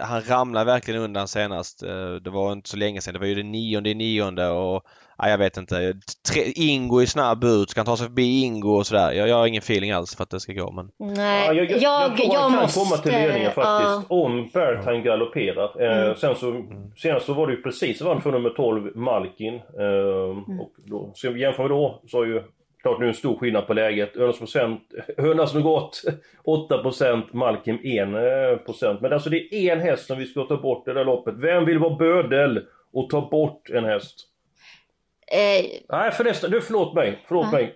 han 0.00 0.22
ramlade 0.22 0.66
verkligen 0.66 1.00
undan 1.02 1.28
senast. 1.28 1.82
Eh, 1.82 2.12
det 2.24 2.30
var 2.30 2.52
inte 2.52 2.68
så 2.68 2.76
länge 2.76 3.00
sedan. 3.00 3.14
Det 3.14 3.20
var 3.20 3.26
ju 3.26 3.34
det 3.34 3.42
nionde 3.42 3.90
i 3.90 3.94
nionde 3.94 4.48
och 4.48 4.82
ja, 5.18 5.28
jag 5.28 5.38
vet 5.38 5.56
inte. 5.56 5.94
Tre, 6.32 6.42
Ingo 6.56 6.98
är 7.00 7.06
snabb 7.06 7.44
ut. 7.44 7.70
Ska 7.70 7.80
han 7.80 7.86
ta 7.86 7.96
sig 7.96 8.06
förbi 8.06 8.42
Ingo 8.42 8.68
och 8.76 8.86
sådär? 8.86 9.12
Jag, 9.12 9.28
jag 9.28 9.36
har 9.36 9.46
ingen 9.46 9.58
feeling 9.62 9.90
alls 9.90 10.16
för 10.16 10.22
att 10.22 10.30
det 10.30 10.40
ska 10.40 10.52
gå 10.52 10.70
men... 10.72 10.90
Nej, 11.14 11.46
Ja, 11.46 11.52
jag, 11.52 11.70
jag, 11.70 11.80
jag, 11.82 12.16
tror 12.16 12.38
han 12.40 12.52
kan 12.52 12.62
måste... 12.62 12.80
komma 12.80 12.96
till 12.96 13.12
ledningen 13.12 13.52
faktiskt. 13.52 13.90
Ja. 13.90 14.02
Om 14.08 14.50
Bertine 14.54 15.00
galopperar. 15.02 15.82
Eh, 15.82 16.00
Mm. 16.02 16.16
Sen 16.16 16.34
så, 16.36 16.64
senast 16.96 17.26
så 17.26 17.34
var 17.34 17.46
det 17.46 17.52
ju 17.52 17.62
precis 17.62 18.00
vann 18.02 18.20
för 18.22 18.32
nummer 18.32 18.50
12 18.50 18.96
Malkin. 18.96 19.54
Eh, 19.54 19.60
Mm. 20.46 20.60
och 20.60 20.70
då, 20.86 21.10
så 21.14 21.36
jämför 21.36 21.62
vi 21.62 21.68
då 21.68 22.02
så 22.08 22.18
har 22.18 22.24
ju 22.26 22.42
klart 22.82 23.00
nu 23.00 23.08
en 23.08 23.14
stor 23.14 23.38
skillnad 23.38 23.66
på 23.66 23.74
läget. 23.74 24.16
Örnas 24.16 25.54
Nougat 25.54 26.02
8% 26.44 27.22
Malkin 27.32 27.78
1%. 27.78 28.98
Men 29.00 29.12
alltså 29.12 29.30
det 29.30 29.54
är 29.54 29.72
en 29.72 29.80
häst 29.80 30.06
som 30.06 30.18
vi 30.18 30.26
ska 30.26 30.44
ta 30.44 30.56
bort 30.56 30.88
i 30.88 30.90
det 30.90 30.94
där 31.00 31.04
loppet. 31.04 31.34
Vem 31.38 31.64
vill 31.64 31.78
vara 31.78 31.94
bödel 31.96 32.66
och 32.92 33.10
ta 33.10 33.28
bort 33.30 33.70
en 33.70 33.84
häst? 33.84 34.26
Eh, 35.32 35.66
Nej 35.88 36.10
förresten, 36.12 36.50
du 36.50 36.60
förlåt 36.60 36.94
mig. 36.94 37.18
Förlåt 37.28 37.46
Ja. 37.46 37.52
mig. 37.58 37.74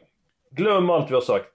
Glöm 0.50 0.90
allt 0.90 1.10
vi 1.10 1.14
har 1.14 1.20
sagt. 1.20 1.50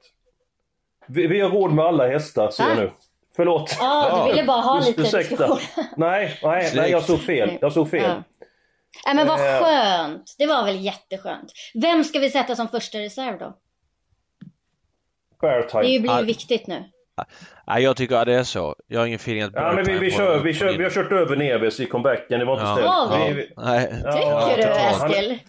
Vi, 1.07 1.27
vi 1.27 1.39
har 1.41 1.49
råd 1.49 1.73
med 1.73 1.85
alla 1.85 2.07
hästar 2.07 2.49
ser 2.49 2.63
jag 2.69 2.77
nu. 2.77 2.91
Förlåt. 3.35 3.77
Ja, 3.79 4.23
du 4.25 4.31
ville 4.31 4.47
bara 4.47 4.61
ha 4.61 4.79
lite 4.79 5.01
ursäkta. 5.01 5.17
diskussion. 5.47 5.85
Nej, 5.97 6.39
nej, 6.43 6.71
nej, 6.75 6.91
jag 6.91 7.03
såg 7.03 7.19
fel. 7.19 7.51
Jag 7.61 7.73
såg 7.73 7.89
fel. 7.89 8.03
Ja. 8.03 8.23
Nej 9.05 9.15
men 9.15 9.27
vad 9.27 9.39
Eh. 9.39 9.59
skönt. 9.63 10.35
Det 10.37 10.45
var 10.45 10.65
väl 10.65 10.79
jätteskönt. 10.85 11.51
Vem 11.81 12.03
ska 12.03 12.19
vi 12.19 12.29
sätta 12.29 12.55
som 12.55 12.67
första 12.67 12.97
reserv 12.99 13.39
då? 13.39 13.57
Det 15.41 15.47
är 15.47 15.83
ju 15.83 15.99
blir 15.99 16.11
Ja. 16.11 16.19
ju 16.19 16.25
viktigt 16.25 16.67
nu. 16.67 16.83
Nej, 17.67 17.83
jag 17.83 17.97
tycker 17.97 18.15
att 18.15 18.25
det 18.25 18.33
är 18.33 18.43
så. 18.43 18.75
Jag 18.87 18.99
har 18.99 19.05
ingen 19.07 19.19
feeling 19.19 19.43
att 19.43 19.51
Ja, 19.53 19.71
men 19.75 19.85
vi, 19.85 19.97
vi, 19.97 20.11
kör, 20.11 20.39
vi, 20.39 20.53
kör, 20.53 20.77
vi 20.77 20.83
har 20.83 20.91
kört 20.91 21.11
över 21.11 21.35
Neves 21.35 21.79
i 21.79 21.85
comebacken, 21.85 22.39
det 22.39 22.45
var 22.45 22.53
inte 22.53 22.65
Ja. 22.65 22.75
ställt. 22.75 22.89
Har 22.89 23.27
vi? 23.27 23.33
Vi, 23.33 23.41
vi, 23.41 23.53
Nej. 23.57 24.01
ja, 24.03 24.41
Tycker 24.49 24.57
du 24.57 24.63
ja, 24.63 24.91
han- 24.99 25.11
Eskil? 25.11 25.39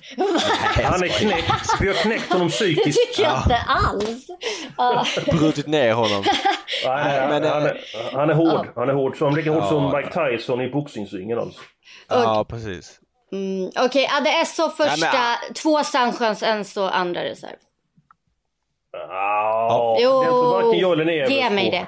Han 0.85 1.03
är 1.03 1.09
knäckt. 1.09 1.51
Vi 1.81 1.87
har 1.87 1.95
knäckt 1.95 2.33
honom 2.33 2.47
Det 2.49 2.53
psykiskt. 2.53 2.99
tycker 3.17 3.23
jag 3.31 3.39
inte 3.43 3.57
alls. 3.67 4.27
Ja. 4.77 5.05
Brutit 5.39 5.67
ner 5.67 5.93
honom. 5.93 6.25
Nej, 6.87 7.29
men, 7.29 7.45
han, 7.45 7.63
eh, 7.63 7.69
är, 7.71 7.81
han 8.13 8.31
är 8.31 8.35
hård. 8.35 8.67
Han 8.75 8.89
är 8.89 8.93
hård. 8.95 9.17
Så 9.19 9.25
han 9.25 9.33
är 9.33 9.37
lika 9.37 9.51
hård 9.51 9.63
Ja. 9.63 9.69
som 9.69 9.97
Mike 9.97 10.11
Tyson 10.39 10.61
i 10.61 10.71
boxningsringen 10.71 11.39
alltså. 11.39 11.61
Ja, 12.09 12.47
precis. 12.49 13.01
Mm, 13.33 13.71
Okej, 13.87 14.09
ADSO 14.19 14.69
första, 14.69 15.13
Nej, 15.13 15.37
två 15.55 15.85
Sanchans, 15.85 16.43
Enzo 16.43 16.83
andra 16.83 17.25
reserv. 17.25 17.57
Ja, 18.93 19.97
Jo, 20.01 20.23
den 20.23 20.33
varken 20.33 20.81
jag 20.81 20.93
eller 20.93 21.05
Neves 21.05 21.31
ge 21.31 21.51
mig 21.51 21.65
på. 21.65 21.77
det. 21.77 21.87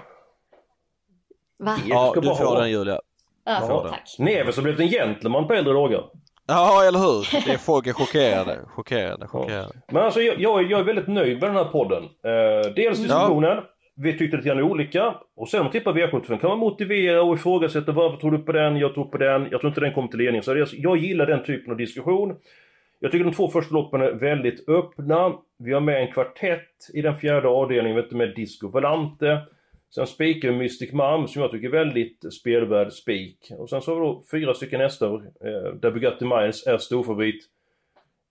Va? 1.65 1.77
Ja, 1.87 2.11
ska 2.11 2.21
du 2.21 2.27
bara 2.27 2.37
får 2.37 2.45
ha. 2.45 2.61
den 2.61 2.71
Julia. 2.71 3.01
Ja, 3.45 3.61
får 3.61 3.85
den. 3.85 4.27
Neves 4.27 4.57
har 4.57 4.63
blivit 4.63 4.81
en 4.81 4.89
gentleman 4.89 5.47
på 5.47 5.55
äldre 5.55 5.73
dagar. 5.73 6.05
Ja, 6.47 6.85
eller 6.85 6.99
hur? 6.99 7.45
Det 7.47 7.53
är 7.53 7.59
folk 7.59 7.87
är 7.87 7.93
chockerade. 7.93 8.59
Chockerade, 8.69 9.27
chockerade. 9.27 9.73
Men 9.93 10.03
alltså 10.03 10.21
jag, 10.21 10.41
jag, 10.71 10.81
är 10.81 10.85
väldigt 10.85 11.09
nöjd 11.09 11.41
med 11.41 11.49
den 11.51 11.57
här 11.57 11.65
podden. 11.65 12.03
Eh, 12.03 12.73
dels 12.75 12.99
diskussionen. 12.99 13.59
Vi 13.95 14.19
tyckte 14.19 14.37
lite 14.37 14.49
grann 14.49 14.63
olika. 14.63 15.15
Och 15.37 15.49
sen 15.49 15.61
om 15.61 15.65
man 15.65 15.73
tippar 15.73 15.93
V75 15.93 16.39
kan 16.39 16.51
man 16.51 16.59
motivera 16.59 17.23
och 17.23 17.35
ifrågasätta 17.35 17.93
varför 17.93 18.17
tror 18.17 18.31
du 18.31 18.39
på 18.39 18.53
den, 18.53 18.77
jag 18.77 18.95
tror 18.95 19.05
på 19.05 19.19
den. 19.19 19.49
Jag 19.51 19.61
tror 19.61 19.69
inte 19.71 19.81
den 19.81 19.93
kommer 19.93 20.09
till 20.09 20.19
ledning. 20.19 20.43
Så 20.43 20.61
alltså- 20.61 20.77
jag 20.77 20.97
gillar 20.97 21.27
den 21.27 21.45
typen 21.45 21.71
av 21.71 21.77
diskussion. 21.77 22.37
Jag 23.01 23.13
tycker 23.13 23.25
de 23.25 23.35
två 23.35 23.49
första 23.49 23.75
loppen 23.75 24.01
är 24.01 24.13
väldigt 24.13 24.69
öppna. 24.69 25.33
Vi 25.59 25.73
har 25.73 25.81
med 25.81 26.03
en 26.03 26.13
kvartett 26.13 26.91
i 26.95 27.03
den 27.03 27.17
fjärde 27.17 27.49
avdelningen, 27.49 27.97
vet 27.97 28.05
inte 28.05 28.17
med 28.17 28.35
Disco 28.35 28.69
Volante. 28.69 29.41
Sen 29.95 30.07
spikar 30.07 30.49
vi 30.49 30.57
Mystic 30.59 30.93
Mam 30.93 31.29
som 31.29 31.43
jag 31.43 31.51
tycker 31.51 31.69
är 31.69 31.73
väldigt 31.73 32.35
spelvärd 32.41 32.93
spik. 32.93 33.39
Och 33.59 33.71
sen 33.71 33.83
så 33.83 33.95
har 33.95 34.01
vi 34.01 34.07
då 34.07 34.23
fyra 34.31 34.55
stycken 34.55 34.81
hästar 34.81 35.15
eh, 35.15 35.75
där 35.81 35.91
Bugatti 35.91 36.25
Miles 36.25 36.67
är 36.67 36.79
storfavorit. 36.79 37.45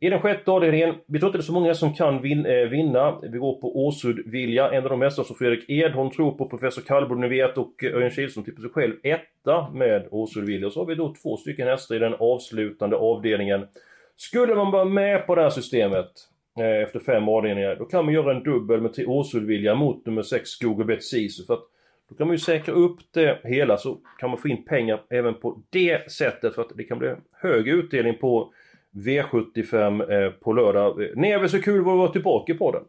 I 0.04 0.10
den 0.10 0.20
sjätte 0.20 0.52
avdelningen, 0.52 0.96
vi 1.06 1.20
tror 1.20 1.30
inte 1.30 1.38
det 1.38 1.42
är 1.42 1.46
så 1.46 1.54
många 1.54 1.74
som 1.74 1.94
kan 1.94 2.22
vin, 2.22 2.46
eh, 2.46 2.70
vinna. 2.70 3.20
Vi 3.22 3.38
går 3.38 3.62
på 3.62 3.88
Åsud-Vilja, 3.88 4.72
en 4.72 4.84
av 4.84 4.90
de 4.90 5.02
hästar 5.02 5.22
alltså 5.22 5.34
som 5.34 5.36
Fredrik 5.36 5.70
Edholm 5.70 6.10
tror 6.10 6.32
på, 6.32 6.50
professor 6.50 6.82
Kallblom 6.82 7.22
ni 7.22 7.28
vet 7.28 7.58
och 7.58 7.84
eh, 7.84 7.96
Örjan 7.96 8.12
Kihlström 8.12 8.46
tippar 8.46 8.62
sig 8.62 8.70
själv 8.70 8.94
etta 9.04 9.70
med 9.70 10.08
Åsud-Vilja. 10.12 10.70
Så 10.70 10.80
har 10.80 10.86
vi 10.86 10.96
då 10.96 11.16
två 11.24 11.38
stycken 11.38 11.68
hästar 11.68 11.96
i 11.96 12.00
den 12.00 12.14
avslutande 12.14 12.96
avdelningen. 12.96 13.68
Skulle 14.16 14.56
man 14.56 14.72
vara 14.72 14.86
med 14.86 15.28
på 15.28 15.36
det 15.36 15.42
här 15.42 15.50
systemet 15.50 16.12
eh, 16.60 16.84
efter 16.84 17.00
fem 17.00 17.30
avdelningar, 17.30 17.76
då 17.76 17.86
kan 17.86 18.06
man 18.06 18.14
göra 18.14 18.32
en 18.32 18.44
dubbel 18.44 18.82
med 18.82 18.92
Åsud-Vilja 19.08 19.76
mot 19.76 20.06
nummer 20.06 20.22
6 20.22 20.50
Skogobet 20.50 21.04
Sisu. 21.04 21.46
För 21.46 21.54
att 21.54 21.64
då 22.10 22.16
kan 22.16 22.28
man 22.28 22.34
ju 22.34 22.40
säkra 22.40 22.74
upp 22.74 23.00
det 23.14 23.40
hela 23.44 23.78
så 23.78 23.98
kan 24.20 24.30
man 24.30 24.40
få 24.40 24.48
in 24.48 24.66
pengar 24.66 25.02
även 25.10 25.34
på 25.34 25.62
det 25.70 26.12
sättet 26.12 26.56
för 26.56 26.62
att 26.62 26.72
det 26.76 26.84
kan 26.84 27.00
bli 27.00 27.14
hög 27.32 27.68
utdelning 27.68 28.18
på 28.18 28.54
V75 28.96 30.12
eh, 30.12 30.32
på 30.32 30.54
lördag. 30.54 30.98
Neve, 31.16 31.50
så 31.50 31.62
kul 31.62 31.80
att 31.80 31.86
vara 31.86 32.12
tillbaka 32.12 32.54
på 32.54 32.72
den. 32.72 32.84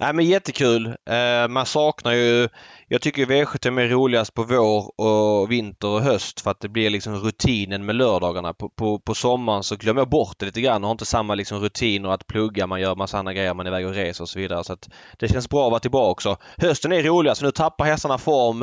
Nej 0.00 0.12
men 0.12 0.24
jättekul. 0.26 0.86
Eh, 0.86 1.48
man 1.48 1.66
saknar 1.66 2.12
ju... 2.12 2.48
Jag 2.88 3.00
tycker 3.00 3.26
V75 3.26 3.80
är 3.80 3.88
roligast 3.88 4.34
på 4.34 4.42
vår 4.42 5.00
och 5.00 5.52
vinter 5.52 5.88
och 5.88 6.00
höst 6.00 6.40
för 6.40 6.50
att 6.50 6.60
det 6.60 6.68
blir 6.68 6.90
liksom 6.90 7.14
rutinen 7.14 7.84
med 7.84 7.96
lördagarna. 7.96 8.54
På, 8.54 8.68
på, 8.68 8.98
på 8.98 9.14
sommaren 9.14 9.62
så 9.62 9.76
glömmer 9.76 10.00
jag 10.00 10.08
bort 10.08 10.38
det 10.38 10.46
lite 10.46 10.60
grann 10.60 10.84
och 10.84 10.88
har 10.88 10.92
inte 10.92 11.04
samma 11.04 11.34
liksom 11.34 11.60
rutiner 11.60 12.08
att 12.08 12.26
plugga, 12.26 12.66
man 12.66 12.80
gör 12.80 12.96
massa 12.96 13.18
andra 13.18 13.32
grejer, 13.32 13.54
man 13.54 13.66
är 13.66 13.70
iväg 13.70 13.86
och 13.86 13.94
reser 13.94 14.24
och 14.24 14.28
så 14.28 14.38
vidare. 14.38 14.64
Så 14.64 14.72
att 14.72 14.88
det 15.18 15.28
känns 15.28 15.48
bra 15.48 15.66
att 15.66 15.70
vara 15.70 15.80
tillbaka 15.80 16.10
också. 16.10 16.36
Hösten 16.58 16.92
är 16.92 17.02
roligast, 17.02 17.42
nu 17.42 17.50
tappar 17.50 17.84
hästarna 17.84 18.18
form 18.18 18.62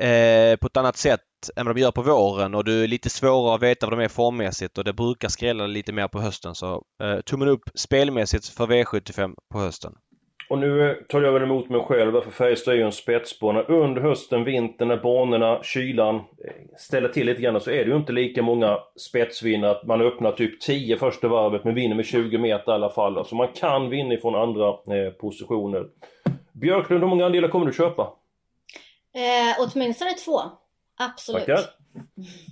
eh, 0.00 0.56
på 0.56 0.66
ett 0.66 0.76
annat 0.76 0.96
sätt 0.96 1.20
än 1.56 1.66
vad 1.66 1.76
de 1.76 1.80
gör 1.80 1.90
på 1.90 2.02
våren 2.02 2.54
och 2.54 2.64
det 2.64 2.72
är 2.72 2.86
lite 2.86 3.10
svårare 3.10 3.54
att 3.54 3.62
veta 3.62 3.86
vad 3.86 3.98
de 3.98 4.04
är 4.04 4.08
formmässigt 4.08 4.78
och 4.78 4.84
det 4.84 4.92
brukar 4.92 5.28
skrälla 5.28 5.66
lite 5.66 5.92
mer 5.92 6.08
på 6.08 6.20
hösten. 6.20 6.54
Så 6.54 6.82
eh, 7.02 7.20
tummen 7.20 7.48
upp 7.48 7.70
spelmässigt 7.74 8.48
för 8.48 8.66
V75 8.66 9.34
på 9.52 9.58
hösten. 9.58 9.94
Och 10.48 10.58
nu 10.58 11.04
tar 11.08 11.22
jag 11.22 11.32
väl 11.32 11.42
emot 11.42 11.68
mig 11.68 11.80
själv, 11.80 12.20
för 12.20 12.30
Färjestad 12.30 12.74
är 12.74 12.78
ju 12.78 12.84
en 12.84 12.92
spetsbana. 12.92 13.62
Under 13.62 14.02
hösten, 14.02 14.44
vintern, 14.44 14.88
när 14.88 14.96
banorna, 14.96 15.62
kylan 15.62 16.20
ställer 16.78 17.08
till 17.08 17.26
lite 17.26 17.42
grann 17.42 17.60
så 17.60 17.70
är 17.70 17.84
det 17.84 17.90
ju 17.90 17.96
inte 17.96 18.12
lika 18.12 18.42
många 18.42 18.78
spetsvinnare. 18.96 19.76
Man 19.86 20.00
öppnar 20.00 20.32
typ 20.32 20.60
10 20.60 20.96
första 20.96 21.28
varvet 21.28 21.64
men 21.64 21.74
vinner 21.74 21.96
med 21.96 22.06
20 22.06 22.38
meter 22.38 22.72
i 22.72 22.74
alla 22.74 22.90
fall. 22.90 23.18
Alltså 23.18 23.34
man 23.34 23.48
kan 23.48 23.90
vinna 23.90 24.14
ifrån 24.14 24.34
andra 24.34 24.68
eh, 24.68 25.10
positioner. 25.10 25.86
Björklund, 26.52 27.02
hur 27.02 27.08
många 27.08 27.26
andelar 27.26 27.48
kommer 27.48 27.66
du 27.66 27.72
köpa? 27.72 28.02
Eh, 29.14 29.56
åtminstone 29.58 30.10
två. 30.10 30.40
Absolut. 30.96 31.46
Tackar. 31.46 31.64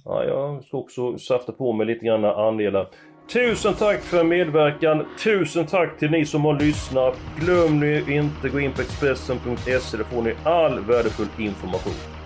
Ja, 0.05 0.25
jag 0.25 0.65
ska 0.65 0.77
också 0.77 1.19
safta 1.19 1.53
på 1.53 1.73
mig 1.73 1.87
lite 1.87 2.07
grann 2.07 2.25
andelar. 2.25 2.89
Tusen 3.33 3.75
tack 3.75 4.01
för 4.01 4.25
medverkan. 4.25 5.07
Tusen 5.25 5.67
tack 5.67 5.99
till 5.99 6.11
ni 6.11 6.27
som 6.27 6.45
har 6.45 6.61
lyssnat. 6.61 7.19
Glöm 7.41 7.81
nu 7.81 8.05
inte 8.09 8.49
gå 8.49 8.61
in 8.61 8.73
på 8.73 8.83
Expressen.se. 8.83 9.97
Där 9.97 10.05
får 10.05 10.23
ni 10.23 10.35
all 10.45 10.81
värdefull 10.81 11.29
information. 11.39 12.22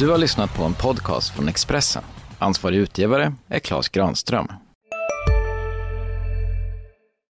Du 0.00 0.10
har 0.10 0.18
lyssnat 0.18 0.56
på 0.56 0.64
en 0.64 0.74
podcast 0.74 1.34
från 1.34 1.48
Expressen. 1.48 2.02
Ansvarig 2.38 2.76
utgivare 2.76 3.32
är 3.48 3.58
Klas 3.58 3.88
Granström. 3.88 4.48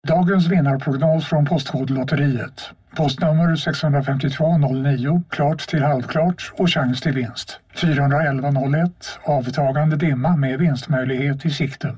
Dagens 0.08 0.48
vinnarprognos 0.48 1.26
från 1.26 1.46
Postkodlotteriet. 1.46 2.70
Postnummer 2.96 3.56
65209, 3.56 5.24
klart 5.30 5.68
till 5.68 5.84
halvklart 5.84 6.52
och 6.58 6.70
chans 6.70 7.02
till 7.02 7.14
vinst. 7.14 7.60
41101, 7.76 9.20
avtagande 9.24 9.96
dimma 9.96 10.36
med 10.36 10.60
vinstmöjlighet 10.60 11.46
i 11.46 11.50
sikte. 11.50 11.98